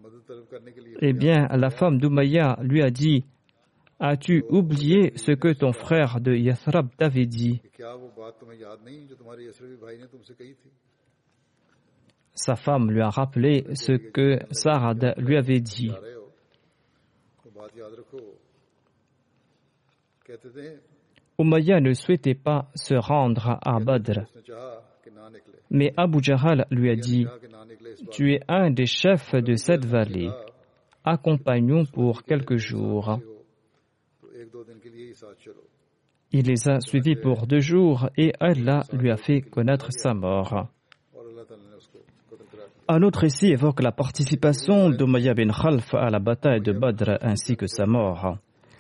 eh 1.02 1.14
bien, 1.14 1.48
la 1.48 1.72
femme 1.72 1.98
d'Umayya 1.98 2.60
lui 2.62 2.84
a 2.84 2.92
dit 2.92 3.26
As-tu 4.04 4.44
oublié 4.50 5.16
ce 5.16 5.32
que 5.32 5.54
ton 5.54 5.74
frère 5.74 6.20
de 6.20 6.34
Yathrab 6.34 6.90
t'avait 6.98 7.28
dit? 7.28 7.62
Sa 12.34 12.56
femme 12.56 12.90
lui 12.90 13.02
a 13.02 13.10
rappelé 13.12 13.64
ce 13.76 13.92
que 13.92 14.40
Sarad 14.50 15.14
lui 15.18 15.38
avait 15.38 15.60
dit. 15.60 15.92
Umayya 21.38 21.80
ne 21.80 21.94
souhaitait 21.94 22.34
pas 22.34 22.70
se 22.74 22.96
rendre 22.96 23.60
à 23.64 23.80
Badr. 23.80 24.22
Mais 25.70 25.94
Abu 25.96 26.24
Jahl 26.24 26.66
lui 26.72 26.90
a 26.90 26.96
dit 26.96 27.28
Tu 28.10 28.34
es 28.34 28.40
un 28.48 28.72
des 28.72 28.88
chefs 28.88 29.36
de 29.36 29.54
cette 29.54 29.86
vallée. 29.86 30.32
Accompagnons 31.04 31.86
pour 31.86 32.24
quelques 32.24 32.58
jours. 32.58 33.20
Il 36.34 36.48
les 36.48 36.70
a 36.70 36.80
suivis 36.80 37.16
pour 37.16 37.46
deux 37.46 37.60
jours 37.60 38.10
et 38.18 38.32
Allah 38.40 38.84
lui 38.94 39.12
a 39.12 39.18
fait 39.18 39.42
connaître 39.42 39.88
sa 39.92 40.14
mort. 40.14 40.68
Un 42.88 43.04
autre 43.04 43.20
récit 43.20 43.52
évoque 43.52 43.82
la 43.82 43.92
participation 43.92 44.90
d'Umayya 44.90 45.34
bin 45.34 45.50
Khalf 45.50 45.94
à 45.94 46.10
la 46.10 46.20
bataille 46.20 46.62
de 46.62 46.72
Badr 46.74 47.18
ainsi 47.22 47.56
que 47.56 47.68
sa 47.68 47.86
mort. 47.86 48.38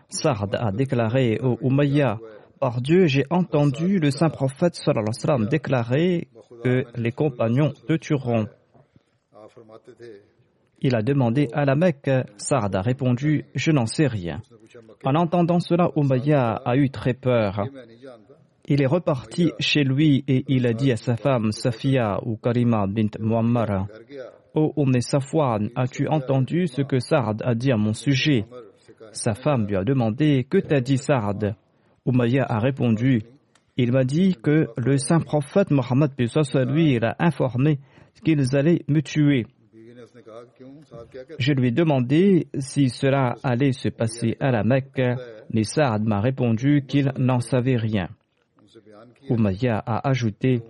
Sard 0.09 0.47
a 0.53 0.71
déclaré 0.71 1.39
au 1.41 1.57
Umayya 1.61 2.19
Par 2.59 2.81
Dieu, 2.81 3.07
j'ai 3.07 3.25
entendu 3.29 3.99
le 3.99 4.11
saint 4.11 4.29
prophète 4.29 4.77
déclarer 5.49 6.27
que 6.63 6.83
les 6.95 7.11
compagnons 7.11 7.71
te 7.87 7.93
tueront. 7.93 8.47
Il 10.81 10.95
a 10.95 11.01
demandé 11.01 11.47
à 11.53 11.65
la 11.65 11.75
Mecque. 11.75 12.09
Saad 12.37 12.75
a 12.75 12.81
répondu 12.81 13.45
Je 13.55 13.71
n'en 13.71 13.85
sais 13.85 14.07
rien. 14.07 14.41
En 15.03 15.15
entendant 15.15 15.59
cela, 15.59 15.89
Umayya 15.95 16.61
a 16.65 16.75
eu 16.75 16.89
très 16.89 17.13
peur. 17.13 17.67
Il 18.67 18.81
est 18.81 18.87
reparti 18.87 19.51
chez 19.59 19.83
lui 19.83 20.23
et 20.27 20.43
il 20.47 20.65
a 20.65 20.73
dit 20.73 20.91
à 20.91 20.95
sa 20.95 21.17
femme 21.17 21.51
Safia 21.51 22.19
ou 22.25 22.37
Karima 22.37 22.85
bint 22.87 23.09
Muammar 23.19 23.87
oh, 24.53 24.73
Safwan, 24.99 25.69
as-tu 25.75 26.07
entendu 26.07 26.67
ce 26.67 26.81
que 26.81 26.99
Saad 26.99 27.41
a 27.43 27.55
dit 27.55 27.71
à 27.71 27.77
mon 27.77 27.93
sujet? 27.93 28.45
Sa 29.11 29.33
femme 29.33 29.67
lui 29.67 29.75
a 29.75 29.83
demandé 29.83 30.45
Que 30.49 30.59
t'a 30.59 30.79
dit 30.79 30.97
Saad? 30.97 31.55
Umayya 32.05 32.45
a 32.47 32.59
répondu 32.59 33.23
il 33.77 33.91
m'a 33.91 34.03
dit 34.03 34.35
que 34.35 34.67
le 34.77 34.97
saint 34.97 35.21
prophète 35.21 35.71
Mohammed 35.71 36.11
lui 36.17 36.99
a 37.01 37.15
informé 37.19 37.79
qu'ils 38.23 38.55
allaient 38.55 38.83
me 38.87 39.01
tuer. 39.01 39.47
Je 41.39 41.53
lui 41.53 41.67
ai 41.67 41.71
demandé 41.71 42.47
si 42.57 42.89
cela 42.89 43.35
allait 43.43 43.71
se 43.71 43.89
passer 43.89 44.37
à 44.39 44.51
la 44.51 44.63
Mecque, 44.63 45.01
mais 45.53 45.63
Saad 45.63 46.03
m'a 46.03 46.21
répondu 46.21 46.83
qu'il 46.87 47.11
n'en 47.17 47.39
savait 47.39 47.77
rien. 47.77 48.09
Umayya 49.29 49.77
a 49.77 50.07
ajouté 50.07 50.61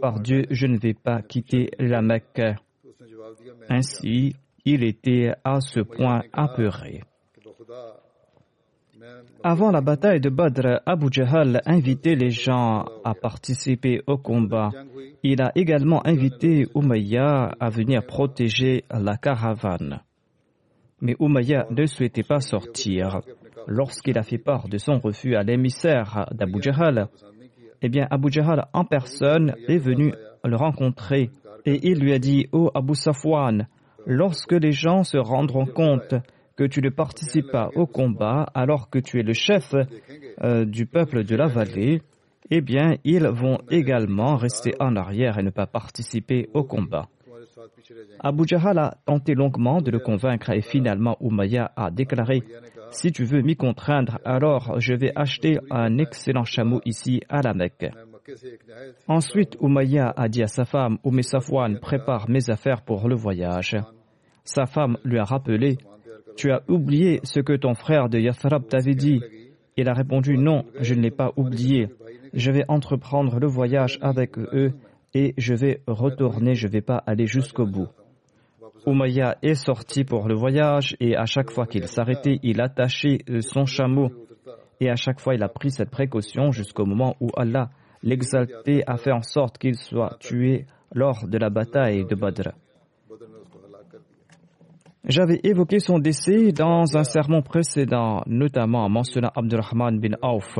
Par 0.00 0.20
Dieu, 0.20 0.44
je 0.50 0.66
ne 0.66 0.78
vais 0.78 0.94
pas 0.94 1.22
quitter 1.22 1.70
la 1.78 2.02
Mecque. 2.02 2.42
Ainsi, 3.68 4.34
il 4.64 4.84
était 4.84 5.32
à 5.44 5.60
ce 5.60 5.80
point 5.80 6.22
apeuré. 6.32 7.02
Avant 9.44 9.70
la 9.70 9.80
bataille 9.80 10.20
de 10.20 10.30
Badr, 10.30 10.80
Abu 10.84 11.06
Jahl 11.10 11.60
invitait 11.64 12.16
les 12.16 12.30
gens 12.30 12.86
à 13.04 13.14
participer 13.14 14.02
au 14.06 14.16
combat. 14.16 14.70
Il 15.22 15.40
a 15.40 15.52
également 15.54 16.04
invité 16.06 16.66
Umayya 16.74 17.52
à 17.60 17.70
venir 17.70 18.04
protéger 18.04 18.84
la 18.90 19.16
caravane. 19.16 20.00
Mais 21.00 21.16
Umayya 21.20 21.66
ne 21.70 21.86
souhaitait 21.86 22.24
pas 22.24 22.40
sortir. 22.40 23.20
Lorsqu'il 23.66 24.18
a 24.18 24.22
fait 24.22 24.38
part 24.38 24.68
de 24.68 24.78
son 24.78 24.98
refus 24.98 25.36
à 25.36 25.42
l'émissaire 25.42 26.26
d'Abu 26.32 26.60
Jahl, 26.62 27.08
eh 27.80 27.88
bien 27.88 28.08
Abu 28.10 28.32
Jahl 28.32 28.64
en 28.72 28.84
personne 28.84 29.54
est 29.68 29.78
venu 29.78 30.12
le 30.44 30.56
rencontrer 30.56 31.30
et 31.64 31.88
il 31.88 32.00
lui 32.00 32.12
a 32.12 32.18
dit 32.18 32.48
oh 32.52 32.70
Abu 32.74 32.94
Safwan, 32.94 33.68
lorsque 34.06 34.52
les 34.52 34.72
gens 34.72 35.04
se 35.04 35.18
rendront 35.18 35.66
compte 35.66 36.14
que 36.58 36.64
tu 36.64 36.82
ne 36.82 36.90
participes 36.90 37.52
pas 37.52 37.70
au 37.76 37.86
combat 37.86 38.48
alors 38.52 38.90
que 38.90 38.98
tu 38.98 39.20
es 39.20 39.22
le 39.22 39.32
chef 39.32 39.76
euh, 40.42 40.64
du 40.64 40.86
peuple 40.86 41.22
de 41.22 41.36
la 41.36 41.46
vallée, 41.46 42.02
eh 42.50 42.60
bien, 42.60 42.96
ils 43.04 43.28
vont 43.28 43.58
également 43.70 44.34
rester 44.34 44.74
en 44.80 44.96
arrière 44.96 45.38
et 45.38 45.44
ne 45.44 45.50
pas 45.50 45.68
participer 45.68 46.48
au 46.54 46.64
combat. 46.64 47.06
Abu 48.18 48.42
Jahl 48.44 48.76
a 48.76 48.96
tenté 49.06 49.34
longuement 49.34 49.80
de 49.80 49.92
le 49.92 50.00
convaincre 50.00 50.50
et 50.50 50.60
finalement 50.60 51.16
Umayya 51.20 51.70
a 51.76 51.92
déclaré 51.92 52.42
Si 52.90 53.12
tu 53.12 53.24
veux 53.24 53.42
m'y 53.42 53.54
contraindre, 53.54 54.18
alors 54.24 54.80
je 54.80 54.94
vais 54.94 55.12
acheter 55.14 55.58
un 55.70 55.98
excellent 55.98 56.44
chameau 56.44 56.80
ici 56.84 57.20
à 57.28 57.40
la 57.40 57.54
Mecque. 57.54 57.86
Ensuite, 59.06 59.56
Umayya 59.60 60.12
a 60.16 60.28
dit 60.28 60.42
à 60.42 60.48
sa 60.48 60.64
femme 60.64 60.98
Umm 61.04 61.22
Safwan, 61.22 61.78
prépare 61.78 62.28
mes 62.28 62.50
affaires 62.50 62.82
pour 62.82 63.08
le 63.08 63.14
voyage. 63.14 63.76
Sa 64.42 64.66
femme 64.66 64.98
lui 65.04 65.18
a 65.18 65.24
rappelé 65.24 65.78
tu 66.38 66.52
as 66.52 66.62
oublié 66.68 67.18
ce 67.24 67.40
que 67.40 67.54
ton 67.54 67.74
frère 67.74 68.08
de 68.08 68.18
Yathrab 68.18 68.68
t'avait 68.68 68.94
dit. 68.94 69.20
Il 69.76 69.88
a 69.88 69.92
répondu 69.92 70.38
non, 70.38 70.64
je 70.80 70.94
ne 70.94 71.00
l'ai 71.00 71.10
pas 71.10 71.32
oublié. 71.36 71.88
Je 72.32 72.52
vais 72.52 72.64
entreprendre 72.68 73.40
le 73.40 73.48
voyage 73.48 73.98
avec 74.00 74.38
eux 74.38 74.72
et 75.14 75.34
je 75.36 75.54
vais 75.54 75.82
retourner, 75.88 76.54
je 76.54 76.68
ne 76.68 76.72
vais 76.72 76.80
pas 76.80 77.02
aller 77.06 77.26
jusqu'au 77.26 77.66
bout. 77.66 77.88
Umayya 78.86 79.36
est 79.42 79.56
sorti 79.56 80.04
pour 80.04 80.28
le 80.28 80.34
voyage 80.36 80.96
et 81.00 81.16
à 81.16 81.26
chaque 81.26 81.50
fois 81.50 81.66
qu'il 81.66 81.88
s'arrêtait, 81.88 82.38
il 82.44 82.60
attachait 82.60 83.18
son 83.40 83.66
chameau 83.66 84.10
et 84.80 84.90
à 84.90 84.96
chaque 84.96 85.20
fois 85.20 85.34
il 85.34 85.42
a 85.42 85.48
pris 85.48 85.72
cette 85.72 85.90
précaution 85.90 86.52
jusqu'au 86.52 86.86
moment 86.86 87.16
où 87.20 87.30
Allah, 87.36 87.70
l'exalté, 88.04 88.84
a 88.86 88.96
fait 88.96 89.12
en 89.12 89.22
sorte 89.22 89.58
qu'il 89.58 89.74
soit 89.74 90.16
tué 90.20 90.66
lors 90.94 91.26
de 91.26 91.36
la 91.36 91.50
bataille 91.50 92.06
de 92.06 92.14
Badr. 92.14 92.52
J'avais 95.04 95.40
évoqué 95.44 95.78
son 95.78 95.98
décès 95.98 96.52
dans 96.52 96.96
un 96.96 97.04
sermon 97.04 97.42
précédent, 97.42 98.22
notamment 98.26 98.84
en 98.84 98.88
mentionnant 98.88 99.30
Abdurrahman 99.34 99.98
bin 100.00 100.16
Auf. 100.22 100.58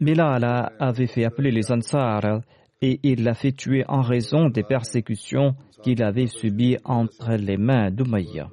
Bilal 0.00 0.72
avait 0.78 1.06
fait 1.06 1.24
appeler 1.24 1.50
les 1.50 1.70
Ansar 1.70 2.40
et 2.82 3.00
il 3.02 3.22
l'a 3.22 3.34
fait 3.34 3.52
tuer 3.52 3.84
en 3.86 4.00
raison 4.00 4.48
des 4.48 4.62
persécutions 4.62 5.54
qu'il 5.82 6.02
avait 6.02 6.26
subies 6.26 6.78
entre 6.84 7.34
les 7.34 7.56
mains 7.56 7.90
d'Umayya. 7.90 8.48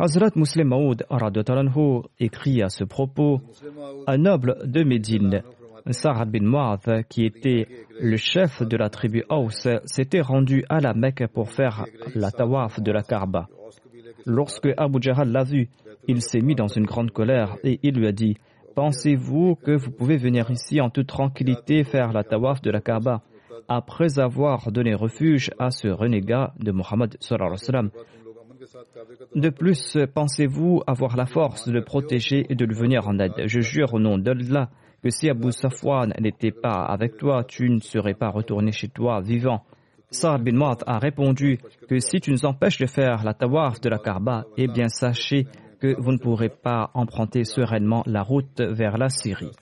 Hazrat 0.00 0.30
Muslim 0.36 0.68
Maud 0.68 1.04
écrit 2.20 2.62
à 2.62 2.68
ce 2.68 2.84
propos 2.84 3.40
Un 4.06 4.18
noble 4.18 4.58
de 4.64 4.84
Médine, 4.84 5.42
Sa'ad 5.90 6.30
bin 6.30 6.44
Mu'adh, 6.44 7.04
qui 7.08 7.24
était 7.24 7.66
le 8.00 8.16
chef 8.16 8.62
de 8.62 8.76
la 8.76 8.88
tribu 8.90 9.24
Aus, 9.28 9.68
s'était 9.84 10.20
rendu 10.20 10.64
à 10.68 10.80
la 10.80 10.94
Mecque 10.94 11.26
pour 11.32 11.50
faire 11.50 11.86
la 12.14 12.30
tawaf 12.30 12.80
de 12.80 12.92
la 12.92 13.02
Kaaba. 13.02 13.48
Lorsque 14.26 14.68
Abu 14.76 14.98
Jahal 15.00 15.30
l'a 15.30 15.44
vu, 15.44 15.68
il 16.06 16.20
s'est 16.22 16.40
mis 16.40 16.54
dans 16.54 16.68
une 16.68 16.86
grande 16.86 17.10
colère 17.10 17.56
et 17.64 17.80
il 17.82 17.94
lui 17.94 18.06
a 18.06 18.12
dit 18.12 18.36
Pensez-vous 18.74 19.56
que 19.56 19.76
vous 19.76 19.90
pouvez 19.90 20.16
venir 20.16 20.50
ici 20.50 20.80
en 20.80 20.90
toute 20.90 21.08
tranquillité 21.08 21.84
faire 21.84 22.12
la 22.12 22.22
tawaf 22.22 22.60
de 22.62 22.70
la 22.70 22.80
Kaaba 22.80 23.22
après 23.68 24.18
avoir 24.18 24.70
donné 24.72 24.94
refuge 24.94 25.50
à 25.58 25.70
ce 25.70 25.88
renégat 25.88 26.54
de 26.58 26.72
Mohammed 26.72 27.16
de 29.34 29.50
plus, 29.50 29.98
pensez-vous 30.14 30.82
avoir 30.86 31.16
la 31.16 31.26
force 31.26 31.66
de 31.68 31.72
le 31.72 31.82
protéger 31.82 32.46
et 32.48 32.54
de 32.54 32.64
lui 32.64 32.74
venir 32.74 33.08
en 33.08 33.18
aide? 33.18 33.32
Je 33.46 33.60
jure 33.60 33.94
au 33.94 33.98
nom 33.98 34.18
d'Allah 34.18 34.70
que 35.02 35.10
si 35.10 35.30
Abu 35.30 35.52
Safwan 35.52 36.12
n'était 36.20 36.50
pas 36.50 36.84
avec 36.84 37.16
toi, 37.16 37.44
tu 37.44 37.68
ne 37.70 37.80
serais 37.80 38.14
pas 38.14 38.30
retourné 38.30 38.72
chez 38.72 38.88
toi 38.88 39.20
vivant. 39.20 39.62
Saad 40.10 40.42
bin 40.42 40.56
Mu'adh 40.56 40.82
a 40.86 40.98
répondu 40.98 41.58
que 41.88 41.98
si 41.98 42.20
tu 42.20 42.30
nous 42.30 42.46
empêches 42.46 42.78
de 42.78 42.86
faire 42.86 43.22
la 43.24 43.34
tawaf 43.34 43.80
de 43.80 43.90
la 43.90 43.98
Kaaba, 43.98 44.44
eh 44.56 44.66
bien 44.66 44.88
sachez 44.88 45.46
que 45.80 45.94
vous 46.00 46.12
ne 46.12 46.18
pourrez 46.18 46.48
pas 46.48 46.90
emprunter 46.94 47.44
sereinement 47.44 48.02
la 48.06 48.22
route 48.22 48.60
vers 48.60 48.96
la 48.96 49.10
Syrie. 49.10 49.52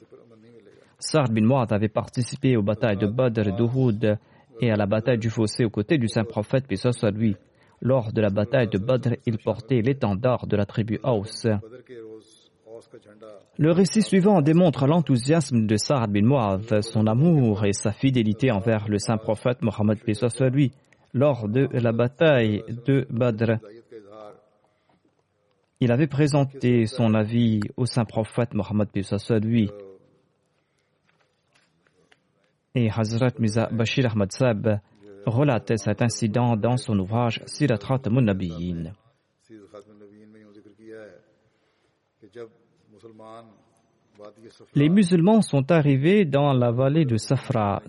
Saad 0.99 1.33
bin 1.33 1.47
Mu'adh 1.47 1.73
avait 1.73 1.89
participé 1.89 2.57
aux 2.57 2.63
batailles 2.63 2.97
de 2.97 3.07
Badr, 3.07 3.55
d'Uhud 3.57 4.19
et 4.61 4.71
à 4.71 4.77
la 4.77 4.87
bataille 4.87 5.19
du 5.19 5.31
fossé 5.31 5.65
aux 5.65 5.71
côtés 5.71 5.99
du 5.99 6.09
saint 6.09 6.25
prophète, 6.25 6.65
puis 6.67 6.79
soit 6.79 7.11
lui. 7.11 7.37
Lors 7.83 8.13
de 8.13 8.23
la 8.23 8.31
bataille 8.31 8.69
de 8.69 8.79
Badr, 8.79 9.17
il 9.27 9.37
portait 9.39 9.83
l'étendard 9.83 10.47
de 10.47 10.57
la 10.57 10.65
tribu 10.65 10.99
Aus. 11.03 11.47
Le 13.59 13.73
récit 13.73 14.03
suivant 14.03 14.43
démontre 14.43 14.87
l'enthousiasme 14.87 15.67
de 15.67 15.77
Sa'ad 15.77 16.11
bin 16.11 16.23
Mu'adh, 16.23 16.83
son 16.83 17.07
amour 17.07 17.65
et 17.65 17.73
sa 17.73 17.93
fidélité 17.93 18.51
envers 18.51 18.89
le 18.89 18.99
saint 18.99 19.17
prophète 19.17 19.63
Mohammed 19.63 19.99
soit 20.15 20.51
lui. 20.51 20.73
Lors 21.15 21.49
de 21.49 21.69
la 21.73 21.93
bataille 21.93 22.63
de 22.87 23.07
Badr, 23.09 23.59
il 25.81 25.93
avait 25.93 26.07
présenté 26.07 26.87
son 26.87 27.15
avis 27.15 27.61
au 27.77 27.87
saint 27.87 28.05
prophète 28.05 28.55
Mohammed 28.55 28.89
soit 29.03 29.39
lui. 29.39 29.71
Et 32.75 32.91
Hazrat 32.91 33.33
Miza 33.39 33.69
Bashir 33.73 34.11
Ahmad 34.13 34.33
Sab 34.33 34.81
relate 35.25 35.77
cet 35.79 36.03
incident 36.03 36.57
dans 36.57 36.77
son 36.77 36.99
ouvrage 36.99 37.41
Sirat 37.47 37.79
Nabiyyin. 38.11 38.93
Les 44.75 44.89
musulmans 44.89 45.43
sont 45.43 45.71
arrivés 45.71 46.25
dans 46.25 46.53
la 46.53 46.71
vallée 46.71 47.05
de 47.05 47.17
Safra, 47.17 47.83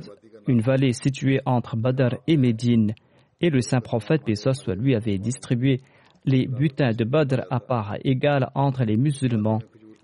une 0.48 0.62
vallée 0.62 0.94
située 0.94 1.40
entre 1.46 1.76
Badr 1.78 2.16
et 2.28 2.38
Médine, 2.38 2.94
et 3.40 3.50
le 3.50 3.62
saint 3.62 3.82
prophète, 3.82 4.24
soit 4.36 4.76
lui, 4.76 4.96
avait 4.96 5.18
distribué 5.18 5.82
les 6.26 6.48
butins 6.48 6.92
de 6.92 7.06
Badr 7.06 7.42
à 7.50 7.60
part 7.60 7.96
égale 8.04 8.50
entre 8.56 8.84
les 8.84 8.98
musulmans. 8.98 9.60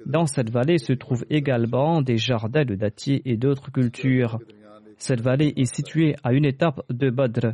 Dans 0.05 0.25
cette 0.25 0.49
vallée 0.49 0.77
se 0.77 0.93
trouvent 0.93 1.25
également 1.29 2.01
des 2.01 2.17
jardins 2.17 2.65
de 2.65 2.75
dattiers 2.75 3.21
et 3.25 3.37
d'autres 3.37 3.71
cultures. 3.71 4.39
Cette 4.97 5.21
vallée 5.21 5.53
est 5.55 5.73
située 5.73 6.15
à 6.23 6.33
une 6.33 6.45
étape 6.45 6.81
de 6.89 7.09
Badr. 7.09 7.53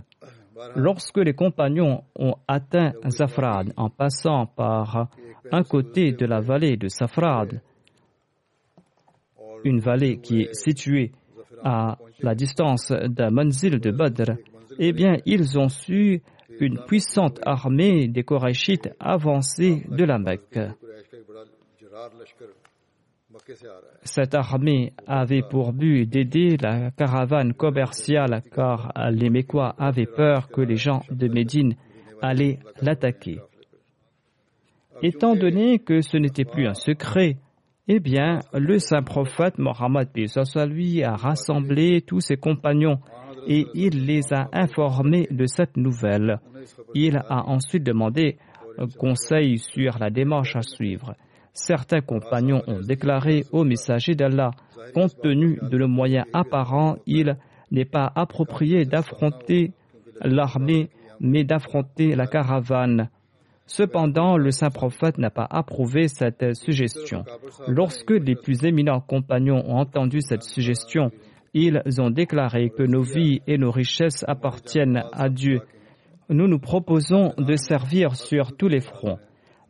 Lorsque 0.76 1.18
les 1.18 1.34
compagnons 1.34 2.04
ont 2.16 2.36
atteint 2.48 2.92
Zafrad 3.08 3.74
en 3.78 3.90
passant 3.90 4.46
par 4.46 5.10
un 5.52 5.64
côté 5.64 6.12
de 6.12 6.26
la 6.26 6.42
vallée 6.42 6.78
de 6.78 6.88
Safrad, 6.88 7.62
une 9.64 9.80
vallée 9.80 10.20
qui 10.20 10.42
est 10.42 10.54
située 10.54 11.12
à 11.64 11.98
la 12.22 12.36
distance 12.36 12.92
d'un 12.92 13.30
manzil 13.32 13.80
de 13.80 13.92
Badr, 13.92 14.34
eh 14.78 14.94
bien, 14.94 15.18
ils 15.26 15.60
ont 15.60 15.70
su 15.70 16.22
une 16.60 16.80
puissante 16.86 17.40
armée 17.46 18.08
des 18.08 18.24
Korachites 18.24 18.90
avancer 19.00 19.86
de 19.90 20.04
la 20.04 20.18
Mecque. 20.18 20.60
Cette 24.04 24.36
armée 24.36 24.94
avait 25.08 25.44
pour 25.50 25.74
but 25.74 26.06
d'aider 26.06 26.58
la 26.58 26.92
caravane 26.92 27.54
commerciale 27.54 28.42
car 28.54 28.92
les 29.12 29.30
Mécois 29.30 29.76
avaient 29.78 30.06
peur 30.06 30.50
que 30.50 30.62
les 30.62 30.76
gens 30.76 31.04
de 31.10 31.28
Médine 31.28 31.76
allaient 32.22 32.60
l'attaquer. 32.82 33.40
Étant 35.02 35.36
donné 35.36 35.80
que 35.80 36.02
ce 36.02 36.18
n'était 36.18 36.46
plus 36.46 36.68
un 36.68 36.74
secret, 36.74 37.38
eh 37.88 38.00
bien, 38.00 38.40
le 38.54 38.80
saint 38.80 39.02
prophète 39.02 39.58
Mohammed 39.58 40.10
lui 40.68 41.04
a 41.04 41.16
rassemblé 41.16 42.02
tous 42.02 42.20
ses 42.20 42.38
compagnons 42.38 43.00
et 43.48 43.66
il 43.74 44.06
les 44.06 44.34
a 44.34 44.50
informés 44.54 45.28
de 45.32 45.46
cette 45.46 45.78
nouvelle. 45.78 46.40
Il 46.94 47.18
a 47.18 47.50
ensuite 47.50 47.84
demandé 47.84 48.38
conseil 48.98 49.58
sur 49.58 49.98
la 50.00 50.10
démarche 50.10 50.56
à 50.56 50.62
suivre. 50.62 51.16
Certains 51.54 52.02
compagnons 52.02 52.62
ont 52.68 52.80
déclaré 52.80 53.44
au 53.52 53.64
messager 53.64 54.16
d'Allah, 54.16 54.52
compte 54.94 55.20
tenu 55.22 55.60
de 55.62 55.78
le 55.78 55.88
moyen 55.88 56.26
apparent, 56.34 56.98
il 57.06 57.38
n'est 57.72 57.86
pas 57.86 58.12
approprié 58.16 58.86
d'affronter 58.86 59.72
l'armée, 60.22 60.90
mais 61.20 61.44
d'affronter 61.44 62.16
la 62.16 62.28
caravane. 62.28 63.10
Cependant, 63.70 64.36
le 64.36 64.50
saint 64.50 64.72
prophète 64.72 65.20
n'a 65.20 65.30
pas 65.30 65.48
approuvé 65.48 66.08
cette 66.08 66.56
suggestion. 66.56 67.24
Lorsque 67.68 68.10
les 68.10 68.34
plus 68.34 68.66
éminents 68.66 69.00
compagnons 69.00 69.64
ont 69.64 69.78
entendu 69.78 70.22
cette 70.22 70.42
suggestion, 70.42 71.12
ils 71.54 71.80
ont 72.00 72.10
déclaré 72.10 72.72
que 72.72 72.82
nos 72.82 73.04
vies 73.04 73.42
et 73.46 73.60
nos 73.60 73.70
richesses 73.70 74.26
appartiennent 74.28 75.04
à 75.14 75.30
Dieu. 75.30 75.62
Nous 76.30 76.48
nous 76.48 76.58
proposons 76.58 77.36
de 77.38 77.56
servir 77.56 78.16
sur 78.16 78.58
tous 78.58 78.70
les 78.70 78.82
fronts. 78.82 79.20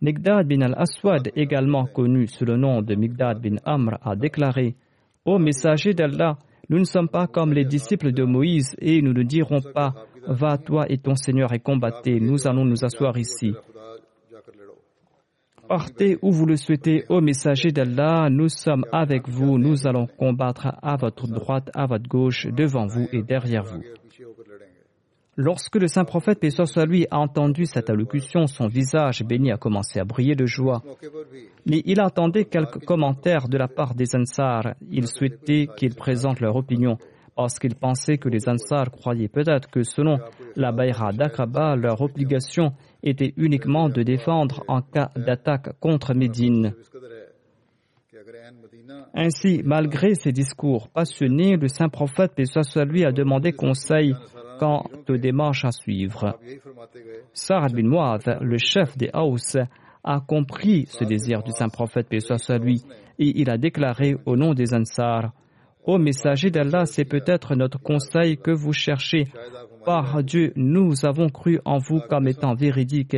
Migdad 0.01 0.47
bin 0.47 0.61
al-Aswad, 0.61 1.31
également 1.35 1.85
connu 1.85 2.27
sous 2.27 2.45
le 2.45 2.55
nom 2.55 2.81
de 2.81 2.95
Migdad 2.95 3.41
bin 3.41 3.57
Amr, 3.65 3.97
a 4.01 4.15
déclaré 4.15 4.77
Ô 5.25 5.39
messager 5.39 5.93
d'Allah, 5.93 6.37
nous 6.69 6.79
ne 6.79 6.85
sommes 6.85 7.09
pas 7.09 7.27
comme 7.27 7.51
les 7.51 7.65
disciples 7.65 8.13
de 8.13 8.23
Moïse 8.23 8.77
et 8.79 9.01
nous 9.01 9.11
ne 9.11 9.23
dirons 9.23 9.59
pas 9.73 9.93
Va 10.27 10.57
toi 10.57 10.85
et 10.87 10.99
ton 10.99 11.15
Seigneur 11.15 11.51
et 11.53 11.59
combattez, 11.59 12.19
nous 12.19 12.47
allons 12.47 12.63
nous 12.63 12.85
asseoir 12.85 13.17
ici. 13.17 13.53
Partez 15.69 16.17
où 16.23 16.31
vous 16.31 16.47
le 16.47 16.57
souhaitez, 16.57 17.03
ô 17.09 17.21
messager 17.21 17.71
d'Allah, 17.71 18.27
nous 18.31 18.49
sommes 18.49 18.85
avec 18.91 19.29
vous, 19.29 19.59
nous 19.59 19.85
allons 19.85 20.07
combattre 20.07 20.67
à 20.81 20.95
votre 20.95 21.27
droite, 21.27 21.69
à 21.75 21.85
votre 21.85 22.09
gauche, 22.09 22.47
devant 22.47 22.87
vous 22.87 23.07
et 23.13 23.21
derrière 23.21 23.63
vous. 23.63 23.83
Lorsque 25.35 25.75
le 25.75 25.87
saint 25.87 26.05
prophète, 26.05 26.39
paix 26.39 26.49
soit 26.49 26.85
lui, 26.87 27.05
a 27.11 27.19
entendu 27.19 27.65
cette 27.65 27.91
allocution, 27.91 28.47
son 28.47 28.65
visage 28.65 29.23
béni 29.23 29.51
a 29.51 29.57
commencé 29.57 29.99
à 29.99 30.05
briller 30.05 30.33
de 30.33 30.47
joie. 30.47 30.81
Mais 31.67 31.83
il 31.85 31.99
attendait 31.99 32.45
quelques 32.45 32.83
commentaires 32.83 33.47
de 33.47 33.59
la 33.59 33.67
part 33.67 33.93
des 33.93 34.15
Ansar. 34.15 34.73
Il 34.89 35.05
souhaitait 35.05 35.67
qu'ils 35.77 35.93
présentent 35.93 36.39
leur 36.39 36.55
opinion 36.55 36.97
parce 37.35 37.59
qu'il 37.59 37.75
pensait 37.75 38.17
que 38.17 38.27
les 38.27 38.49
Ansar 38.49 38.91
croyaient 38.91 39.29
peut-être 39.29 39.69
que 39.69 39.83
selon 39.83 40.17
la 40.57 40.71
Bayra 40.71 41.13
d'Aqaba, 41.13 41.77
leur 41.77 42.01
obligation 42.01 42.73
était 43.03 43.33
uniquement 43.37 43.89
de 43.89 44.03
défendre 44.03 44.63
en 44.67 44.81
cas 44.81 45.09
d'attaque 45.15 45.79
contre 45.79 46.13
Médine. 46.13 46.73
Ainsi, 49.13 49.61
malgré 49.63 50.15
ses 50.15 50.31
discours 50.31 50.89
passionnés, 50.89 51.57
le 51.57 51.67
saint 51.67 51.89
prophète, 51.89 52.33
soit 52.45 52.85
lui, 52.85 53.05
a 53.05 53.11
demandé 53.11 53.51
conseil 53.51 54.15
quant 54.59 54.85
aux 55.07 55.17
démarches 55.17 55.65
à 55.65 55.71
suivre. 55.71 56.37
Sa'ad 57.33 57.73
bin 57.73 58.17
le 58.41 58.57
chef 58.57 58.97
des 58.97 59.09
Haus, 59.13 59.57
a 60.03 60.19
compris 60.21 60.85
ce 60.87 61.03
désir 61.03 61.43
du 61.43 61.51
saint 61.51 61.69
prophète, 61.69 62.07
soit 62.19 62.57
lui, 62.57 62.81
et 63.17 63.39
il 63.39 63.49
a 63.49 63.57
déclaré 63.57 64.15
au 64.25 64.35
nom 64.35 64.53
des 64.53 64.73
Ansar 64.73 65.33
Ô 65.85 65.97
messager 65.97 66.51
d'Allah, 66.51 66.85
c'est 66.85 67.05
peut-être 67.05 67.55
notre 67.55 67.79
conseil 67.79 68.37
que 68.37 68.51
vous 68.51 68.73
cherchez. 68.73 69.25
Par 69.85 70.23
Dieu, 70.23 70.53
nous 70.55 71.05
avons 71.05 71.29
cru 71.29 71.59
en 71.65 71.77
vous 71.77 71.99
comme 72.09 72.27
étant 72.27 72.53
véridique 72.53 73.17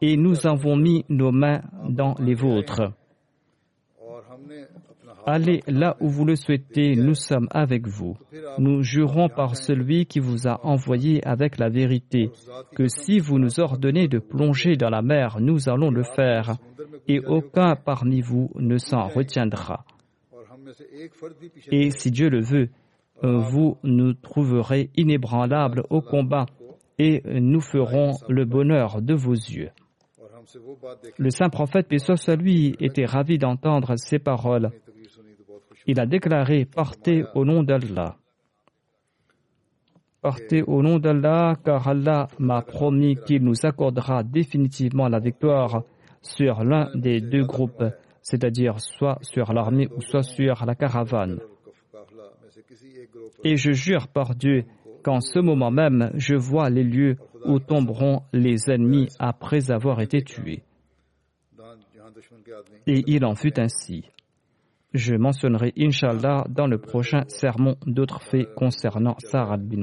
et 0.00 0.16
nous 0.16 0.46
avons 0.46 0.76
mis 0.76 1.04
nos 1.08 1.32
mains 1.32 1.62
dans 1.88 2.14
les 2.20 2.34
vôtres. 2.34 2.92
Allez 5.26 5.62
là 5.66 5.96
où 6.00 6.08
vous 6.08 6.26
le 6.26 6.36
souhaitez, 6.36 6.96
nous 6.96 7.14
sommes 7.14 7.48
avec 7.50 7.86
vous. 7.86 8.14
Nous 8.58 8.82
jurons 8.82 9.30
par 9.30 9.56
celui 9.56 10.04
qui 10.04 10.20
vous 10.20 10.46
a 10.46 10.60
envoyé 10.66 11.26
avec 11.26 11.58
la 11.58 11.70
vérité 11.70 12.30
que 12.76 12.88
si 12.88 13.18
vous 13.18 13.38
nous 13.38 13.58
ordonnez 13.58 14.06
de 14.06 14.18
plonger 14.18 14.76
dans 14.76 14.90
la 14.90 15.00
mer, 15.00 15.38
nous 15.40 15.70
allons 15.70 15.90
le 15.90 16.02
faire, 16.02 16.56
et 17.08 17.20
aucun 17.20 17.74
parmi 17.74 18.20
vous 18.20 18.50
ne 18.56 18.76
s'en 18.76 19.08
retiendra. 19.08 19.86
Et 21.70 21.90
si 21.90 22.10
Dieu 22.10 22.28
le 22.28 22.40
veut, 22.40 22.68
vous 23.22 23.78
nous 23.82 24.14
trouverez 24.14 24.90
inébranlables 24.96 25.84
au 25.90 26.00
combat, 26.00 26.46
et 26.98 27.22
nous 27.24 27.60
ferons 27.60 28.12
le 28.28 28.44
bonheur 28.44 29.02
de 29.02 29.14
vos 29.14 29.32
yeux. 29.32 29.70
Le 31.18 31.30
saint 31.30 31.48
prophète, 31.48 31.88
paix 31.88 31.98
soit 31.98 32.36
lui, 32.36 32.76
était 32.78 33.06
ravi 33.06 33.38
d'entendre 33.38 33.96
ces 33.96 34.18
paroles 34.18 34.70
il 35.86 36.00
a 36.00 36.06
déclaré 36.06 36.64
Partez 36.64 37.24
au 37.34 37.44
nom 37.44 37.62
d'Allah. 37.62 38.16
Partez 40.22 40.62
au 40.62 40.82
nom 40.82 40.98
d'Allah, 40.98 41.54
car 41.62 41.86
Allah 41.86 42.28
m'a 42.38 42.62
promis 42.62 43.16
qu'il 43.16 43.44
nous 43.44 43.66
accordera 43.66 44.22
définitivement 44.22 45.08
la 45.08 45.18
victoire 45.18 45.82
sur 46.22 46.64
l'un 46.64 46.90
des 46.94 47.20
deux 47.20 47.44
groupes, 47.44 47.84
c'est-à-dire 48.24 48.80
soit 48.80 49.18
sur 49.22 49.52
l'armée 49.52 49.88
ou 49.94 50.00
soit 50.00 50.22
sur 50.22 50.64
la 50.64 50.74
caravane. 50.74 51.38
Et 53.44 53.56
je 53.56 53.72
jure 53.72 54.08
par 54.08 54.34
Dieu 54.34 54.64
qu'en 55.04 55.20
ce 55.20 55.38
moment 55.38 55.70
même, 55.70 56.10
je 56.14 56.34
vois 56.34 56.70
les 56.70 56.82
lieux 56.82 57.16
où 57.44 57.60
tomberont 57.60 58.22
les 58.32 58.70
ennemis 58.70 59.08
après 59.18 59.70
avoir 59.70 60.00
été 60.00 60.22
tués. 60.22 60.62
Et 62.86 63.04
il 63.06 63.24
en 63.26 63.34
fut 63.34 63.60
ainsi. 63.60 64.08
Je 64.94 65.14
mentionnerai, 65.14 65.74
Inshallah, 65.76 66.46
dans 66.48 66.66
le 66.66 66.78
prochain 66.78 67.24
sermon 67.28 67.76
d'autres 67.84 68.22
faits 68.22 68.54
concernant 68.54 69.16
Sarah 69.18 69.58
bin 69.58 69.82